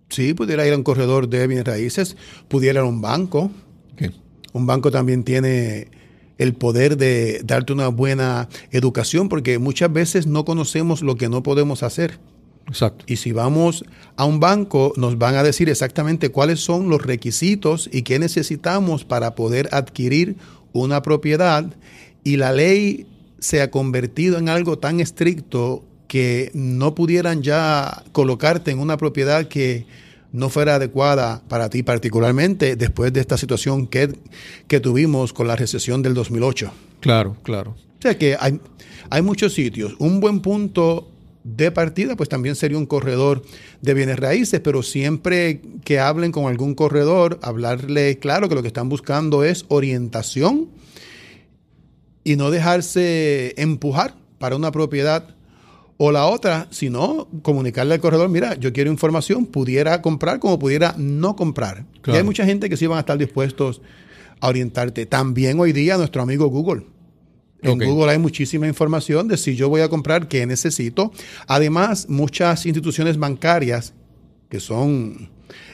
Sí, 0.09 0.35
pudiera 0.35 0.67
ir 0.67 0.73
a 0.73 0.77
un 0.77 0.85
corredor 0.85 1.29
de 1.29 1.47
bienes 1.47 1.67
raíces, 1.67 2.17
pudiera 2.49 2.81
ir 2.81 2.85
a 2.85 2.89
un 2.89 3.01
banco. 3.01 3.51
Un 4.53 4.67
banco 4.67 4.93
también 4.93 5.25
tiene 5.25 5.89
el 6.39 6.55
poder 6.55 6.97
de 6.97 7.41
darte 7.45 7.73
una 7.73 7.89
buena 7.89 8.49
educación 8.71 9.29
porque 9.29 9.59
muchas 9.59 9.93
veces 9.93 10.27
no 10.27 10.45
conocemos 10.45 11.03
lo 11.03 11.17
que 11.17 11.29
no 11.29 11.43
podemos 11.43 11.83
hacer. 11.83 12.19
Exacto. 12.69 13.05
Y 13.09 13.17
si 13.17 13.33
vamos 13.33 13.85
a 14.17 14.25
un 14.25 14.41
banco, 14.41 14.93
nos 14.97 15.19
van 15.19 15.35
a 15.35 15.43
decir 15.43 15.69
exactamente 15.69 16.31
cuáles 16.31 16.61
son 16.61 16.89
los 16.89 17.03
requisitos 17.03 17.91
y 17.93 18.03
qué 18.03 18.19
necesitamos 18.19 19.05
para 19.05 19.35
poder 19.35 19.69
adquirir 19.73 20.37
una 20.75 21.01
propiedad. 21.01 21.75
Y 22.23 22.37
la 22.37 22.53
ley 22.53 23.07
se 23.39 23.63
ha 23.63 23.71
convertido 23.71 24.37
en 24.37 24.51
algo 24.51 24.79
tan 24.79 25.01
estricto 25.01 25.85
que 26.07 26.51
no 26.53 26.95
pudieran 26.95 27.43
ya 27.43 28.05
colocarte 28.13 28.71
en 28.71 28.79
una 28.79 28.99
propiedad 28.99 29.49
que 29.49 29.87
no 30.33 30.51
fuera 30.51 30.75
adecuada 30.75 31.43
para 31.49 31.71
ti, 31.71 31.83
particularmente 31.83 32.77
después 32.77 33.13
de 33.13 33.21
esta 33.21 33.39
situación 33.39 33.87
que, 33.87 34.13
que 34.67 34.81
tuvimos 34.81 35.33
con 35.33 35.47
la 35.47 35.57
recesión 35.57 36.03
del 36.03 36.13
2008. 36.13 36.73
Claro, 37.01 37.37
claro. 37.43 37.71
O 37.71 38.03
sea 38.03 38.19
que 38.19 38.37
hay, 38.39 38.61
hay 39.11 39.23
muchos 39.23 39.55
sitios. 39.55 39.95
Un 39.99 40.21
buen 40.21 40.41
punto 40.41 41.09
de 41.45 41.71
partida, 41.71 42.17
pues 42.17 42.29
también 42.31 42.57
sería 42.57 42.79
un 42.79 42.87
corredor 42.87 43.43
de 43.83 43.95
bienes 43.95 44.19
raíces, 44.19 44.61
pero 44.61 44.83
siempre 44.83 45.61
que 45.85 46.01
hablen 46.01 46.33
con 46.33 46.47
algún 46.47 46.75
corredor, 46.75 47.39
hablarle 47.43 48.19
claro 48.19 48.49
que 48.49 48.55
lo 48.55 48.63
que 48.63 48.69
están 48.69 48.89
buscando 48.89 49.45
es 49.45 49.67
orientación 49.69 50.71
y 52.25 52.37
no 52.37 52.51
dejarse 52.51 53.55
empujar 53.61 54.15
para 54.39 54.57
una 54.57 54.73
propiedad 54.73 55.35
O 55.97 56.11
la 56.11 56.27
otra, 56.27 56.67
si 56.71 56.91
no, 56.91 57.29
comunicarle 57.43 57.95
al 57.95 58.01
corredor, 58.01 58.29
mira, 58.29 58.55
yo 58.57 58.73
quiero 58.73 58.91
información, 58.91 59.47
pudiera 59.47 60.03
comprar 60.03 60.41
como 60.41 60.59
pudiera 60.59 60.95
no 60.99 61.37
comprar. 61.37 61.85
Claro. 62.01 62.17
Y 62.17 62.19
hay 62.19 62.25
mucha 62.25 62.45
gente 62.45 62.69
que 62.69 62.77
sí 62.77 62.87
van 62.89 62.97
a 62.97 63.01
estar 63.01 63.17
dispuestos 63.17 63.81
a 64.41 64.49
orientarte. 64.49 65.07
También 65.07 65.61
hoy 65.61 65.73
día 65.73 65.97
nuestro 65.97 66.21
amigo 66.21 66.47
Google. 66.49 66.94
En. 67.73 67.79
Google 67.79 68.13
hay 68.13 68.19
muchísima 68.19 68.67
información 68.67 69.29
de 69.29 69.37
si 69.37 69.57
yo 69.57 69.69
voy 69.69 69.81
a 69.81 69.89
comprar, 69.89 70.29
qué 70.29 70.47
necesito. 70.47 71.13
Además, 71.47 72.09
muchas 72.09 72.67
instituciones 72.67 73.19
bancarias 73.19 73.95
que 74.49 74.61
son 74.61 75.31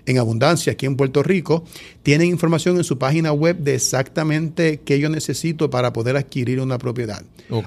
en 0.07 0.19
abundancia 0.19 0.73
aquí 0.73 0.87
en 0.87 0.97
Puerto 0.97 1.23
Rico, 1.23 1.65
tienen 2.03 2.29
información 2.29 2.77
en 2.77 2.85
su 2.85 2.99
página 2.99 3.33
web 3.33 3.59
de 3.59 3.75
exactamente 3.75 4.81
qué 4.85 4.99
yo 4.99 5.09
necesito 5.09 5.71
para 5.71 5.93
poder 5.93 6.17
adquirir 6.17 6.61
una 6.61 6.79
propiedad. 6.79 7.23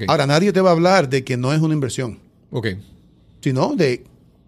Ahora, 0.07 0.25
nadie 0.25 0.51
te 0.51 0.61
va 0.61 0.69
a 0.69 0.73
hablar 0.73 1.09
de 1.09 1.23
que 1.23 1.37
no 1.37 1.53
es 1.53 1.61
una 1.61 1.73
inversión, 1.73 2.19
Ok. 2.51 2.67
sino 3.41 3.75
de 3.75 4.03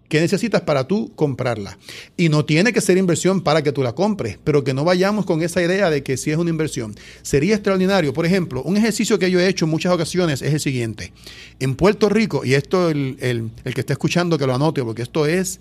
qué 0.08 0.20
necesitas 0.20 0.62
para 0.62 0.86
tú 0.86 1.12
comprarla. 1.14 1.78
Y 2.16 2.28
no 2.28 2.44
tiene 2.44 2.72
que 2.72 2.80
ser 2.80 2.96
inversión 2.98 3.40
para 3.42 3.62
que 3.62 3.72
tú 3.72 3.82
la 3.82 3.94
compres, 3.94 4.38
pero 4.44 4.64
que 4.64 4.74
no 4.74 4.84
vayamos 4.84 5.26
con 5.26 5.42
esa 5.42 5.62
idea 5.62 5.90
de 5.90 6.02
que 6.02 6.16
sí 6.16 6.30
es 6.30 6.36
una 6.38 6.50
inversión. 6.50 6.94
Sería 7.22 7.54
extraordinario. 7.54 8.12
Por 8.12 8.26
ejemplo, 8.26 8.62
un 8.62 8.76
ejercicio 8.76 9.18
que 9.18 9.30
yo 9.30 9.40
he 9.40 9.48
hecho 9.48 9.64
en 9.64 9.70
muchas 9.70 9.92
ocasiones 9.92 10.42
es 10.42 10.52
el 10.54 10.60
siguiente. 10.60 11.12
En 11.60 11.74
Puerto 11.74 12.08
Rico, 12.08 12.44
y 12.44 12.54
esto 12.54 12.90
el, 12.90 13.16
el- 13.20 13.50
el 13.64 13.74
que 13.74 13.80
está 13.80 13.92
escuchando 13.94 14.38
que 14.38 14.46
lo 14.46 14.54
anote, 14.54 14.82
porque 14.82 15.02
esto 15.02 15.26
es 15.26 15.60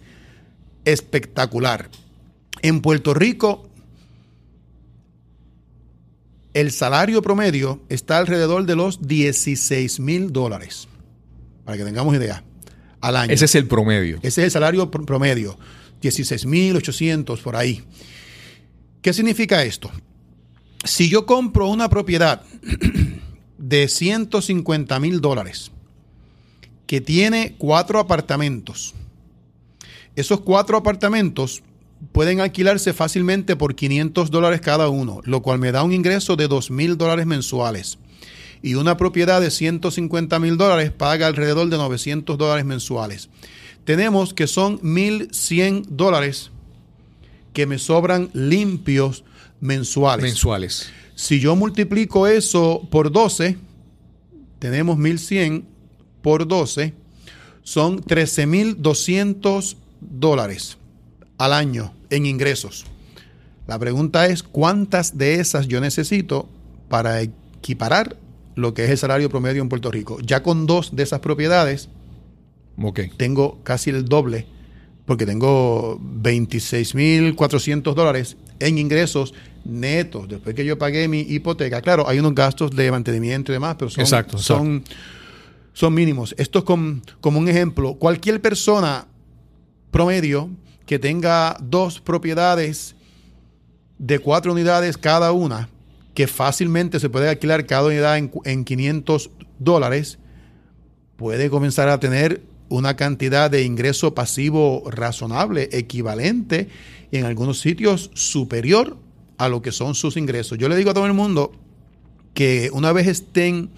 espectacular. 0.85 1.89
En 2.61 2.81
Puerto 2.81 3.13
Rico, 3.13 3.67
el 6.53 6.71
salario 6.71 7.21
promedio 7.21 7.81
está 7.89 8.17
alrededor 8.17 8.65
de 8.65 8.75
los 8.75 9.05
16 9.07 9.99
mil 9.99 10.31
dólares. 10.31 10.87
Para 11.65 11.77
que 11.77 11.83
tengamos 11.83 12.15
idea. 12.15 12.43
Al 13.01 13.15
año. 13.17 13.33
Ese 13.33 13.45
es 13.45 13.55
el 13.55 13.67
promedio. 13.67 14.17
Ese 14.17 14.41
es 14.41 14.45
el 14.45 14.51
salario 14.51 14.89
pr- 14.89 15.05
promedio. 15.05 15.57
16.800 16.01 17.41
por 17.41 17.55
ahí. 17.55 17.83
¿Qué 19.01 19.13
significa 19.13 19.63
esto? 19.63 19.91
Si 20.83 21.09
yo 21.09 21.25
compro 21.25 21.67
una 21.67 21.89
propiedad 21.89 22.41
de 23.57 23.87
150 23.87 24.99
mil 24.99 25.21
dólares 25.21 25.71
que 26.87 27.01
tiene 27.01 27.55
cuatro 27.57 27.99
apartamentos, 27.99 28.93
esos 30.15 30.41
cuatro 30.41 30.77
apartamentos 30.77 31.63
pueden 32.11 32.39
alquilarse 32.39 32.93
fácilmente 32.93 33.55
por 33.55 33.75
500 33.75 34.29
dólares 34.29 34.61
cada 34.61 34.89
uno, 34.89 35.21
lo 35.23 35.41
cual 35.41 35.59
me 35.59 35.71
da 35.71 35.83
un 35.83 35.91
ingreso 35.93 36.35
de 36.35 36.47
2 36.47 36.69
mil 36.71 36.97
dólares 36.97 37.25
mensuales. 37.25 37.97
Y 38.61 38.75
una 38.75 38.97
propiedad 38.97 39.41
de 39.41 39.51
150 39.51 40.39
mil 40.39 40.57
dólares 40.57 40.91
paga 40.91 41.27
alrededor 41.27 41.69
de 41.69 41.77
900 41.77 42.37
dólares 42.37 42.65
mensuales. 42.65 43.29
Tenemos 43.83 44.33
que 44.33 44.47
son 44.47 44.79
1.100 44.81 45.85
dólares 45.89 46.51
que 47.53 47.65
me 47.67 47.77
sobran 47.79 48.29
limpios 48.33 49.23
mensuales. 49.61 50.23
Mensuales. 50.23 50.89
Si 51.15 51.39
yo 51.39 51.55
multiplico 51.55 52.27
eso 52.27 52.87
por 52.91 53.11
12, 53.11 53.57
tenemos 54.59 54.97
1100 54.97 55.65
por 56.21 56.47
12, 56.47 56.93
son 57.63 58.01
13.200 58.01 59.75
dólares 60.01 60.77
al 61.37 61.53
año 61.53 61.93
en 62.09 62.25
ingresos. 62.25 62.85
La 63.67 63.79
pregunta 63.79 64.27
es, 64.27 64.43
¿cuántas 64.43 65.17
de 65.17 65.35
esas 65.35 65.67
yo 65.67 65.81
necesito 65.81 66.47
para 66.89 67.21
equiparar 67.21 68.17
lo 68.55 68.73
que 68.73 68.85
es 68.85 68.89
el 68.89 68.97
salario 68.97 69.29
promedio 69.29 69.61
en 69.61 69.69
Puerto 69.69 69.91
Rico? 69.91 70.17
Ya 70.21 70.41
con 70.43 70.65
dos 70.65 70.95
de 70.95 71.03
esas 71.03 71.19
propiedades 71.19 71.89
tengo 73.17 73.59
casi 73.63 73.89
el 73.89 74.05
doble, 74.05 74.47
porque 75.05 75.25
tengo 75.25 75.99
26.400 76.21 77.93
dólares 77.93 78.37
en 78.59 78.77
ingresos 78.77 79.33
netos 79.65 80.27
después 80.27 80.55
que 80.55 80.65
yo 80.65 80.77
pagué 80.77 81.07
mi 81.07 81.21
hipoteca. 81.21 81.81
Claro, 81.81 82.07
hay 82.07 82.19
unos 82.19 82.35
gastos 82.35 82.71
de 82.71 82.91
mantenimiento 82.91 83.51
y 83.51 83.53
demás, 83.53 83.75
pero 83.79 83.89
son, 83.89 84.01
Exacto, 84.01 84.37
son, 84.37 84.83
son 85.73 85.93
mínimos. 85.93 86.35
Esto 86.37 86.59
es 86.59 86.65
com- 86.65 87.01
como 87.21 87.39
un 87.39 87.47
ejemplo. 87.47 87.95
Cualquier 87.95 88.41
persona 88.41 89.07
promedio 89.91 90.49
que 90.85 90.99
tenga 90.99 91.57
dos 91.61 91.99
propiedades 91.99 92.95
de 93.97 94.19
cuatro 94.19 94.51
unidades 94.53 94.97
cada 94.97 95.31
una, 95.31 95.69
que 96.15 96.27
fácilmente 96.27 96.99
se 96.99 97.09
puede 97.09 97.29
alquilar 97.29 97.67
cada 97.67 97.87
unidad 97.87 98.17
en, 98.17 98.31
en 98.45 98.65
500 98.65 99.29
dólares, 99.59 100.17
puede 101.17 101.49
comenzar 101.51 101.89
a 101.89 101.99
tener 101.99 102.41
una 102.69 102.95
cantidad 102.95 103.51
de 103.51 103.63
ingreso 103.63 104.15
pasivo 104.15 104.83
razonable, 104.89 105.69
equivalente, 105.71 106.69
y 107.11 107.17
en 107.17 107.25
algunos 107.25 107.59
sitios 107.59 108.09
superior 108.13 108.97
a 109.37 109.49
lo 109.49 109.61
que 109.61 109.71
son 109.71 109.95
sus 109.95 110.17
ingresos. 110.17 110.57
Yo 110.57 110.69
le 110.69 110.75
digo 110.75 110.91
a 110.91 110.93
todo 110.93 111.05
el 111.05 111.13
mundo 111.13 111.51
que 112.33 112.69
una 112.73 112.91
vez 112.91 113.07
estén 113.07 113.69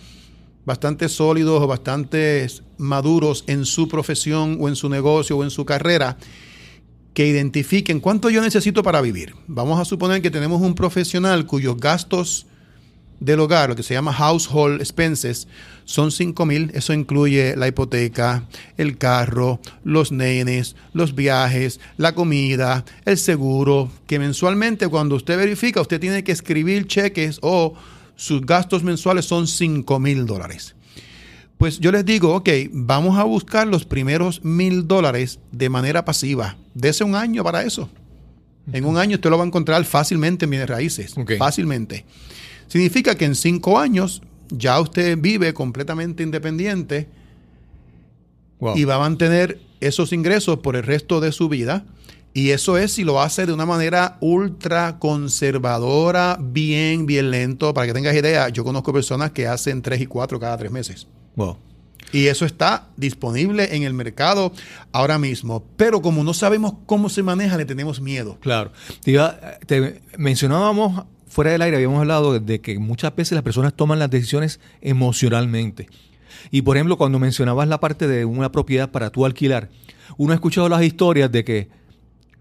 bastante 0.66 1.10
sólidos 1.10 1.62
o 1.62 1.68
bastante 1.68 2.48
maduros 2.78 3.44
en 3.48 3.66
su 3.66 3.88
profesión 3.88 4.58
o 4.60 4.68
en 4.68 4.76
su 4.76 4.90
negocio 4.90 5.38
o 5.38 5.44
en 5.44 5.50
su 5.50 5.66
carrera, 5.66 6.18
que 7.18 7.26
identifiquen 7.26 8.00
cuánto 8.00 8.30
yo 8.30 8.44
necesito 8.44 8.84
para 8.84 9.02
vivir. 9.02 9.34
Vamos 9.48 9.80
a 9.80 9.86
suponer 9.86 10.22
que 10.22 10.30
tenemos 10.30 10.62
un 10.62 10.76
profesional 10.76 11.48
cuyos 11.48 11.76
gastos 11.76 12.46
del 13.20 13.40
hogar, 13.40 13.70
lo 13.70 13.76
que 13.76 13.82
se 13.82 13.96
llama 13.96 14.14
household 14.14 14.82
expenses, 14.82 15.48
son 15.84 16.12
5 16.12 16.46
mil. 16.46 16.70
Eso 16.76 16.94
incluye 16.94 17.56
la 17.56 17.68
hipoteca, 17.68 18.44
el 18.78 19.00
carro, 19.00 19.60
los 19.84 20.12
nenes, 20.12 20.76
los 20.94 21.16
viajes, 21.16 21.80
la 21.98 22.14
comida, 22.14 22.86
el 23.04 23.18
seguro, 23.18 23.90
que 24.06 24.20
mensualmente 24.20 24.88
cuando 24.88 25.16
usted 25.16 25.38
verifica, 25.38 25.82
usted 25.82 26.00
tiene 26.00 26.24
que 26.24 26.34
escribir 26.34 26.86
cheques 26.86 27.40
o 27.42 27.74
sus 28.16 28.46
gastos 28.46 28.84
mensuales 28.84 29.26
son 29.26 29.48
5 29.48 30.00
mil 30.00 30.28
dólares. 30.28 30.76
Pues 31.58 31.80
yo 31.80 31.92
les 31.92 32.06
digo, 32.06 32.36
ok, 32.36 32.50
vamos 32.72 33.18
a 33.18 33.24
buscar 33.24 33.68
los 33.68 33.84
primeros 33.86 34.44
mil 34.44 34.88
dólares 34.88 35.40
de 35.52 35.70
manera 35.70 36.06
pasiva. 36.06 36.56
Dese 36.76 37.04
un 37.04 37.16
año 37.16 37.44
para 37.44 37.64
eso. 37.64 37.90
En 38.72 38.86
un 38.86 38.98
año 38.98 39.16
usted 39.16 39.30
lo 39.30 39.38
va 39.38 39.44
a 39.44 39.48
encontrar 39.48 39.84
fácilmente 39.86 40.46
en 40.46 40.52
bienes 40.52 40.70
raíces. 40.70 41.16
Fácilmente. 41.40 42.06
Significa 42.68 43.16
que 43.16 43.26
en 43.26 43.34
cinco 43.34 43.80
años 43.80 44.22
ya 44.50 44.80
usted 44.80 45.18
vive 45.18 45.54
completamente 45.54 46.24
independiente 46.24 47.08
Wow. 48.60 48.76
y 48.76 48.86
va 48.86 48.96
a 48.96 49.00
mantener 49.00 49.60
esos 49.82 50.12
ingresos 50.14 50.60
por 50.60 50.76
el 50.76 50.84
resto 50.84 51.20
de 51.22 51.32
su 51.32 51.48
vida. 51.48 51.86
Y 52.34 52.50
eso 52.52 52.78
es 52.78 52.92
si 52.94 53.04
lo 53.04 53.22
hace 53.22 53.46
de 53.46 53.54
una 53.54 53.66
manera 53.66 54.18
ultra 54.20 54.98
conservadora, 55.00 56.38
bien, 56.42 57.06
bien 57.06 57.32
lento. 57.32 57.74
Para 57.74 57.88
que 57.88 57.94
tengas 57.94 58.16
idea, 58.16 58.50
yo 58.50 58.64
conozco 58.64 58.92
personas 58.94 59.32
que 59.32 59.48
hacen 59.48 59.82
tres 59.82 60.02
y 60.02 60.08
cuatro 60.08 60.40
cada 60.40 60.58
tres 60.58 60.72
meses. 60.72 61.08
Wow. 61.38 61.58
Y 62.12 62.28
eso 62.28 62.46
está 62.46 62.88
disponible 62.98 63.76
en 63.76 63.84
el 63.84 63.94
mercado 63.94 64.52
ahora 64.92 65.18
mismo. 65.18 65.64
Pero 65.78 66.02
como 66.02 66.24
no 66.24 66.34
sabemos 66.34 66.74
cómo 66.86 67.10
se 67.10 67.24
maneja, 67.24 67.58
le 67.58 67.66
tenemos 67.66 68.02
miedo. 68.02 68.38
Claro. 68.42 68.72
Te, 69.04 69.18
te 69.66 70.02
mencionábamos 70.18 71.06
fuera 71.28 71.52
del 71.52 71.62
aire, 71.62 71.78
habíamos 71.78 72.00
hablado 72.00 72.34
de, 72.34 72.40
de 72.40 72.62
que 72.62 72.80
muchas 72.80 73.16
veces 73.16 73.34
las 73.34 73.44
personas 73.44 73.74
toman 73.74 74.00
las 74.00 74.10
decisiones 74.10 74.60
emocionalmente. 74.82 75.88
Y 76.52 76.62
por 76.62 76.78
ejemplo, 76.78 76.98
cuando 76.98 77.20
mencionabas 77.20 77.68
la 77.68 77.80
parte 77.80 78.08
de 78.08 78.26
una 78.26 78.52
propiedad 78.52 78.90
para 78.90 79.10
tú 79.10 79.26
alquilar, 79.26 79.70
uno 80.18 80.32
ha 80.32 80.36
escuchado 80.36 80.70
las 80.70 80.84
historias 80.84 81.32
de 81.32 81.44
que, 81.44 81.70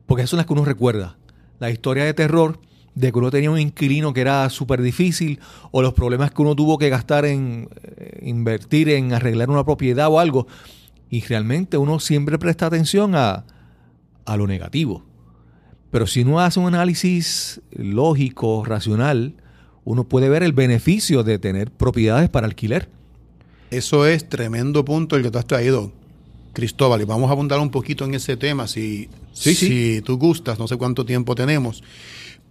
porque 0.06 0.22
esas 0.22 0.30
son 0.30 0.38
las 0.38 0.46
que 0.46 0.52
uno 0.52 0.64
recuerda, 0.64 1.16
la 1.58 1.70
historia 1.70 2.04
de 2.04 2.14
terror 2.14 2.60
de 2.96 3.12
que 3.12 3.18
uno 3.18 3.30
tenía 3.30 3.50
un 3.50 3.60
inquilino 3.60 4.12
que 4.12 4.22
era 4.22 4.48
súper 4.50 4.80
difícil 4.80 5.38
o 5.70 5.82
los 5.82 5.92
problemas 5.92 6.32
que 6.32 6.42
uno 6.42 6.56
tuvo 6.56 6.78
que 6.78 6.88
gastar 6.88 7.26
en 7.26 7.68
eh, 7.82 8.20
invertir 8.22 8.88
en 8.88 9.12
arreglar 9.12 9.50
una 9.50 9.64
propiedad 9.64 10.08
o 10.08 10.18
algo. 10.18 10.46
Y 11.10 11.20
realmente 11.20 11.76
uno 11.76 12.00
siempre 12.00 12.38
presta 12.38 12.66
atención 12.66 13.14
a, 13.14 13.44
a 14.24 14.36
lo 14.36 14.46
negativo. 14.46 15.04
Pero 15.90 16.06
si 16.06 16.22
uno 16.22 16.40
hace 16.40 16.58
un 16.58 16.66
análisis 16.74 17.60
lógico, 17.70 18.64
racional, 18.64 19.34
uno 19.84 20.04
puede 20.04 20.30
ver 20.30 20.42
el 20.42 20.54
beneficio 20.54 21.22
de 21.22 21.38
tener 21.38 21.70
propiedades 21.70 22.30
para 22.30 22.46
alquiler. 22.46 22.88
Eso 23.70 24.06
es 24.06 24.26
tremendo 24.28 24.84
punto 24.86 25.16
el 25.16 25.22
que 25.22 25.30
tú 25.30 25.38
has 25.38 25.46
traído, 25.46 25.92
Cristóbal. 26.56 27.02
Y 27.02 27.04
vamos 27.04 27.28
a 27.28 27.32
abundar 27.32 27.60
un 27.60 27.70
poquito 27.70 28.06
en 28.06 28.14
ese 28.14 28.34
tema 28.38 28.66
si, 28.66 29.10
Sí, 29.34 29.54
sí. 29.54 29.66
si 29.66 30.00
tú 30.00 30.16
gustas. 30.16 30.58
No 30.58 30.66
sé 30.66 30.78
cuánto 30.78 31.04
tiempo 31.04 31.34
tenemos. 31.34 31.82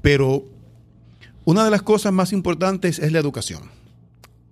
Pero 0.03 0.45
una 1.43 1.65
de 1.65 1.71
las 1.71 1.81
cosas 1.81 2.13
más 2.13 2.31
importantes 2.31 2.99
es 2.99 3.11
la 3.11 3.17
educación. 3.17 3.63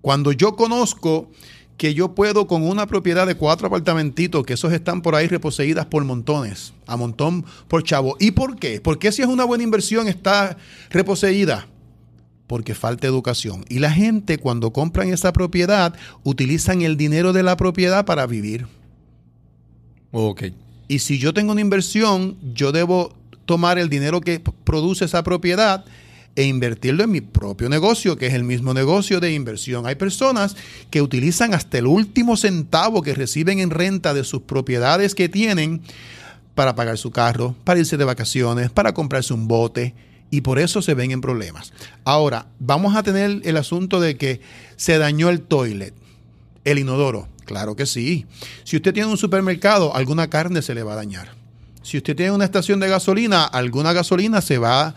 Cuando 0.01 0.31
yo 0.31 0.55
conozco 0.55 1.29
que 1.77 1.93
yo 1.93 2.15
puedo 2.15 2.47
con 2.47 2.63
una 2.63 2.87
propiedad 2.87 3.27
de 3.27 3.35
cuatro 3.35 3.67
apartamentitos, 3.67 4.43
que 4.43 4.53
esos 4.53 4.73
están 4.73 5.03
por 5.03 5.13
ahí 5.13 5.27
reposeídas 5.27 5.85
por 5.85 6.03
montones, 6.03 6.73
a 6.87 6.97
montón 6.97 7.45
por 7.67 7.83
chavo. 7.83 8.17
¿Y 8.19 8.31
por 8.31 8.57
qué? 8.57 8.81
¿Por 8.81 8.97
qué 8.97 9.11
si 9.11 9.21
es 9.21 9.27
una 9.27 9.45
buena 9.45 9.63
inversión 9.63 10.07
está 10.07 10.57
reposeída? 10.89 11.67
Porque 12.47 12.73
falta 12.73 13.05
educación. 13.05 13.65
Y 13.69 13.77
la 13.79 13.91
gente 13.91 14.39
cuando 14.39 14.73
compran 14.73 15.09
esa 15.09 15.31
propiedad 15.31 15.93
utilizan 16.23 16.81
el 16.81 16.97
dinero 16.97 17.33
de 17.33 17.43
la 17.43 17.55
propiedad 17.55 18.03
para 18.05 18.25
vivir. 18.25 18.65
Ok. 20.13 20.43
Y 20.87 20.99
si 20.99 21.17
yo 21.17 21.33
tengo 21.33 21.51
una 21.51 21.61
inversión, 21.61 22.37
yo 22.53 22.71
debo 22.71 23.13
tomar 23.45 23.79
el 23.79 23.89
dinero 23.89 24.21
que 24.21 24.39
produce 24.63 25.05
esa 25.05 25.23
propiedad 25.23 25.83
e 26.35 26.43
invertirlo 26.43 27.03
en 27.03 27.11
mi 27.11 27.21
propio 27.21 27.67
negocio, 27.67 28.15
que 28.15 28.27
es 28.27 28.33
el 28.33 28.43
mismo 28.43 28.73
negocio 28.73 29.19
de 29.19 29.33
inversión. 29.33 29.85
Hay 29.85 29.95
personas 29.95 30.55
que 30.91 31.01
utilizan 31.01 31.53
hasta 31.53 31.79
el 31.79 31.87
último 31.87 32.37
centavo 32.37 33.01
que 33.01 33.15
reciben 33.15 33.59
en 33.59 33.71
renta 33.71 34.13
de 34.13 34.23
sus 34.23 34.43
propiedades 34.43 35.15
que 35.15 35.29
tienen 35.29 35.81
para 36.53 36.75
pagar 36.75 36.99
su 36.99 37.11
carro, 37.11 37.55
para 37.63 37.79
irse 37.79 37.97
de 37.97 38.05
vacaciones, 38.05 38.69
para 38.69 38.93
comprarse 38.93 39.33
un 39.33 39.47
bote. 39.47 39.95
Y 40.29 40.41
por 40.41 40.57
eso 40.59 40.81
se 40.81 40.93
ven 40.93 41.11
en 41.11 41.21
problemas. 41.21 41.73
Ahora, 42.03 42.47
vamos 42.59 42.95
a 42.95 43.03
tener 43.03 43.41
el 43.43 43.57
asunto 43.57 43.99
de 43.99 44.15
que 44.15 44.41
se 44.75 44.97
dañó 44.99 45.29
el 45.29 45.41
toilet, 45.41 45.93
el 46.65 46.79
inodoro. 46.79 47.32
Claro 47.45 47.75
que 47.75 47.85
sí. 47.85 48.25
Si 48.63 48.77
usted 48.77 48.93
tiene 48.93 49.09
un 49.09 49.17
supermercado, 49.17 49.95
alguna 49.95 50.29
carne 50.29 50.61
se 50.61 50.75
le 50.75 50.83
va 50.83 50.93
a 50.93 50.97
dañar. 50.97 51.43
Si 51.81 51.97
usted 51.97 52.15
tiene 52.15 52.31
una 52.31 52.45
estación 52.45 52.79
de 52.79 52.87
gasolina, 52.87 53.43
alguna 53.43 53.91
gasolina 53.91 54.41
se 54.41 54.57
va 54.57 54.95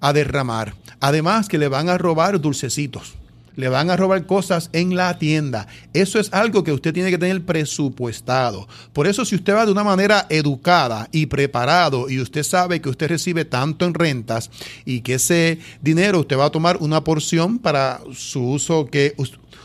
a 0.00 0.12
derramar. 0.12 0.74
Además 1.00 1.48
que 1.48 1.58
le 1.58 1.68
van 1.68 1.88
a 1.88 1.98
robar 1.98 2.40
dulcecitos. 2.40 3.14
Le 3.54 3.70
van 3.70 3.88
a 3.88 3.96
robar 3.96 4.26
cosas 4.26 4.68
en 4.74 4.96
la 4.96 5.18
tienda. 5.18 5.66
Eso 5.94 6.20
es 6.20 6.30
algo 6.34 6.62
que 6.62 6.72
usted 6.72 6.92
tiene 6.92 7.10
que 7.10 7.16
tener 7.16 7.42
presupuestado. 7.46 8.68
Por 8.92 9.06
eso 9.06 9.24
si 9.24 9.34
usted 9.34 9.54
va 9.54 9.64
de 9.64 9.72
una 9.72 9.82
manera 9.82 10.26
educada 10.28 11.08
y 11.10 11.24
preparado 11.24 12.10
y 12.10 12.20
usted 12.20 12.42
sabe 12.42 12.82
que 12.82 12.90
usted 12.90 13.08
recibe 13.08 13.46
tanto 13.46 13.86
en 13.86 13.94
rentas 13.94 14.50
y 14.84 15.00
que 15.00 15.14
ese 15.14 15.58
dinero 15.80 16.20
usted 16.20 16.36
va 16.36 16.46
a 16.46 16.50
tomar 16.50 16.76
una 16.80 17.02
porción 17.02 17.58
para 17.58 18.00
su 18.12 18.46
uso 18.46 18.86
que 18.86 19.14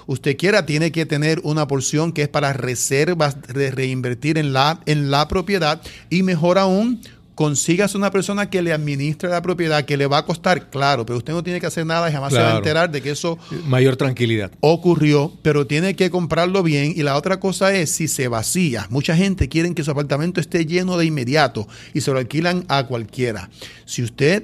usted 0.07 0.37
quiera, 0.37 0.65
tiene 0.65 0.91
que 0.91 1.05
tener 1.05 1.39
una 1.43 1.67
porción 1.67 2.11
que 2.11 2.23
es 2.23 2.29
para 2.29 2.53
reservas 2.53 3.37
de 3.41 3.71
reinvertir 3.71 4.37
en 4.37 4.53
la, 4.53 4.79
en 4.85 5.11
la 5.11 5.27
propiedad 5.27 5.81
y 6.09 6.23
mejor 6.23 6.57
aún, 6.57 7.01
consígase 7.35 7.97
una 7.97 8.11
persona 8.11 8.51
que 8.51 8.61
le 8.61 8.71
administre 8.71 9.29
la 9.29 9.41
propiedad, 9.41 9.83
que 9.83 9.97
le 9.97 10.05
va 10.05 10.19
a 10.19 10.25
costar, 10.25 10.69
claro, 10.69 11.07
pero 11.07 11.17
usted 11.17 11.33
no 11.33 11.41
tiene 11.41 11.59
que 11.59 11.65
hacer 11.65 11.85
nada 11.85 12.07
y 12.07 12.13
jamás 12.13 12.33
se 12.33 12.39
va 12.39 12.53
a 12.53 12.57
enterar 12.57 12.91
de 12.91 13.01
que 13.01 13.09
eso 13.09 13.39
Mayor 13.65 13.95
tranquilidad. 13.95 14.51
ocurrió, 14.59 15.33
pero 15.41 15.65
tiene 15.65 15.95
que 15.95 16.11
comprarlo 16.11 16.61
bien. 16.61 16.93
Y 16.95 17.01
la 17.01 17.15
otra 17.15 17.39
cosa 17.39 17.73
es 17.73 17.89
si 17.89 18.07
se 18.07 18.27
vacía. 18.27 18.85
Mucha 18.91 19.15
gente 19.15 19.49
quiere 19.49 19.73
que 19.73 19.83
su 19.83 19.89
apartamento 19.89 20.39
esté 20.39 20.67
lleno 20.67 20.97
de 20.97 21.05
inmediato 21.05 21.67
y 21.95 22.01
se 22.01 22.11
lo 22.11 22.19
alquilan 22.19 22.65
a 22.67 22.85
cualquiera. 22.85 23.49
Si 23.85 24.03
usted 24.03 24.43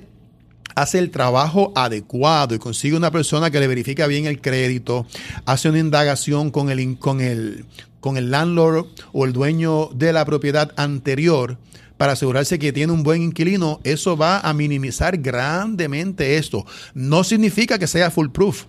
hace 0.78 1.00
el 1.00 1.10
trabajo 1.10 1.74
adecuado 1.76 2.54
y 2.54 2.60
consigue 2.60 2.96
una 2.96 3.10
persona 3.10 3.50
que 3.50 3.60
le 3.60 3.68
verifica 3.68 4.06
bien 4.06 4.28
el 4.28 4.40
crédito, 4.40 5.08
hace 5.46 5.70
una 5.70 5.80
indagación 5.80 6.52
con 6.52 6.70
el, 6.70 7.00
con 7.00 7.20
el, 7.20 7.66
con 8.00 8.16
el 8.16 8.30
landlord 8.30 8.86
o 9.12 9.26
el 9.26 9.34
dueño 9.34 9.90
de 9.96 10.14
la 10.14 10.24
propiedad 10.24 10.72
anterior 10.78 11.58
para 11.98 12.14
asegurarse 12.14 12.60
que 12.60 12.72
tiene 12.72 12.94
un 12.94 13.02
buen 13.02 13.24
inquilino, 13.24 13.80
eso 13.84 14.16
va 14.16 14.40
a 14.40 14.54
minimizar 14.54 15.18
grandemente 15.18 16.38
esto. 16.38 16.64
No 16.94 17.24
significa 17.24 17.80
que 17.80 17.88
sea 17.88 18.12
foolproof. 18.12 18.66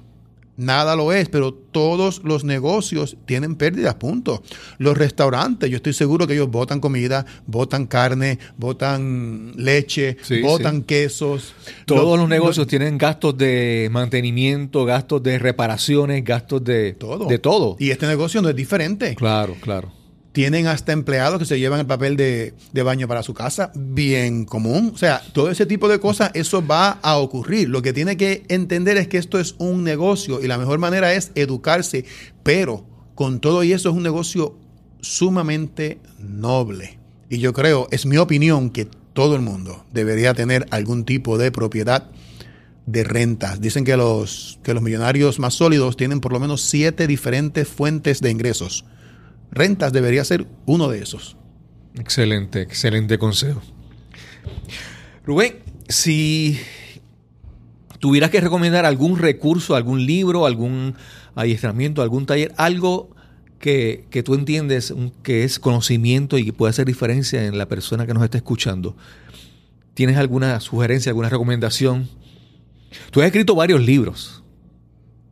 Nada 0.59 0.97
lo 0.97 1.13
es, 1.13 1.29
pero 1.29 1.55
todos 1.55 2.23
los 2.25 2.43
negocios 2.43 3.17
tienen 3.27 3.55
pérdidas, 3.55 3.95
punto. 3.95 4.43
Los 4.79 4.99
restaurantes, 4.99 5.71
yo 5.71 5.77
estoy 5.77 5.93
seguro 5.93 6.27
que 6.27 6.35
ellos 6.35 6.51
botan 6.51 6.81
comida, 6.81 7.25
botan 7.47 7.87
carne, 7.87 8.41
botan 8.57 9.53
leche, 9.55 10.17
Sí, 10.23 10.43
botan 10.43 10.79
sí. 10.79 10.83
quesos. 10.83 11.55
Todos 11.87 12.19
los, 12.19 12.29
negocios 12.29 12.67
tienen 12.67 12.99
gastos 12.99 13.39
de 13.39 13.89
mantenimiento, 13.93 14.85
gastos 14.85 15.23
de 15.23 15.39
reparaciones, 15.39 16.25
gastos 16.25 16.65
de 16.65 16.95
todo. 16.95 17.27
De 17.27 17.39
todo. 17.39 17.77
Y 17.79 17.91
este 17.91 18.09
negocio 18.09 18.43
no 18.43 18.49
es 18.49 18.57
diferente. 18.57 19.15
Claro, 19.15 19.55
claro. 19.61 19.97
Tienen 20.39 20.68
hasta 20.68 20.93
empleados 20.93 21.41
que 21.41 21.47
se 21.47 21.59
llevan 21.59 21.80
el 21.80 21.86
papel 21.86 22.16
de, 22.16 22.55
de 22.72 22.82
baño 22.84 23.09
para 23.09 23.24
su 23.24 23.34
casa, 23.34 23.72
bien 23.74 24.45
común. 24.45 24.93
O 24.95 24.97
sea, 24.97 25.20
todo 25.32 25.51
ese 25.51 25.66
tipo 25.66 25.89
de 25.89 25.99
cosas, 25.99 26.30
eso 26.34 26.64
va 26.64 27.01
a 27.03 27.16
ocurrir. 27.16 27.68
Lo 27.68 27.82
que 27.82 27.93
tiene 27.93 28.16
que 28.16 28.45
entender 28.47 28.99
es 28.99 29.09
que 29.09 29.18
esto 29.18 29.41
es 29.41 29.57
un 29.59 29.82
negocio 29.82 30.41
y 30.41 30.47
la 30.47 30.57
mejor 30.57 30.78
manera 30.78 31.12
es 31.12 31.32
educarse, 31.34 32.05
pero 32.45 32.86
con 33.16 33.41
todo 33.41 33.64
y 33.64 33.72
eso 33.72 33.89
es 33.89 33.97
un 33.97 34.05
negocio 34.05 34.57
sumamente 35.01 35.99
noble. 36.20 37.01
Y 37.28 37.39
yo 37.39 37.53
creo, 37.53 37.89
es 37.91 38.07
mi 38.07 38.16
opinión, 38.18 38.70
que 38.70 38.86
todo 39.14 39.34
el 39.34 39.43
mundo 39.43 39.86
debería 39.93 40.34
tener 40.34 40.68
algún 40.70 41.05
tipo 41.05 41.36
de 41.36 41.51
propiedad 41.51 42.12
de 42.86 43.03
rentas. 43.03 43.61
Dicen 43.61 43.84
que 43.84 43.97
los, 43.97 44.61
que 44.62 44.72
los 44.72 44.84
millonarios 44.84 45.41
más 45.41 45.55
sólidos 45.55 45.97
tienen 45.97 46.20
por 46.20 46.32
lo 46.32 46.39
menos 46.39 46.61
siete 46.62 47.09
diferentes 47.09 47.66
fuentes 47.66 48.20
de 48.20 48.30
ingresos. 48.30 48.84
Rentas 49.51 49.92
debería 49.92 50.24
ser 50.24 50.46
uno 50.66 50.88
de 50.88 51.03
esos. 51.03 51.36
Excelente, 51.99 52.62
excelente 52.62 53.18
consejo. 53.18 53.62
Rubén, 55.24 55.59
si 55.88 56.59
tuvieras 57.99 58.30
que 58.30 58.40
recomendar 58.40 58.86
algún 58.86 59.18
recurso, 59.18 59.74
algún 59.74 60.07
libro, 60.07 60.46
algún 60.46 60.94
adiestramiento, 61.34 62.03
algún 62.03 62.26
taller, 62.26 62.53
algo 62.57 63.11
que, 63.59 64.07
que 64.11 64.22
tú 64.22 64.34
entiendes 64.34 64.94
que 65.22 65.44
es 65.44 65.59
conocimiento 65.59 66.38
y 66.38 66.44
que 66.44 66.53
puede 66.53 66.70
hacer 66.70 66.86
diferencia 66.86 67.44
en 67.44 67.59
la 67.59 67.66
persona 67.66 68.07
que 68.07 68.14
nos 68.14 68.22
está 68.22 68.38
escuchando, 68.38 68.96
¿tienes 69.94 70.16
alguna 70.16 70.61
sugerencia, 70.61 71.11
alguna 71.11 71.28
recomendación? 71.28 72.09
Tú 73.11 73.20
has 73.20 73.26
escrito 73.26 73.55
varios 73.55 73.84
libros. 73.84 74.42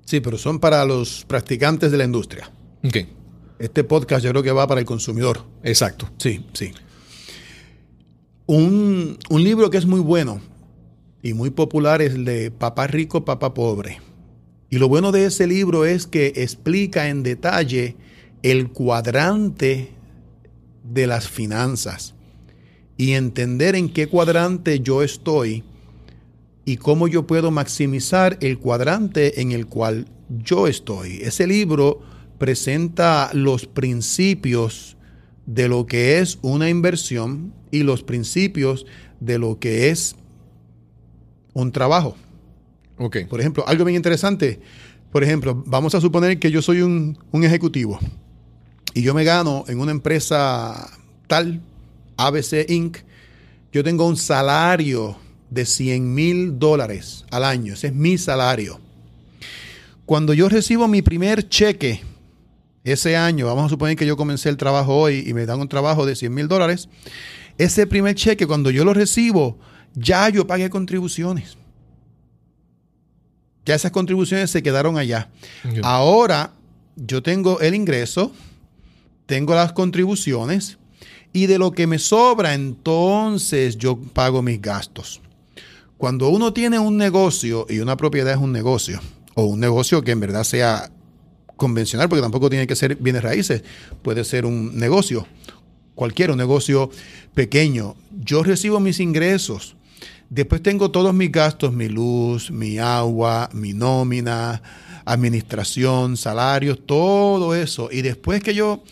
Sí, 0.05 0.21
pero 0.21 0.39
son 0.39 0.61
para 0.61 0.85
los 0.85 1.25
practicantes 1.27 1.91
de 1.91 1.99
la 1.99 2.05
industria. 2.05 2.51
Ok, 2.85 2.97
Este 3.59 3.85
podcast 3.85 4.25
yo 4.25 4.31
creo 4.31 4.43
que 4.43 4.53
va 4.53 4.67
para 4.67 4.81
el 4.81 4.87
consumidor. 4.87 5.45
exacto. 5.63 6.09
Sí, 6.19 6.45
sí. 6.53 6.73
Un, 8.47 9.19
un 9.29 9.45
libro 9.45 9.71
que 9.71 9.79
es 9.79 9.87
muy 9.87 10.01
bueno 10.01 10.41
y 11.23 11.35
muy 11.35 11.51
popular 11.51 12.03
es 12.03 12.15
el 12.15 12.25
de 12.25 12.51
Papá 12.51 12.87
Rico, 12.87 13.25
Papá 13.25 13.55
Pobre. 13.55 14.01
Y 14.71 14.79
lo 14.79 14.89
bueno 14.89 15.11
de 15.11 15.25
ese 15.25 15.47
libro 15.47 15.85
es 15.85 16.07
que 16.07 16.33
explica 16.37 17.09
en 17.09 17.23
detalle 17.23 17.97
el 18.43 18.69
cuadrante 18.71 19.91
de 20.85 21.07
las 21.07 21.29
finanzas 21.29 22.15
y 22.97 23.13
entender 23.13 23.75
en 23.75 23.89
qué 23.89 24.07
cuadrante 24.07 24.81
yo 24.81 25.03
estoy 25.03 25.65
y 26.65 26.77
cómo 26.77 27.09
yo 27.09 27.27
puedo 27.27 27.51
maximizar 27.51 28.39
el 28.41 28.59
cuadrante 28.59 29.41
en 29.41 29.53
el 29.53 29.67
cual 29.67 30.07
yo 30.29 30.67
estoy. 30.67 31.19
Ese 31.23 31.47
libro 31.47 32.01
presenta 32.39 33.31
los 33.33 33.67
principios 33.67 34.97
de 35.47 35.69
lo 35.69 35.87
que 35.87 36.19
es 36.19 36.39
una 36.43 36.69
inversión 36.69 37.53
y 37.71 37.83
los 37.83 38.03
principios 38.03 38.87
de 39.21 39.39
lo 39.39 39.59
que 39.59 39.91
es 39.91 40.17
un 41.53 41.73
trabajo. 41.73 42.17
Ok. 42.99 43.19
Por 43.29 43.41
ejemplo, 43.41 43.67
algo 43.67 43.85
bien 43.85 43.97
interesante. 43.97 44.61
Por 45.13 45.23
ejemplo, 45.23 45.63
vamos 45.67 45.95
a 45.95 46.01
suponer 46.01 46.39
que 46.39 46.51
yo 46.51 46.61
soy 46.63 46.83
un, 46.83 47.19
un 47.31 47.45
ejecutivo 47.45 47.99
y 48.93 49.03
yo 49.03 49.15
me 49.15 49.25
gano 49.25 49.65
en 49.69 49.81
una 49.81 49.93
empresa 49.93 50.91
tal, 51.27 51.61
ABC 52.17 52.69
Inc., 52.69 52.99
yo 53.73 53.85
tengo 53.85 54.07
un 54.07 54.17
salario 54.17 55.19
de 55.51 55.67
100 55.67 56.15
mil 56.15 56.59
dólares 56.59 57.25
al 57.31 57.45
año. 57.45 57.75
Ese 57.75 57.89
es 57.89 57.95
mi 57.95 58.17
salario. 58.17 58.81
Cuando 60.07 60.33
yo 60.33 60.49
recibo 60.49 60.89
mi 60.89 61.03
primer 61.03 61.49
cheque 61.49 62.01
ese 62.87 63.17
año, 63.17 63.47
vamos 63.47 63.67
a 63.67 63.69
suponer 63.69 63.97
que 63.97 64.07
yo 64.07 64.17
comencé 64.17 64.49
el 64.49 64.57
trabajo 64.57 64.97
hoy 64.97 65.25
y 65.27 65.35
me 65.35 65.45
dan 65.45 65.61
un 65.61 65.69
trabajo 65.69 66.07
de 66.07 66.15
100 66.15 66.33
mil 66.33 66.47
dólares, 66.47 66.89
ese 67.59 67.87
primer 67.87 68.15
cheque, 68.15 68.47
cuando 68.47 68.71
yo 68.71 68.85
lo 68.85 68.95
recibo, 68.95 69.59
ya 69.95 70.29
yo 70.29 70.47
pagué 70.47 70.71
contribuciones. 70.71 71.57
Ya 73.65 73.75
esas 73.75 73.91
contribuciones 73.91 74.51
se 74.51 74.63
quedaron 74.63 74.97
allá. 74.97 75.31
Ahora 75.83 76.53
yo 76.95 77.23
tengo 77.25 77.61
el 77.61 77.75
ingreso, 77.75 78.31
tengo 79.27 79.57
las 79.57 79.73
contribuciones 79.73 80.79
y 81.33 81.47
de 81.47 81.59
lo 81.59 81.73
que 81.73 81.89
me 81.89 81.99
sobra 81.99 82.55
entonces 82.55 83.77
yo 83.79 83.99
pago 83.99 84.43
mis 84.43 84.63
gastos. 84.63 85.21
Cuando 85.99 86.29
uno 86.29 86.53
tiene 86.53 86.79
un 86.79 86.97
negocio 86.97 87.67
y 87.69 87.81
una 87.81 87.97
propiedad 87.97 88.35
es 88.35 88.39
un 88.39 88.53
negocio, 88.53 89.01
o 89.35 89.45
un 89.45 89.59
negocio 89.59 90.03
que 90.03 90.13
en 90.13 90.21
verdad 90.21 90.45
sea 90.45 90.91
convencional, 91.57 92.09
porque 92.09 92.23
tampoco 92.23 92.51
tiene 92.51 92.67
que 92.67 92.77
ser 92.77 92.97
bienes 92.97 93.23
raíces, 93.23 93.63
puede 94.03 94.25
ser 94.25 94.47
un 94.47 94.77
negocio, 94.77 95.27
cualquiera, 95.95 96.33
un 96.33 96.39
negocio 96.39 96.91
pequeño. 97.35 97.97
Yo 98.25 98.43
recibo 98.43 98.81
mis 98.81 99.01
ingresos, 99.01 99.77
después 100.31 100.63
tengo 100.63 100.91
todos 100.91 101.15
mis 101.15 101.33
gastos, 101.33 101.73
mi 101.73 101.89
luz, 101.89 102.51
mi 102.51 102.79
agua, 102.79 103.49
mi 103.53 103.73
nómina, 103.73 104.63
administración, 105.05 106.17
salarios, 106.17 106.81
todo 106.85 107.55
eso. 107.55 107.89
Y 107.91 108.03
después 108.03 108.43
que 108.43 108.55
yo 108.55 108.83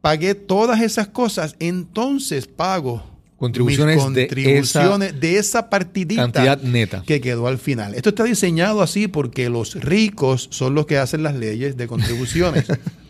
pagué 0.00 0.34
todas 0.34 0.80
esas 0.80 1.08
cosas, 1.08 1.56
entonces 1.58 2.46
pago 2.46 3.02
Contribuciones 3.38 3.96
mis 3.96 4.14
de 4.14 4.26
contribuciones 4.26 5.20
de 5.20 5.38
esa, 5.38 5.70
partidita 5.70 6.22
Cantidad 6.22 6.60
neta. 6.60 7.02
que 7.06 7.20
quedó 7.20 7.46
al 7.46 7.58
final. 7.58 7.94
Esto 7.94 8.08
está 8.08 8.24
diseñado 8.24 8.82
así 8.82 9.06
porque 9.06 9.48
los 9.48 9.76
ricos 9.76 10.48
son 10.50 10.74
los 10.74 10.86
que 10.86 10.98
hacen 10.98 11.22
las 11.22 11.36
leyes 11.36 11.76
de 11.76 11.86
contribuciones. 11.86 12.66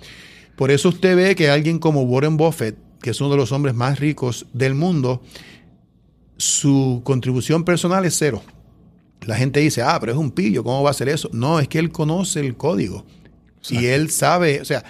Por 0.57 0.71
eso 0.71 0.91
usted 0.91 1.17
ve 1.17 1.35
que 1.35 1.49
alguien 1.49 1.79
como 1.79 2.03
Warren 2.03 2.37
Buffett 2.37 2.77
que 3.01 3.11
es 3.11 3.21
uno 3.21 3.31
de 3.31 3.37
los 3.37 3.53
hombres 3.53 3.75
más 3.75 3.99
ricos 3.99 4.47
del 4.53 4.75
mundo, 4.75 5.23
su 6.37 7.03
contribución 7.05 7.65
personal 7.65 8.05
es 8.05 8.17
cero. 8.17 8.43
La 9.23 9.37
gente 9.37 9.61
dice, 9.61 9.83
ah, 9.83 9.99
pero 10.01 10.13
es 10.13 10.19
un 10.19 10.31
pillo, 10.31 10.65
¿cómo 10.65 10.83
va 10.83 10.91
a 10.91 10.93
hacer 10.93 11.09
eso? 11.09 11.29
No, 11.33 11.61
es 11.61 11.69
que 11.69 11.79
él 11.79 11.91
conoce 11.91 12.41
el 12.41 12.57
código. 12.57 13.05
Y 13.69 13.87
él 13.87 14.11
sabe, 14.11 14.61
o 14.61 14.65
sea, 14.65 14.85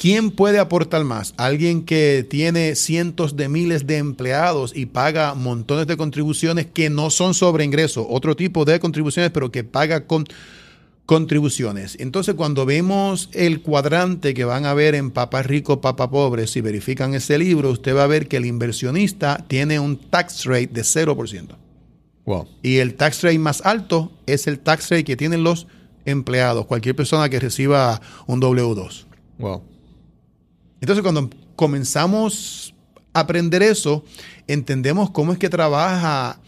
¿quién 0.00 0.30
puede 0.30 0.58
aportar 0.58 1.04
más? 1.04 1.34
Alguien 1.36 1.84
que 1.84 2.26
tiene 2.28 2.74
cientos 2.74 3.36
de 3.36 3.50
miles 3.50 3.86
de 3.86 3.98
empleados 3.98 4.72
y 4.74 4.86
paga 4.86 5.34
montones 5.34 5.86
de 5.86 5.98
contribuciones 5.98 6.66
que 6.66 6.88
no 6.88 7.10
son 7.10 7.34
sobre 7.34 7.64
ingreso, 7.64 8.08
otro 8.08 8.34
tipo 8.34 8.64
de 8.64 8.80
contribuciones, 8.80 9.30
pero 9.30 9.52
que 9.52 9.62
paga 9.62 10.06
con 10.06 10.24
contribuciones. 11.04 11.98
Entonces, 12.00 12.34
cuando 12.34 12.64
vemos 12.64 13.28
el 13.34 13.60
cuadrante 13.60 14.32
que 14.32 14.44
van 14.44 14.64
a 14.64 14.72
ver 14.72 14.94
en 14.94 15.10
Papá 15.10 15.42
Rico, 15.42 15.82
Papá 15.82 16.10
Pobre, 16.10 16.46
si 16.46 16.62
verifican 16.62 17.12
ese 17.12 17.36
libro, 17.36 17.70
usted 17.70 17.94
va 17.94 18.04
a 18.04 18.06
ver 18.06 18.26
que 18.26 18.38
el 18.38 18.46
inversionista 18.46 19.44
tiene 19.48 19.78
un 19.80 19.98
tax 19.98 20.46
rate 20.46 20.68
de 20.68 20.80
0%. 20.80 21.58
Wow. 22.24 22.48
Y 22.62 22.78
el 22.78 22.94
tax 22.94 23.22
rate 23.22 23.38
más 23.38 23.60
alto 23.66 24.12
es 24.26 24.46
el 24.46 24.60
tax 24.60 24.88
rate 24.88 25.04
que 25.04 25.16
tienen 25.16 25.44
los 25.44 25.66
empleados, 26.06 26.64
cualquier 26.64 26.96
persona 26.96 27.28
que 27.28 27.38
reciba 27.38 28.00
un 28.26 28.40
W2. 28.40 29.04
Wow. 29.38 29.69
Entonces, 30.80 31.02
cuando 31.02 31.30
comenzamos 31.56 32.74
a 33.12 33.20
aprender 33.20 33.62
eso, 33.62 34.04
entendemos 34.46 35.10
cómo 35.10 35.32
es 35.32 35.38
que 35.38 35.48
trabaja 35.48 36.40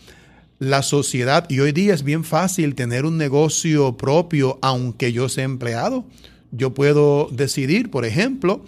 la 0.59 0.83
sociedad 0.83 1.47
y 1.51 1.59
hoy 1.59 1.73
día 1.73 1.93
es 1.93 2.05
bien 2.05 2.23
fácil 2.23 2.77
tener 2.77 3.05
un 3.05 3.19
negocio 3.19 3.97
propio 3.97 4.59
aunque 4.63 5.13
yo 5.13 5.29
sea 5.29 5.45
empleado. 5.45 6.05
Yo 6.53 6.73
puedo 6.73 7.29
decidir, 7.33 7.91
por 7.91 8.05
ejemplo, 8.05 8.65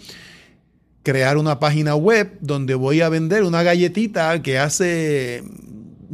crear 1.03 1.37
una 1.37 1.59
página 1.59 1.95
web 1.95 2.37
donde 2.41 2.75
voy 2.75 3.01
a 3.01 3.09
vender 3.09 3.43
una 3.43 3.63
galletita 3.63 4.41
que 4.41 4.57
hace 4.57 5.43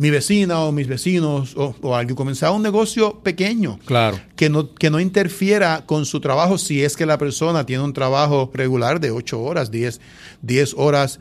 mi 0.02 0.10
vecina 0.10 0.62
o 0.62 0.72
mis 0.72 0.88
vecinos 0.88 1.56
o, 1.56 1.76
o 1.80 1.96
alguien. 1.96 2.16
Comenzar 2.16 2.52
un 2.54 2.64
negocio 2.64 3.20
pequeño. 3.20 3.78
Claro. 3.86 4.20
Que 4.36 4.50
no, 4.50 4.74
que 4.74 4.90
no 4.90 5.00
interfiera 5.00 5.84
con 5.86 6.08
su 6.08 6.20
trabajo 6.20 6.58
si 6.58 6.84
es 6.84 6.98
que 6.98 7.06
la 7.06 7.20
persona 7.20 7.68
tiene 7.68 7.84
un 7.84 7.94
trabajo 7.94 8.50
regular 8.52 9.00
de 9.00 9.12
8 9.12 9.40
horas, 9.40 9.70
10, 9.70 10.02
10 10.42 10.74
horas 10.76 11.20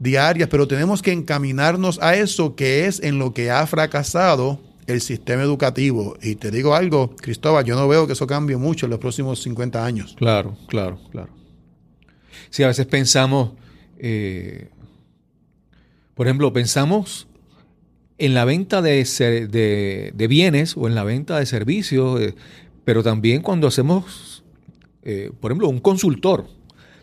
diarias, 0.00 0.48
pero 0.48 0.66
tenemos 0.66 1.02
que 1.02 1.12
encaminarnos 1.12 2.00
a 2.02 2.16
eso 2.16 2.56
que 2.56 2.86
es 2.86 3.00
en 3.00 3.20
lo 3.20 3.32
que 3.32 3.52
ha 3.52 3.64
fracasado 3.68 4.60
el 4.88 5.00
sistema 5.02 5.44
educativo. 5.44 6.16
Y 6.20 6.34
te 6.34 6.50
digo 6.50 6.74
algo, 6.74 7.14
Cristóbal, 7.14 7.64
yo 7.64 7.76
no 7.76 7.86
veo 7.86 8.08
que 8.08 8.14
eso 8.14 8.26
cambie 8.26 8.56
mucho 8.56 8.86
en 8.86 8.90
los 8.90 8.98
próximos 8.98 9.40
50 9.40 9.84
años. 9.84 10.16
Claro, 10.18 10.56
claro, 10.66 10.98
claro. 11.12 11.32
Sí, 12.50 12.64
a 12.64 12.66
veces 12.66 12.86
pensamos, 12.86 13.52
eh, 14.00 14.68
por 16.16 16.26
ejemplo, 16.26 16.52
pensamos 16.52 17.28
en 18.18 18.34
la 18.34 18.44
venta 18.44 18.82
de, 18.82 19.04
ser- 19.04 19.50
de- 19.50 20.12
de 20.14 20.26
bienes 20.28 20.76
o 20.76 20.86
en 20.88 20.94
la 20.94 21.04
venta 21.04 21.38
de 21.38 21.46
servicios, 21.46 22.20
eh, 22.20 22.34
pero 22.84 23.02
también 23.02 23.42
cuando 23.42 23.66
hacemos, 23.66 24.44
eh, 25.02 25.30
por 25.40 25.50
ejemplo, 25.50 25.68
un 25.68 25.80
consultor. 25.80 26.46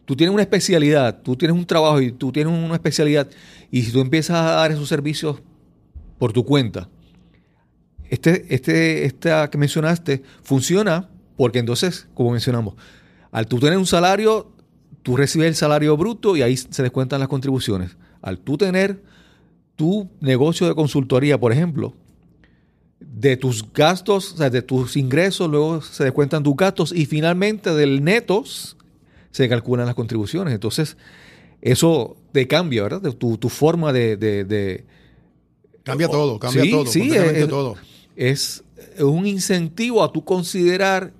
Tú 0.05 0.15
tienes 0.15 0.33
una 0.33 0.41
especialidad, 0.43 1.21
tú 1.21 1.35
tienes 1.35 1.55
un 1.55 1.65
trabajo 1.65 2.01
y 2.01 2.11
tú 2.11 2.31
tienes 2.31 2.53
una 2.53 2.73
especialidad, 2.73 3.29
y 3.71 3.83
si 3.83 3.91
tú 3.91 4.01
empiezas 4.01 4.37
a 4.37 4.51
dar 4.55 4.71
esos 4.71 4.89
servicios 4.89 5.41
por 6.17 6.33
tu 6.33 6.43
cuenta, 6.45 6.89
este, 8.09 8.53
este, 8.53 9.05
esta 9.05 9.49
que 9.49 9.57
mencionaste 9.57 10.23
funciona 10.43 11.09
porque 11.37 11.59
entonces, 11.59 12.07
como 12.13 12.31
mencionamos, 12.31 12.75
al 13.31 13.47
tú 13.47 13.59
tener 13.59 13.77
un 13.77 13.85
salario, 13.87 14.51
tú 15.01 15.15
recibes 15.15 15.47
el 15.47 15.55
salario 15.55 15.95
bruto 15.97 16.35
y 16.37 16.41
ahí 16.41 16.55
se 16.57 16.83
descuentan 16.83 17.19
las 17.19 17.29
contribuciones. 17.29 17.97
Al 18.21 18.39
tú 18.39 18.57
tener 18.57 19.01
tu 19.75 20.09
negocio 20.21 20.67
de 20.67 20.75
consultoría, 20.75 21.39
por 21.39 21.51
ejemplo, 21.51 21.93
de 22.99 23.37
tus 23.37 23.71
gastos, 23.73 24.33
o 24.33 24.37
sea, 24.37 24.49
de 24.49 24.61
tus 24.61 24.95
ingresos, 24.97 25.49
luego 25.49 25.81
se 25.81 26.03
descuentan 26.05 26.43
tus 26.43 26.55
gastos 26.55 26.91
y 26.93 27.05
finalmente 27.05 27.73
del 27.73 28.03
netos 28.03 28.77
se 29.31 29.49
calculan 29.49 29.85
las 29.85 29.95
contribuciones. 29.95 30.53
Entonces, 30.53 30.95
eso 31.61 32.15
te 32.31 32.47
cambia, 32.47 32.83
¿verdad? 32.83 33.01
De 33.01 33.11
Tu, 33.11 33.37
tu 33.37 33.49
forma 33.49 33.91
de, 33.93 34.15
de- 34.17 34.43
de- 34.45 34.85
Cambia 35.83 36.07
todo, 36.07 36.39
cambia 36.39 36.63
Sí, 36.63 36.71
todo, 36.71 36.85
sí, 36.85 37.11
es- 37.13 37.49
todo. 37.49 37.75
es 38.15 38.63
un 38.99 39.25
incentivo 39.27 40.01
a 40.03 40.11
tu 40.13 40.23
considerar 40.23 41.11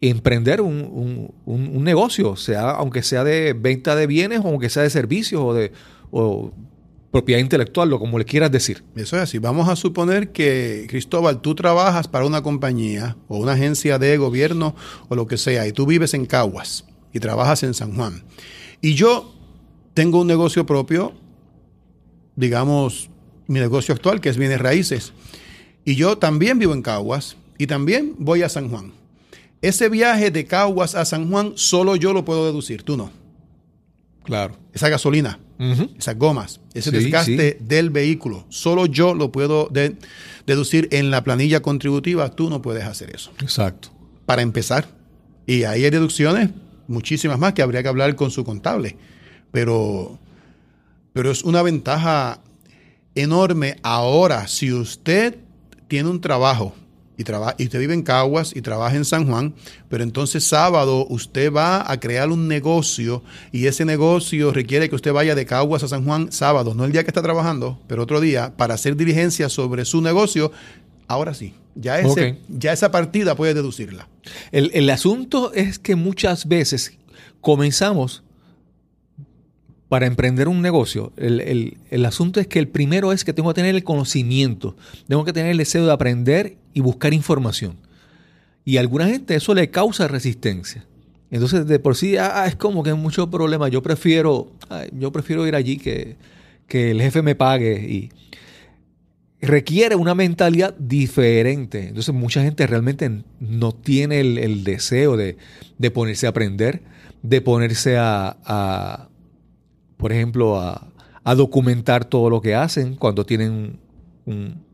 emprender 0.00 0.60
un, 0.60 0.74
un- 0.82 1.34
un- 1.44 1.76
un 1.76 1.82
negocio, 1.84 2.36
sea, 2.36 2.70
aunque 2.70 3.02
sea 3.02 3.24
de 3.24 3.52
venta 3.52 3.96
de 3.96 4.06
bienes 4.06 4.40
o 4.44 4.48
aunque 4.48 4.68
sea 4.70 4.84
de 4.84 4.90
servicios 4.90 5.42
o 5.42 5.54
de 5.54 5.72
o 6.12 6.52
propiedad 7.10 7.40
intelectual, 7.40 7.92
o 7.92 7.98
como 7.98 8.18
le 8.18 8.24
quieras 8.24 8.50
decir. 8.50 8.84
Eso 8.94 9.16
es 9.16 9.22
así. 9.22 9.38
Vamos 9.38 9.68
a 9.68 9.76
suponer 9.76 10.32
que, 10.32 10.86
Cristóbal, 10.88 11.40
tú 11.40 11.54
trabajas 11.54 12.08
para 12.08 12.26
una 12.26 12.42
compañía 12.42 13.16
o 13.28 13.38
una 13.38 13.52
agencia 13.52 13.98
de 13.98 14.16
gobierno 14.16 14.74
o 15.08 15.16
lo 15.16 15.26
que 15.26 15.38
sea, 15.38 15.66
y 15.66 15.72
tú 15.72 15.86
vives 15.86 16.14
en 16.14 16.26
Caguas 16.26 16.84
y 17.12 17.20
trabajas 17.20 17.62
en 17.62 17.74
San 17.74 17.94
Juan. 17.94 18.24
Y 18.80 18.94
yo 18.94 19.34
tengo 19.94 20.20
un 20.20 20.26
negocio 20.26 20.66
propio, 20.66 21.14
digamos, 22.36 23.10
mi 23.46 23.58
negocio 23.58 23.94
actual, 23.94 24.20
que 24.20 24.28
es 24.28 24.36
bienes 24.36 24.60
raíces. 24.60 25.12
Y 25.84 25.96
yo 25.96 26.18
también 26.18 26.58
vivo 26.58 26.74
en 26.74 26.82
Caguas 26.82 27.36
y 27.56 27.66
también 27.66 28.14
voy 28.18 28.42
a 28.42 28.48
San 28.48 28.68
Juan. 28.68 28.92
Ese 29.62 29.88
viaje 29.88 30.30
de 30.30 30.44
Caguas 30.46 30.94
a 30.94 31.04
San 31.04 31.30
Juan 31.30 31.52
solo 31.56 31.96
yo 31.96 32.12
lo 32.12 32.24
puedo 32.24 32.46
deducir, 32.46 32.82
tú 32.82 32.96
no. 32.96 33.10
Claro. 34.22 34.56
Esa 34.72 34.88
gasolina, 34.88 35.40
Esas 35.98 36.16
gomas, 36.16 36.60
ese 36.74 36.90
Sí, 36.90 36.96
desgaste 36.96 37.58
del 37.60 37.90
vehículo. 37.90 38.46
Solo 38.48 38.86
yo 38.86 39.14
lo 39.14 39.32
puedo 39.32 39.68
de- 39.72 39.96
deducir 40.46 40.88
en 40.92 41.10
la 41.10 41.24
planilla 41.24 41.60
contributiva. 41.60 42.30
Tú 42.30 42.48
no 42.48 42.62
puedes 42.62 42.84
hacer 42.84 43.14
eso. 43.14 43.32
Exacto. 43.42 43.88
Para 44.24 44.42
empezar. 44.42 44.86
Y 45.46 45.64
ahí 45.64 45.84
hay 45.84 45.90
deducciones, 45.90 46.50
muchísimas 46.86 47.38
más, 47.40 47.54
que 47.54 47.62
habría 47.62 47.82
que 47.82 47.88
hablar 47.88 48.14
con 48.14 48.30
su 48.30 48.44
contable. 48.44 48.96
Pero, 49.50 50.18
pero 51.12 51.30
es 51.30 51.42
una 51.42 51.62
ventaja 51.62 52.40
enorme 53.16 53.76
ahora 53.82 54.46
si 54.46 54.72
usted 54.72 55.38
tiene 55.88 56.08
un 56.08 56.20
trabajo 56.20 56.74
y, 57.18 57.24
traba- 57.24 57.54
y 57.58 57.64
usted 57.64 57.78
vive 57.80 57.92
en 57.92 58.02
Caguas 58.02 58.56
y 58.56 58.62
trabaja 58.62 58.96
en 58.96 59.04
San 59.04 59.26
Juan, 59.28 59.52
pero 59.90 60.02
entonces 60.04 60.44
sábado 60.44 61.04
usted 61.10 61.52
va 61.52 61.90
a 61.90 62.00
crear 62.00 62.30
un 62.30 62.48
negocio 62.48 63.22
y 63.52 63.66
ese 63.66 63.84
negocio 63.84 64.52
requiere 64.52 64.88
que 64.88 64.94
usted 64.94 65.12
vaya 65.12 65.34
de 65.34 65.44
Caguas 65.44 65.82
a 65.82 65.88
San 65.88 66.04
Juan 66.04 66.32
sábado, 66.32 66.74
no 66.74 66.84
el 66.84 66.92
día 66.92 67.02
que 67.04 67.10
está 67.10 67.20
trabajando, 67.22 67.78
pero 67.88 68.02
otro 68.04 68.20
día, 68.20 68.54
para 68.56 68.74
hacer 68.74 68.96
diligencia 68.96 69.48
sobre 69.50 69.84
su 69.84 70.00
negocio, 70.00 70.52
ahora 71.08 71.34
sí, 71.34 71.54
ya, 71.74 71.98
ese, 71.98 72.38
ya 72.48 72.72
esa 72.72 72.90
partida 72.90 73.34
puede 73.34 73.54
deducirla. 73.54 74.08
El, 74.52 74.70
el 74.74 74.88
asunto 74.90 75.52
es 75.54 75.78
que 75.78 75.96
muchas 75.96 76.46
veces 76.48 76.96
comenzamos 77.40 78.22
para 79.88 80.06
emprender 80.06 80.48
un 80.48 80.60
negocio. 80.62 81.12
El, 81.16 81.40
el- 81.40 81.78
el 81.90 82.04
asunto 82.04 82.40
es 82.40 82.46
que 82.46 82.58
el 82.58 82.68
primero 82.68 83.12
es 83.12 83.24
que 83.24 83.32
tengo 83.32 83.48
que 83.50 83.54
tener 83.54 83.74
el 83.74 83.84
conocimiento, 83.84 84.76
tengo 85.06 85.24
que 85.24 85.32
tener 85.32 85.50
el 85.52 85.58
deseo 85.58 85.86
de 85.86 85.92
aprender 85.92 86.56
y 86.74 86.80
buscar 86.80 87.14
información. 87.14 87.76
Y 88.64 88.76
a 88.76 88.80
alguna 88.80 89.06
gente 89.08 89.34
eso 89.34 89.54
le 89.54 89.70
causa 89.70 90.08
resistencia. 90.08 90.84
Entonces, 91.30 91.66
de 91.66 91.78
por 91.78 91.96
sí, 91.96 92.16
ah, 92.16 92.44
es 92.46 92.56
como 92.56 92.82
que 92.82 92.90
hay 92.90 92.96
mucho 92.96 93.30
problema. 93.30 93.68
Yo 93.68 93.82
prefiero, 93.82 94.52
ah, 94.70 94.84
yo 94.92 95.10
prefiero 95.12 95.46
ir 95.46 95.54
allí 95.54 95.76
que, 95.78 96.16
que 96.66 96.90
el 96.90 97.00
jefe 97.00 97.22
me 97.22 97.34
pague 97.34 97.80
y 97.88 98.10
requiere 99.40 99.94
una 99.94 100.14
mentalidad 100.14 100.74
diferente. 100.78 101.88
Entonces 101.88 102.14
mucha 102.14 102.42
gente 102.42 102.66
realmente 102.66 103.22
no 103.40 103.72
tiene 103.72 104.20
el, 104.20 104.38
el 104.38 104.64
deseo 104.64 105.16
de, 105.16 105.36
de 105.78 105.90
ponerse 105.90 106.26
a 106.26 106.30
aprender, 106.30 106.82
de 107.22 107.40
ponerse 107.40 107.96
a, 107.98 109.08
por 109.98 110.12
ejemplo, 110.12 110.58
a, 110.58 110.88
a 111.24 111.34
documentar 111.34 112.06
todo 112.06 112.30
lo 112.30 112.40
que 112.40 112.54
hacen 112.54 112.94
cuando 112.96 113.26
tienen 113.26 113.78
un, 114.24 114.64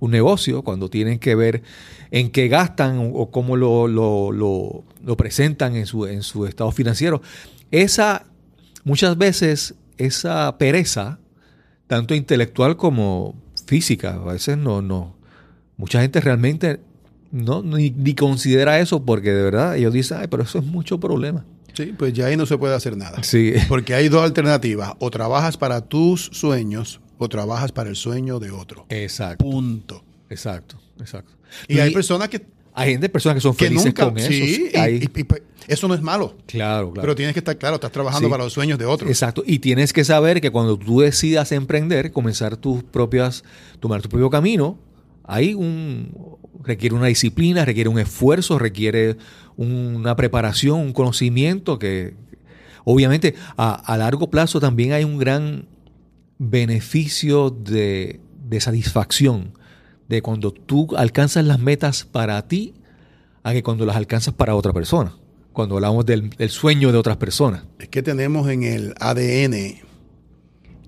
negocio, 0.00 0.62
cuando 0.62 0.88
tienen 0.90 1.18
que 1.18 1.34
ver 1.34 1.62
en 2.10 2.30
qué 2.30 2.48
gastan 2.48 3.10
o 3.14 3.30
cómo 3.30 3.56
lo, 3.56 3.86
lo- 3.88 4.32
lo- 4.32 4.84
lo 5.04 5.16
presentan 5.16 5.76
en 5.76 5.86
su, 5.86 6.06
en 6.06 6.22
su 6.22 6.46
estado 6.46 6.70
financiero. 6.72 7.20
Esa, 7.70 8.26
muchas 8.84 9.18
veces, 9.18 9.74
esa 9.98 10.56
pereza, 10.58 11.18
tanto 11.86 12.14
intelectual 12.14 12.76
como 12.76 13.34
física, 13.66 14.14
a 14.14 14.32
veces 14.32 14.56
no, 14.56 14.80
no, 14.82 15.14
mucha 15.76 16.00
gente 16.00 16.20
realmente 16.20 16.80
no, 17.32 17.62
ni, 17.62 17.90
ni 17.90 18.14
considera 18.14 18.78
eso 18.78 19.04
porque 19.04 19.32
de 19.32 19.42
verdad 19.42 19.76
ellos 19.76 19.92
dicen, 19.92 20.18
ay, 20.20 20.26
pero 20.30 20.44
eso 20.44 20.58
es 20.58 20.64
mucho 20.64 21.00
problema. 21.00 21.44
Sí, 21.74 21.94
pues 21.98 22.12
ya 22.12 22.26
ahí 22.26 22.36
no 22.36 22.46
se 22.46 22.56
puede 22.56 22.74
hacer 22.74 22.96
nada. 22.96 23.22
Sí, 23.22 23.52
Porque 23.68 23.94
hay 23.94 24.08
dos 24.08 24.22
alternativas. 24.24 24.92
O 25.00 25.10
trabajas 25.10 25.56
para 25.56 25.80
tus 25.82 26.30
sueños 26.32 27.00
o 27.18 27.28
trabajas 27.28 27.72
para 27.72 27.90
el 27.90 27.96
sueño 27.96 28.38
de 28.40 28.50
otro. 28.50 28.86
exacto, 28.88 29.44
Punto. 29.44 30.04
exacto, 30.30 30.78
exacto. 31.00 31.32
Y 31.68 31.78
hay 31.78 31.92
personas 31.92 32.28
que 32.28 32.46
Hay 32.76 32.90
gente, 32.90 33.08
personas 33.08 33.36
que 33.36 33.40
son 33.40 33.54
Que 33.54 33.66
felices 33.66 33.86
nunca, 33.86 34.04
con 34.06 34.18
eso. 34.18 34.28
sí, 34.28 34.68
y- 34.74 34.76
Hay- 34.76 34.96
y- 34.96 35.20
y, 35.20 35.24
pues, 35.24 35.42
eso 35.68 35.86
no 35.86 35.94
es 35.94 36.02
malo. 36.02 36.36
claro, 36.46 36.90
claro. 36.90 37.02
Pero 37.02 37.14
tienes 37.14 37.32
que 37.32 37.38
estar 37.38 37.56
claro, 37.56 37.76
estás 37.76 37.92
trabajando 37.92 38.26
Sí. 38.26 38.30
para 38.32 38.42
los 38.42 38.52
sueños 38.52 38.80
de 38.80 38.84
otros. 38.84 39.08
Exacto. 39.08 39.44
Y 39.46 39.60
tienes 39.60 39.92
que 39.92 40.02
saber 40.04 40.40
que 40.40 40.50
cuando 40.50 40.76
tú 40.76 40.98
decidas 41.00 41.52
emprender, 41.52 42.10
comenzar 42.10 42.56
tus 42.56 42.82
propias, 42.82 43.44
tomar 43.78 44.02
tu 44.02 44.08
propio 44.08 44.28
camino, 44.28 44.76
hay 45.22 45.54
un 45.54 46.10
requiere 46.64 46.94
una 46.96 47.06
disciplina, 47.06 47.64
requiere 47.64 47.88
un 47.90 47.98
esfuerzo, 48.00 48.58
requiere 48.58 49.16
una 49.56 50.16
preparación, 50.16 50.80
un 50.80 50.92
conocimiento 50.92 51.78
que 51.78 52.14
obviamente 52.84 53.34
a, 53.56 53.74
a 53.74 53.96
largo 53.96 54.30
plazo 54.30 54.60
también 54.60 54.92
hay 54.92 55.04
un 55.04 55.18
gran 55.18 55.66
beneficio 56.38 57.50
de, 57.50 58.20
de 58.48 58.60
satisfacción 58.60 59.52
de 60.08 60.22
cuando 60.22 60.52
tú 60.52 60.88
alcanzas 60.96 61.44
las 61.44 61.58
metas 61.58 62.04
para 62.04 62.46
ti 62.46 62.74
a 63.42 63.52
que 63.52 63.62
cuando 63.62 63.86
las 63.86 63.96
alcanzas 63.96 64.34
para 64.34 64.54
otra 64.54 64.72
persona. 64.72 65.14
Cuando 65.52 65.76
hablamos 65.76 66.04
del, 66.04 66.30
del 66.30 66.50
sueño 66.50 66.90
de 66.90 66.98
otras 66.98 67.16
personas. 67.16 67.62
Es 67.78 67.88
que 67.88 68.02
tenemos 68.02 68.48
en 68.48 68.64
el 68.64 68.94
ADN 68.98 69.80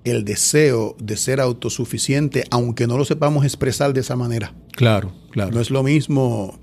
el 0.03 0.25
deseo 0.25 0.95
de 0.99 1.17
ser 1.17 1.39
autosuficiente, 1.39 2.43
aunque 2.51 2.87
no 2.87 2.97
lo 2.97 3.05
sepamos 3.05 3.45
expresar 3.45 3.93
de 3.93 4.01
esa 4.01 4.15
manera. 4.15 4.53
Claro, 4.73 5.13
claro. 5.31 5.51
No 5.51 5.61
es 5.61 5.69
lo 5.69 5.83
mismo 5.83 6.59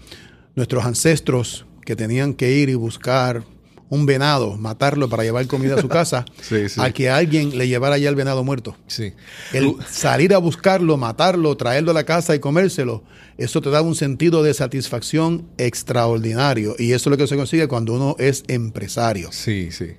nuestros 0.55 0.85
ancestros 0.85 1.67
que 1.85 1.97
tenían 1.97 2.35
que 2.35 2.53
ir 2.53 2.69
y 2.69 2.75
buscar 2.75 3.43
un 3.91 4.07
venado, 4.07 4.57
matarlo 4.57 5.09
para 5.09 5.23
llevar 5.23 5.47
comida 5.47 5.77
a 5.77 5.81
su 5.81 5.89
casa, 5.89 6.25
Sí, 6.41 6.69
sí. 6.69 6.81
a 6.81 6.91
que 6.93 7.11
alguien 7.11 7.57
le 7.59 7.69
llevara 7.69 7.97
ya 7.99 8.09
el 8.09 8.17
venado 8.17 8.43
muerto. 8.43 8.77
Sí. 8.87 9.13
El 9.53 9.77
salir 9.89 10.35
a 10.35 10.39
buscarlo, 10.39 10.97
matarlo, 10.97 11.57
traerlo 11.57 11.91
a 11.93 11.95
la 11.95 12.05
casa 12.05 12.35
y 12.35 12.41
comérselo, 12.41 13.05
eso 13.39 13.61
te 13.61 13.71
da 13.71 13.83
un 13.83 13.95
sentido 13.95 14.43
de 14.43 14.55
satisfacción 14.55 15.47
extraordinario. 15.59 16.75
Y 16.79 16.93
eso 16.93 17.09
es 17.09 17.11
lo 17.13 17.17
que 17.17 17.27
se 17.27 17.37
consigue 17.37 17.69
cuando 17.69 17.95
uno 17.95 18.17
es 18.19 18.45
empresario. 18.49 19.31
Sí, 19.33 19.71
sí. 19.71 19.93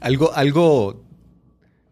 Algo, 0.00 0.32
algo, 0.34 1.02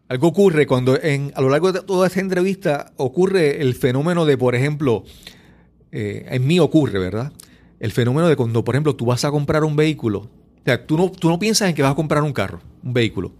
algo 0.07 0.27
ocurre 0.27 0.67
cuando 0.67 1.01
en, 1.01 1.33
a 1.35 1.41
lo 1.41 1.49
largo 1.49 1.71
de 1.71 1.81
toda 1.81 2.07
esta 2.07 2.19
entrevista 2.21 2.93
ocurre 2.97 3.61
el 3.61 3.75
fenómeno 3.75 4.25
de, 4.25 4.37
por 4.37 4.55
ejemplo, 4.55 5.03
eh, 5.91 6.27
en 6.29 6.47
mí 6.47 6.59
ocurre, 6.59 6.99
¿verdad? 6.99 7.33
El 7.81 7.91
fenómeno 7.91 8.27
de 8.27 8.35
cuando, 8.35 8.63
por 8.63 8.75
ejemplo, 8.75 8.95
tú 8.95 9.05
vas 9.07 9.25
a 9.25 9.31
comprar 9.31 9.63
un 9.63 9.75
vehículo. 9.75 10.19
O 10.19 10.63
sea, 10.63 10.85
tú 10.85 10.97
no, 10.97 11.09
tú 11.11 11.29
no 11.29 11.39
piensas 11.39 11.67
en 11.67 11.75
que 11.75 11.81
vas 11.81 11.91
a 11.91 11.95
comprar 11.95 12.21
un 12.21 12.31
carro, 12.31 12.61
un 12.83 12.93
vehículo. 12.93 13.33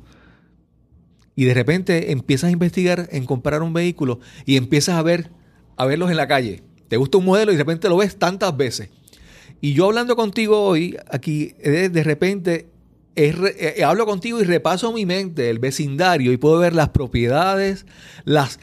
Y 1.36 1.46
de 1.46 1.54
repente 1.54 2.12
empiezas 2.12 2.48
a 2.48 2.52
investigar 2.52 3.08
en 3.12 3.26
comprar 3.26 3.62
un 3.62 3.72
vehículo 3.72 4.20
y 4.46 4.58
empiezas 4.58 4.96
a 4.96 5.04
ver, 5.04 5.30
a 5.78 5.86
verlos 5.86 6.10
en 6.10 6.18
la 6.18 6.28
calle. 6.28 6.64
Te 6.88 6.98
gusta 6.98 7.20
un 7.20 7.26
modelo 7.26 7.52
y 7.52 7.56
de 7.56 7.62
repente 7.62 7.88
lo 7.88 7.98
ves 7.98 8.18
tantas 8.18 8.58
veces. 8.58 8.89
Y 9.62 9.74
yo 9.74 9.86
hablando 9.86 10.16
contigo 10.16 10.60
hoy, 10.64 10.98
aquí, 11.12 11.54
eh, 11.60 11.89
de 11.89 12.04
repente, 12.04 12.68
es 13.14 13.38
re- 13.38 13.80
eh, 13.80 13.84
hablo 13.84 14.08
contigo 14.08 14.42
y 14.42 14.44
repaso 14.44 14.92
mi 14.92 15.06
mente, 15.06 15.52
el 15.52 15.60
vecindario, 15.60 16.32
y 16.32 16.38
puedo 16.38 16.58
ver 16.58 16.74
las 16.74 16.89
propiedades, 16.89 17.86
las... 18.26 18.60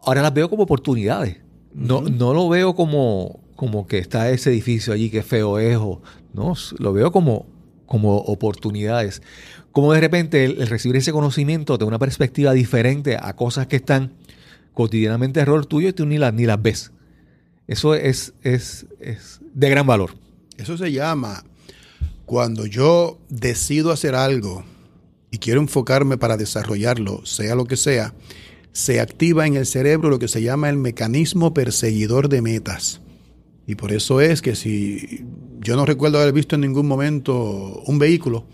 Ahora 0.00 0.22
las 0.22 0.34
veo 0.34 0.50
como 0.50 0.64
oportunidades. 0.64 1.36
No, 1.72 2.00
no 2.02 2.34
lo 2.34 2.48
veo 2.48 2.74
como, 2.74 3.41
como 3.56 3.86
que 3.86 3.98
está 3.98 4.30
ese 4.30 4.50
edificio 4.50 4.92
allí 4.92 5.10
que 5.10 5.22
feo 5.22 5.58
es, 5.58 5.76
o, 5.76 6.02
no, 6.34 6.54
lo 6.78 6.92
veo 6.92 7.12
como, 7.12 7.46
como 7.86 8.16
oportunidades. 8.18 9.22
Como 9.70 9.92
de 9.92 10.00
repente 10.00 10.44
el, 10.44 10.60
el 10.60 10.68
recibir 10.68 10.96
ese 10.96 11.12
conocimiento 11.12 11.78
de 11.78 11.84
una 11.84 11.98
perspectiva 11.98 12.52
diferente 12.52 13.16
a 13.20 13.34
cosas 13.34 13.66
que 13.66 13.76
están 13.76 14.12
cotidianamente 14.74 15.40
error 15.40 15.66
tuyo 15.66 15.88
y 15.88 15.92
tú 15.92 16.06
ni 16.06 16.18
las, 16.18 16.34
ni 16.34 16.46
las 16.46 16.60
ves. 16.60 16.92
Eso 17.66 17.94
es, 17.94 18.34
es, 18.42 18.86
es 19.00 19.40
de 19.54 19.70
gran 19.70 19.86
valor. 19.86 20.14
Eso 20.56 20.76
se 20.76 20.92
llama 20.92 21.44
cuando 22.26 22.66
yo 22.66 23.18
decido 23.28 23.92
hacer 23.92 24.14
algo 24.14 24.64
y 25.30 25.38
quiero 25.38 25.60
enfocarme 25.60 26.18
para 26.18 26.36
desarrollarlo, 26.36 27.24
sea 27.24 27.54
lo 27.54 27.64
que 27.64 27.76
sea, 27.76 28.14
se 28.72 29.00
activa 29.00 29.46
en 29.46 29.56
el 29.56 29.66
cerebro 29.66 30.10
lo 30.10 30.18
que 30.18 30.28
se 30.28 30.42
llama 30.42 30.68
el 30.68 30.76
mecanismo 30.76 31.54
perseguidor 31.54 32.28
de 32.28 32.42
metas. 32.42 33.00
Y 33.66 33.74
por 33.76 33.92
eso 33.92 34.20
es 34.20 34.42
que 34.42 34.54
si 34.56 35.24
yo 35.60 35.76
no 35.76 35.86
recuerdo 35.86 36.18
haber 36.20 36.32
visto 36.32 36.54
en 36.56 36.62
ningún 36.62 36.86
momento 36.86 37.82
un 37.86 37.98
vehículo 37.98 38.44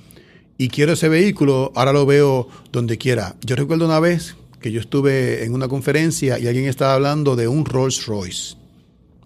y 0.59 0.69
quiero 0.69 0.93
ese 0.93 1.09
vehículo, 1.09 1.73
ahora 1.75 1.93
lo 1.93 2.05
veo 2.05 2.49
donde 2.73 2.99
quiera. 2.99 3.37
Yo 3.45 3.57
recuerdo 3.57 3.87
una 3.87 4.01
vez 4.01 4.37
que 4.61 4.71
yo 4.73 4.81
estuve 4.81 5.45
en 5.45 5.55
una 5.55 5.69
conferencia 5.69 6.39
y 6.39 6.47
alguien 6.47 6.67
estaba 6.67 6.95
hablando 6.95 7.37
de 7.37 7.49
un 7.49 7.65
Rolls 7.65 8.07
Royce. 8.07 8.57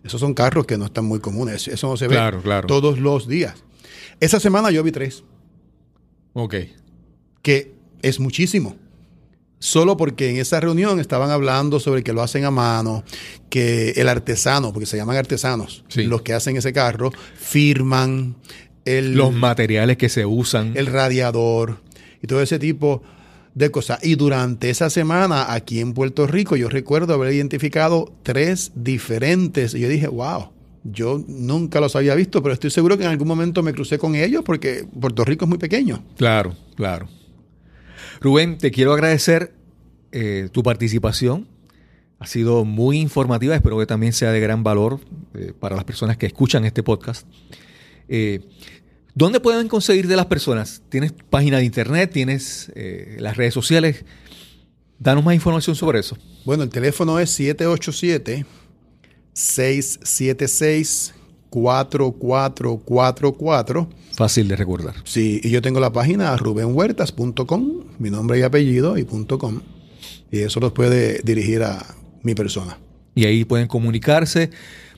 Esos 0.04 0.20
son 0.20 0.34
carros 0.34 0.66
que 0.66 0.76
no 0.78 0.84
están 0.86 1.04
muy 1.04 1.20
comunes. 1.20 1.68
Eso 1.68 1.88
no 1.88 1.96
se 1.96 2.06
ve 2.08 2.14
Claro, 2.14 2.42
claro. 2.42 2.66
todos 2.66 2.98
los 2.98 3.26
días. 3.28 3.64
Esa 4.20 4.38
semana 4.40 4.70
yo 4.70 4.82
vi 4.82 4.92
tres, 4.92 5.24
Ok. 6.34 6.54
que 7.42 7.74
es 8.02 8.20
muchísimo. 8.20 8.76
Solo 9.64 9.96
porque 9.96 10.28
en 10.28 10.38
esa 10.38 10.58
reunión 10.58 10.98
estaban 10.98 11.30
hablando 11.30 11.78
sobre 11.78 12.02
que 12.02 12.12
lo 12.12 12.20
hacen 12.20 12.44
a 12.44 12.50
mano, 12.50 13.04
que 13.48 13.90
el 13.90 14.08
artesano, 14.08 14.72
porque 14.72 14.86
se 14.86 14.96
llaman 14.96 15.16
artesanos, 15.16 15.84
Sí. 15.86 16.02
los 16.02 16.22
que 16.22 16.32
hacen 16.32 16.56
ese 16.56 16.72
carro, 16.72 17.12
firman 17.36 18.34
el, 18.84 19.14
Los 19.14 19.32
materiales 19.32 19.96
que 19.98 20.08
se 20.08 20.26
usan. 20.26 20.72
el 20.76 20.86
radiador 20.86 21.78
y 22.20 22.26
todo 22.26 22.42
ese 22.42 22.58
tipo 22.58 23.02
de 23.54 23.70
cosas. 23.70 24.00
Y 24.02 24.16
durante 24.16 24.68
esa 24.68 24.90
semana 24.90 25.52
aquí 25.52 25.78
en 25.78 25.92
Puerto 25.94 26.26
Rico 26.26 26.56
yo 26.56 26.68
recuerdo 26.68 27.14
haber 27.14 27.32
identificado 27.32 28.12
tres 28.24 28.72
diferentes. 28.74 29.74
Y 29.74 29.80
yo 29.80 29.88
dije, 29.88 30.08
wow, 30.08 30.48
yo 30.82 31.22
nunca 31.28 31.78
los 31.80 31.94
había 31.94 32.16
visto, 32.16 32.42
pero 32.42 32.52
estoy 32.52 32.70
seguro 32.72 32.98
que 32.98 33.04
en 33.04 33.10
algún 33.10 33.28
momento 33.28 33.62
me 33.62 33.72
crucé 33.74 33.96
con 33.98 34.16
ellos 34.16 34.42
porque 34.44 34.84
Puerto 35.00 35.24
Rico 35.24 35.44
es 35.44 35.48
muy 35.50 35.58
pequeño. 35.58 36.02
Claro, 36.16 36.56
claro. 36.74 37.06
Rubén, 38.22 38.56
te 38.56 38.70
quiero 38.70 38.92
agradecer 38.92 39.52
eh, 40.12 40.48
tu 40.52 40.62
participación. 40.62 41.48
Ha 42.20 42.26
sido 42.26 42.64
muy 42.64 43.00
informativa, 43.00 43.56
espero 43.56 43.76
que 43.78 43.86
también 43.86 44.12
sea 44.12 44.30
de 44.30 44.38
gran 44.38 44.62
valor 44.62 45.00
eh, 45.34 45.52
para 45.58 45.74
las 45.74 45.84
personas 45.84 46.16
que 46.16 46.26
escuchan 46.26 46.64
este 46.64 46.84
podcast. 46.84 47.26
Eh, 48.08 48.48
¿Dónde 49.16 49.40
pueden 49.40 49.66
conseguir 49.66 50.06
de 50.06 50.14
las 50.14 50.26
personas? 50.26 50.82
¿Tienes 50.88 51.12
página 51.12 51.58
de 51.58 51.64
internet? 51.64 52.12
¿Tienes 52.12 52.72
las 53.18 53.36
redes 53.36 53.52
sociales? 53.52 54.04
Danos 54.98 55.22
más 55.24 55.34
información 55.34 55.76
sobre 55.76 55.98
eso. 55.98 56.16
Bueno, 56.46 56.62
el 56.62 56.70
teléfono 56.70 57.18
es 57.18 57.30
787-676-4444. 61.52 63.88
Fácil 64.14 64.48
de 64.48 64.56
recordar. 64.56 64.94
Sí, 65.04 65.40
y 65.42 65.50
yo 65.50 65.60
tengo 65.62 65.80
la 65.80 65.92
página 65.92 66.36
rubenhuertas.com, 66.36 67.84
mi 67.98 68.10
nombre 68.10 68.38
y 68.38 68.42
apellido 68.42 68.98
y 68.98 69.04
punto 69.04 69.38
.com. 69.38 69.60
Y 70.30 70.40
eso 70.40 70.60
los 70.60 70.72
puede 70.72 71.22
dirigir 71.22 71.62
a 71.62 71.82
mi 72.22 72.34
persona. 72.34 72.78
Y 73.14 73.24
ahí 73.26 73.44
pueden 73.44 73.68
comunicarse 73.68 74.50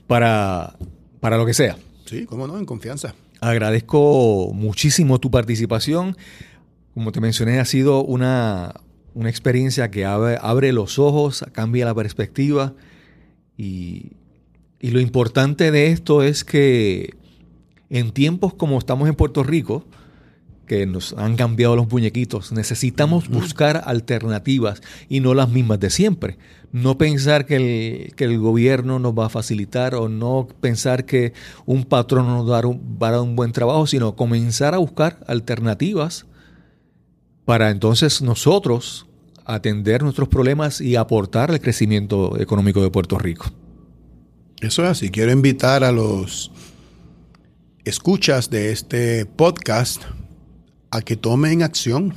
para, 0.07 0.77
para 1.19 1.37
lo 1.37 1.45
que 1.45 1.53
sea. 1.53 1.77
Sí, 2.05 2.25
cómo 2.25 2.47
no, 2.47 2.57
en 2.57 2.65
confianza. 2.65 3.13
Agradezco 3.41 4.51
muchísimo 4.53 5.19
tu 5.19 5.29
participación. 5.31 6.15
Como 6.93 7.11
te 7.11 7.19
mencioné, 7.19 7.59
ha 7.59 7.65
sido 7.65 8.01
una, 8.03 8.75
una 9.13 9.29
experiencia 9.29 9.91
que 9.91 10.05
abre, 10.05 10.37
abre 10.41 10.71
los 10.71 10.97
ojos, 10.99 11.43
cambia 11.51 11.85
la 11.85 11.93
perspectiva. 11.93 12.73
Y, 13.57 14.13
y 14.85 14.91
lo 14.91 14.99
importante 14.99 15.71
de 15.71 15.87
esto 15.87 16.21
es 16.21 16.43
que 16.43 17.15
en 17.89 18.11
tiempos 18.11 18.53
como 18.53 18.77
estamos 18.77 19.09
en 19.09 19.15
Puerto 19.15 19.41
Rico, 19.41 19.83
que 20.67 20.85
nos 20.85 21.13
han 21.13 21.37
cambiado 21.37 21.75
los 21.75 21.89
muñequitos, 21.89 22.51
necesitamos 22.51 23.27
buscar 23.27 23.81
alternativas 23.87 24.83
y 25.09 25.21
no 25.21 25.33
las 25.33 25.49
mismas 25.49 25.79
de 25.79 25.89
siempre. 25.89 26.37
No 26.71 26.99
pensar 26.99 27.47
que 27.47 27.55
el, 27.55 28.13
que 28.13 28.25
el 28.25 28.37
gobierno 28.37 28.99
nos 28.99 29.17
va 29.17 29.25
a 29.25 29.29
facilitar 29.29 29.95
o 29.95 30.07
no 30.07 30.47
pensar 30.61 31.05
que 31.05 31.33
un 31.65 31.85
patrón 31.85 32.27
nos 32.27 32.47
va 32.47 32.49
a 32.49 32.55
dar 32.57 32.67
un, 32.67 32.99
va 33.01 33.07
a 33.07 33.11
dar 33.13 33.21
un 33.21 33.35
buen 33.35 33.53
trabajo, 33.53 33.87
sino 33.87 34.15
comenzar 34.15 34.75
a 34.75 34.77
buscar 34.77 35.17
alternativas 35.25 36.27
para 37.43 37.71
entonces 37.71 38.21
nosotros 38.21 39.07
atender 39.45 40.03
nuestros 40.03 40.29
problemas 40.29 40.79
y 40.79 40.95
aportar 40.95 41.49
al 41.49 41.59
crecimiento 41.59 42.39
económico 42.39 42.83
de 42.83 42.91
Puerto 42.91 43.17
Rico. 43.17 43.51
Eso 44.65 44.83
es 44.83 44.89
así. 44.89 45.11
Quiero 45.11 45.31
invitar 45.31 45.83
a 45.83 45.91
los 45.91 46.51
escuchas 47.83 48.49
de 48.49 48.71
este 48.71 49.27
podcast 49.27 50.01
a 50.89 51.03
que 51.03 51.15
tomen 51.15 51.61
acción, 51.61 52.15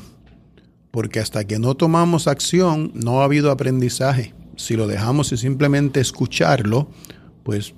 porque 0.91 1.21
hasta 1.21 1.45
que 1.45 1.59
no 1.59 1.75
tomamos 1.75 2.27
acción 2.27 2.91
no 2.95 3.21
ha 3.21 3.25
habido 3.25 3.51
aprendizaje. 3.51 4.33
Si 4.57 4.77
lo 4.77 4.87
dejamos 4.87 5.31
y 5.33 5.37
simplemente 5.37 6.01
escucharlo, 6.01 6.89
pues 7.43 7.75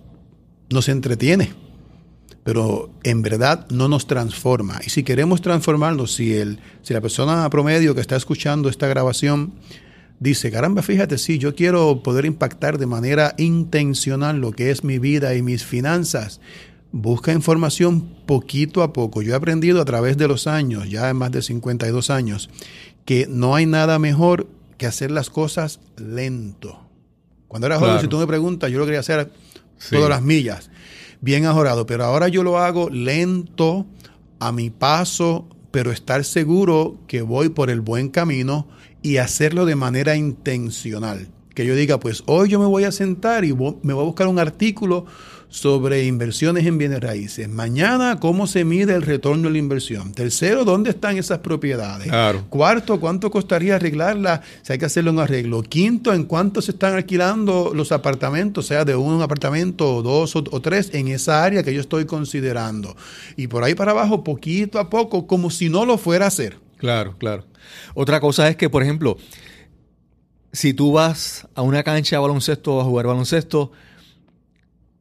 nos 0.71 0.89
entretiene, 0.89 1.53
pero 2.45 2.93
en 3.03 3.23
verdad 3.23 3.67
no 3.71 3.89
nos 3.89 4.07
transforma. 4.07 4.79
Y 4.87 4.91
si 4.91 5.03
queremos 5.03 5.43
transformarnos, 5.43 6.15
si, 6.15 6.35
el, 6.35 6.61
si 6.83 6.95
la 6.95 7.01
persona 7.01 7.51
promedio 7.51 7.97
que 7.97 8.03
está 8.03 8.15
escuchando 8.15 8.69
esta 8.69 8.87
grabación 8.87 9.53
dice, 10.21 10.51
caramba, 10.53 10.83
fíjate, 10.83 11.19
sí, 11.19 11.39
yo 11.39 11.55
quiero 11.57 12.03
poder 12.03 12.25
impactar 12.27 12.79
de 12.79 12.87
manera 12.87 13.35
intencional 13.39 14.39
lo 14.41 14.53
que 14.53 14.71
es 14.71 14.85
mi 14.85 14.99
vida 14.99 15.35
y 15.35 15.43
mis 15.43 15.65
finanzas, 15.65 16.41
busca 16.93 17.33
información 17.33 18.03
poquito 18.27 18.83
a 18.83 18.93
poco. 18.93 19.23
Yo 19.23 19.33
he 19.33 19.37
aprendido 19.37 19.81
a 19.81 19.85
través 19.85 20.17
de 20.17 20.29
los 20.29 20.47
años, 20.47 20.89
ya 20.89 21.09
en 21.11 21.17
más 21.17 21.33
de 21.33 21.43
52 21.43 22.11
años, 22.11 22.51
que 23.05 23.27
no 23.29 23.55
hay 23.57 23.67
nada 23.67 23.99
mejor 23.99 24.47
que 24.77 24.87
hacer 24.87 25.11
las 25.11 25.31
cosas 25.31 25.81
lento. 25.97 26.79
Cuando 27.49 27.67
era 27.67 27.77
joven, 27.77 27.91
Claro. 27.95 28.03
si 28.03 28.09
tú 28.09 28.19
me 28.19 28.27
preguntas, 28.27 28.71
yo 28.71 28.79
lo 28.79 28.85
quería 28.85 29.01
hacer 29.01 29.33
Sí. 29.79 29.97
todas 29.97 30.11
las 30.11 30.23
millas, 30.23 30.71
bien 31.21 31.47
ajorado, 31.47 31.87
pero 31.87 32.05
ahora 32.05 32.29
yo 32.29 32.43
lo 32.43 32.59
hago 32.59 32.91
lento, 32.91 33.87
a 34.39 34.53
mi 34.53 34.71
paso, 34.71 35.49
pero 35.71 35.93
estar 35.93 36.25
seguro 36.25 36.99
que 37.07 37.23
voy 37.23 37.49
por 37.51 37.71
el 37.71 37.81
buen 37.81 38.09
camino 38.09 38.69
y 39.03 39.19
hacerlo 39.19 39.67
de 39.67 39.77
manera 39.77 40.17
intencional. 40.17 41.29
Que 41.55 41.67
yo 41.67 41.75
diga, 41.75 41.99
pues 41.99 42.23
hoy 42.27 42.49
yo 42.49 42.61
me 42.61 42.67
voy 42.67 42.85
a 42.85 42.93
sentar 42.93 43.45
y 43.45 43.53
me 43.53 43.93
voy 43.93 44.03
a 44.03 44.07
buscar 44.07 44.29
un 44.29 44.39
artículo 44.39 45.07
sobre 45.51 46.05
inversiones 46.05 46.65
en 46.65 46.79
bienes 46.79 47.01
raíces. 47.01 47.49
Mañana, 47.49 48.19
¿cómo 48.21 48.47
se 48.47 48.65
mide 48.65 48.95
el 48.95 49.03
retorno 49.03 49.49
de 49.49 49.51
la 49.51 49.59
inversión? 49.59 50.13
Tercero, 50.13 50.65
¿dónde 50.65 50.91
están 50.91 51.19
esas 51.19 51.41
propiedades? 51.41 52.07
Claro. 52.07 52.47
Cuarto, 52.49 53.01
¿cuánto 53.01 53.33
costaría 53.33 53.75
arreglarla? 53.75 54.43
Si 54.63 54.73
hay 54.73 54.79
que 54.79 54.85
hacerle 54.85 55.11
un 55.11 55.19
arreglo. 55.19 55.63
Quinto, 55.63 56.15
¿en 56.15 56.25
cuánto 56.25 56.63
se 56.63 56.71
están 56.71 56.95
alquilando 56.95 57.73
los 57.75 57.91
apartamentos? 57.91 58.67
Sea 58.67 58.85
de 58.85 58.95
un 58.95 59.21
apartamento 59.21 59.93
o 59.97 60.03
dos 60.03 60.37
o, 60.37 60.45
o 60.51 60.61
tres 60.63 60.91
en 60.95 61.09
esa 61.09 61.45
área 61.45 61.65
que 61.65 61.75
yo 61.75 61.81
estoy 61.81 62.05
considerando. 62.07 62.97
Y 63.37 63.49
por 63.49 63.65
ahí 63.65 63.75
para 63.75 63.91
abajo, 63.91 64.23
poquito 64.23 64.79
a 64.79 64.89
poco, 64.89 65.27
como 65.27 65.51
si 65.51 65.69
no 65.69 65.85
lo 65.85 65.99
fuera 65.99 66.27
a 66.27 66.29
hacer. 66.29 66.70
Claro, 66.81 67.15
claro. 67.19 67.45
Otra 67.93 68.21
cosa 68.21 68.49
es 68.49 68.57
que, 68.57 68.71
por 68.71 68.83
ejemplo, 68.83 69.19
si 70.51 70.73
tú 70.73 70.93
vas 70.93 71.47
a 71.55 71.61
una 71.61 71.83
cancha 71.83 72.17
de 72.17 72.23
baloncesto 72.23 72.81
a 72.81 72.85
jugar 72.85 73.07
baloncesto, 73.07 73.71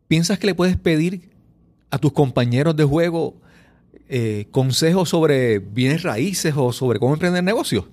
¿piensas 0.10 0.38
que 0.40 0.48
le 0.48 0.56
puedes 0.56 0.76
pedir 0.76 1.30
a 1.90 1.98
tus 1.98 2.12
compañeros 2.12 2.76
de 2.76 2.84
juego 2.84 3.40
eh, 4.10 4.48
consejos 4.52 5.08
sobre 5.08 5.60
bienes 5.60 6.04
raíces 6.04 6.54
o 6.58 6.74
sobre 6.74 7.00
cómo 7.00 7.14
emprender 7.14 7.46
negocios? 7.46 7.86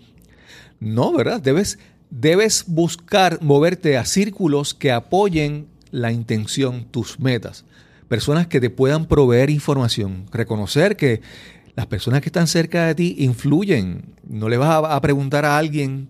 No, 0.81 1.13
¿verdad? 1.13 1.41
Debes, 1.41 1.79
debes 2.11 2.65
buscar 2.67 3.39
moverte 3.41 3.97
a 3.99 4.05
círculos 4.05 4.75
que 4.75 4.91
apoyen 4.91 5.69
la 5.93 6.11
intención, 6.11 6.87
tus 6.91 7.21
metas. 7.21 7.65
Personas 8.09 8.49
que 8.49 8.61
te 8.61 8.69
puedan 8.69 9.07
proveer 9.07 9.49
información. 9.49 10.27
Reconocer 10.33 10.97
que 10.97 11.23
las 11.77 11.87
personas 11.87 12.21
que 12.23 12.29
están 12.31 12.47
cerca 12.49 12.87
de 12.87 12.95
ti 12.97 13.15
influyen. 13.19 14.15
No 14.29 14.49
le 14.49 14.57
vas 14.57 14.71
a, 14.71 14.97
a 14.97 15.01
preguntar 15.01 15.45
a 15.45 15.57
alguien 15.57 16.09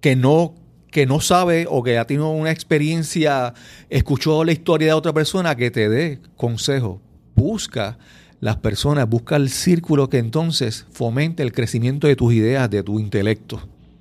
que 0.00 0.16
no, 0.16 0.54
que 0.90 1.04
no 1.06 1.20
sabe 1.20 1.66
o 1.68 1.82
que 1.82 1.98
ha 1.98 2.06
tenido 2.06 2.30
una 2.30 2.50
experiencia, 2.50 3.52
escuchó 3.90 4.44
la 4.44 4.52
historia 4.52 4.88
de 4.88 4.92
otra 4.94 5.12
persona 5.12 5.54
que 5.56 5.70
te 5.70 5.88
dé 5.88 6.20
consejo. 6.36 7.00
Busca 7.34 7.98
las 8.40 8.56
personas, 8.56 9.08
busca 9.08 9.36
el 9.36 9.50
círculo 9.50 10.08
que 10.08 10.18
entonces 10.18 10.86
fomente 10.92 11.42
el 11.42 11.52
crecimiento 11.52 12.06
de 12.06 12.16
tus 12.16 12.32
ideas, 12.32 12.68
de 12.70 12.82
tu 12.82 12.98
intelecto. 12.98 13.60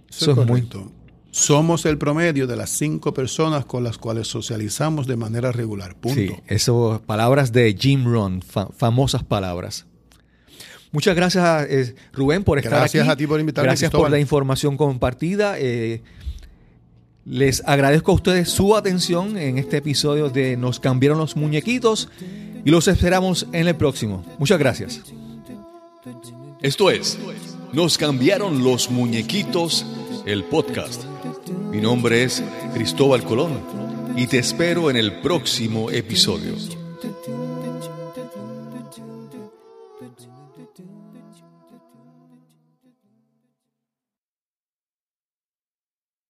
Eso, 0.10 0.32
es 0.32 0.38
muy 0.38 0.46
correcto. 0.46 0.92
Somos 1.34 1.86
el 1.86 1.98
promedio 1.98 2.46
de 2.46 2.58
las 2.58 2.70
cinco 2.72 3.14
personas 3.14 3.66
con 3.66 3.84
las 3.86 3.98
cuales 3.98 4.28
socializamos 4.28 5.08
de 5.08 5.16
manera 5.16 5.52
regular. 5.54 5.96
Punto. 5.96 6.20
Sí, 6.20 6.30
eso, 6.48 7.02
palabras 7.06 7.54
de 7.54 7.74
Jim 7.80 8.04
Rohn, 8.04 8.42
fa- 8.42 8.68
famosas 8.76 9.24
palabras. 9.24 9.86
Muchas 10.92 11.16
gracias, 11.16 11.68
eh, 11.70 11.96
Rubén, 12.14 12.44
por 12.44 12.58
estar 12.58 12.74
Gracias 12.80 13.04
aquí. 13.04 13.12
a 13.12 13.16
ti 13.16 13.28
por 13.28 13.40
invitarme, 13.40 13.68
Gracias 13.68 13.92
por 13.92 14.12
la 14.12 14.20
información 14.20 14.76
compartida. 14.76 15.56
Eh, 15.58 16.02
les 17.26 17.64
agradezco 17.66 18.12
a 18.12 18.16
ustedes 18.16 18.50
su 18.50 18.76
atención 18.76 19.38
en 19.38 19.58
este 19.58 19.78
episodio 19.78 20.30
de 20.30 20.58
Nos 20.58 20.80
cambiaron 20.80 21.20
los 21.20 21.36
muñequitos 21.36 22.10
y 22.66 22.70
los 22.72 22.88
esperamos 22.88 23.48
en 23.54 23.68
el 23.68 23.76
próximo. 23.76 24.26
Muchas 24.38 24.60
gracias. 24.60 25.02
Esto 26.62 26.92
es, 26.92 27.18
nos 27.74 27.98
cambiaron 27.98 28.64
los 28.64 28.90
muñequitos, 28.92 29.86
el 30.26 30.44
podcast. 30.44 31.04
Mi 31.72 31.80
nombre 31.80 32.24
es 32.24 32.44
Cristóbal 32.74 33.24
Colón 33.24 33.60
y 34.18 34.28
te 34.28 34.40
espero 34.40 34.90
en 34.90 34.98
el 34.98 35.22
próximo 35.22 35.90
episodio. 35.90 36.81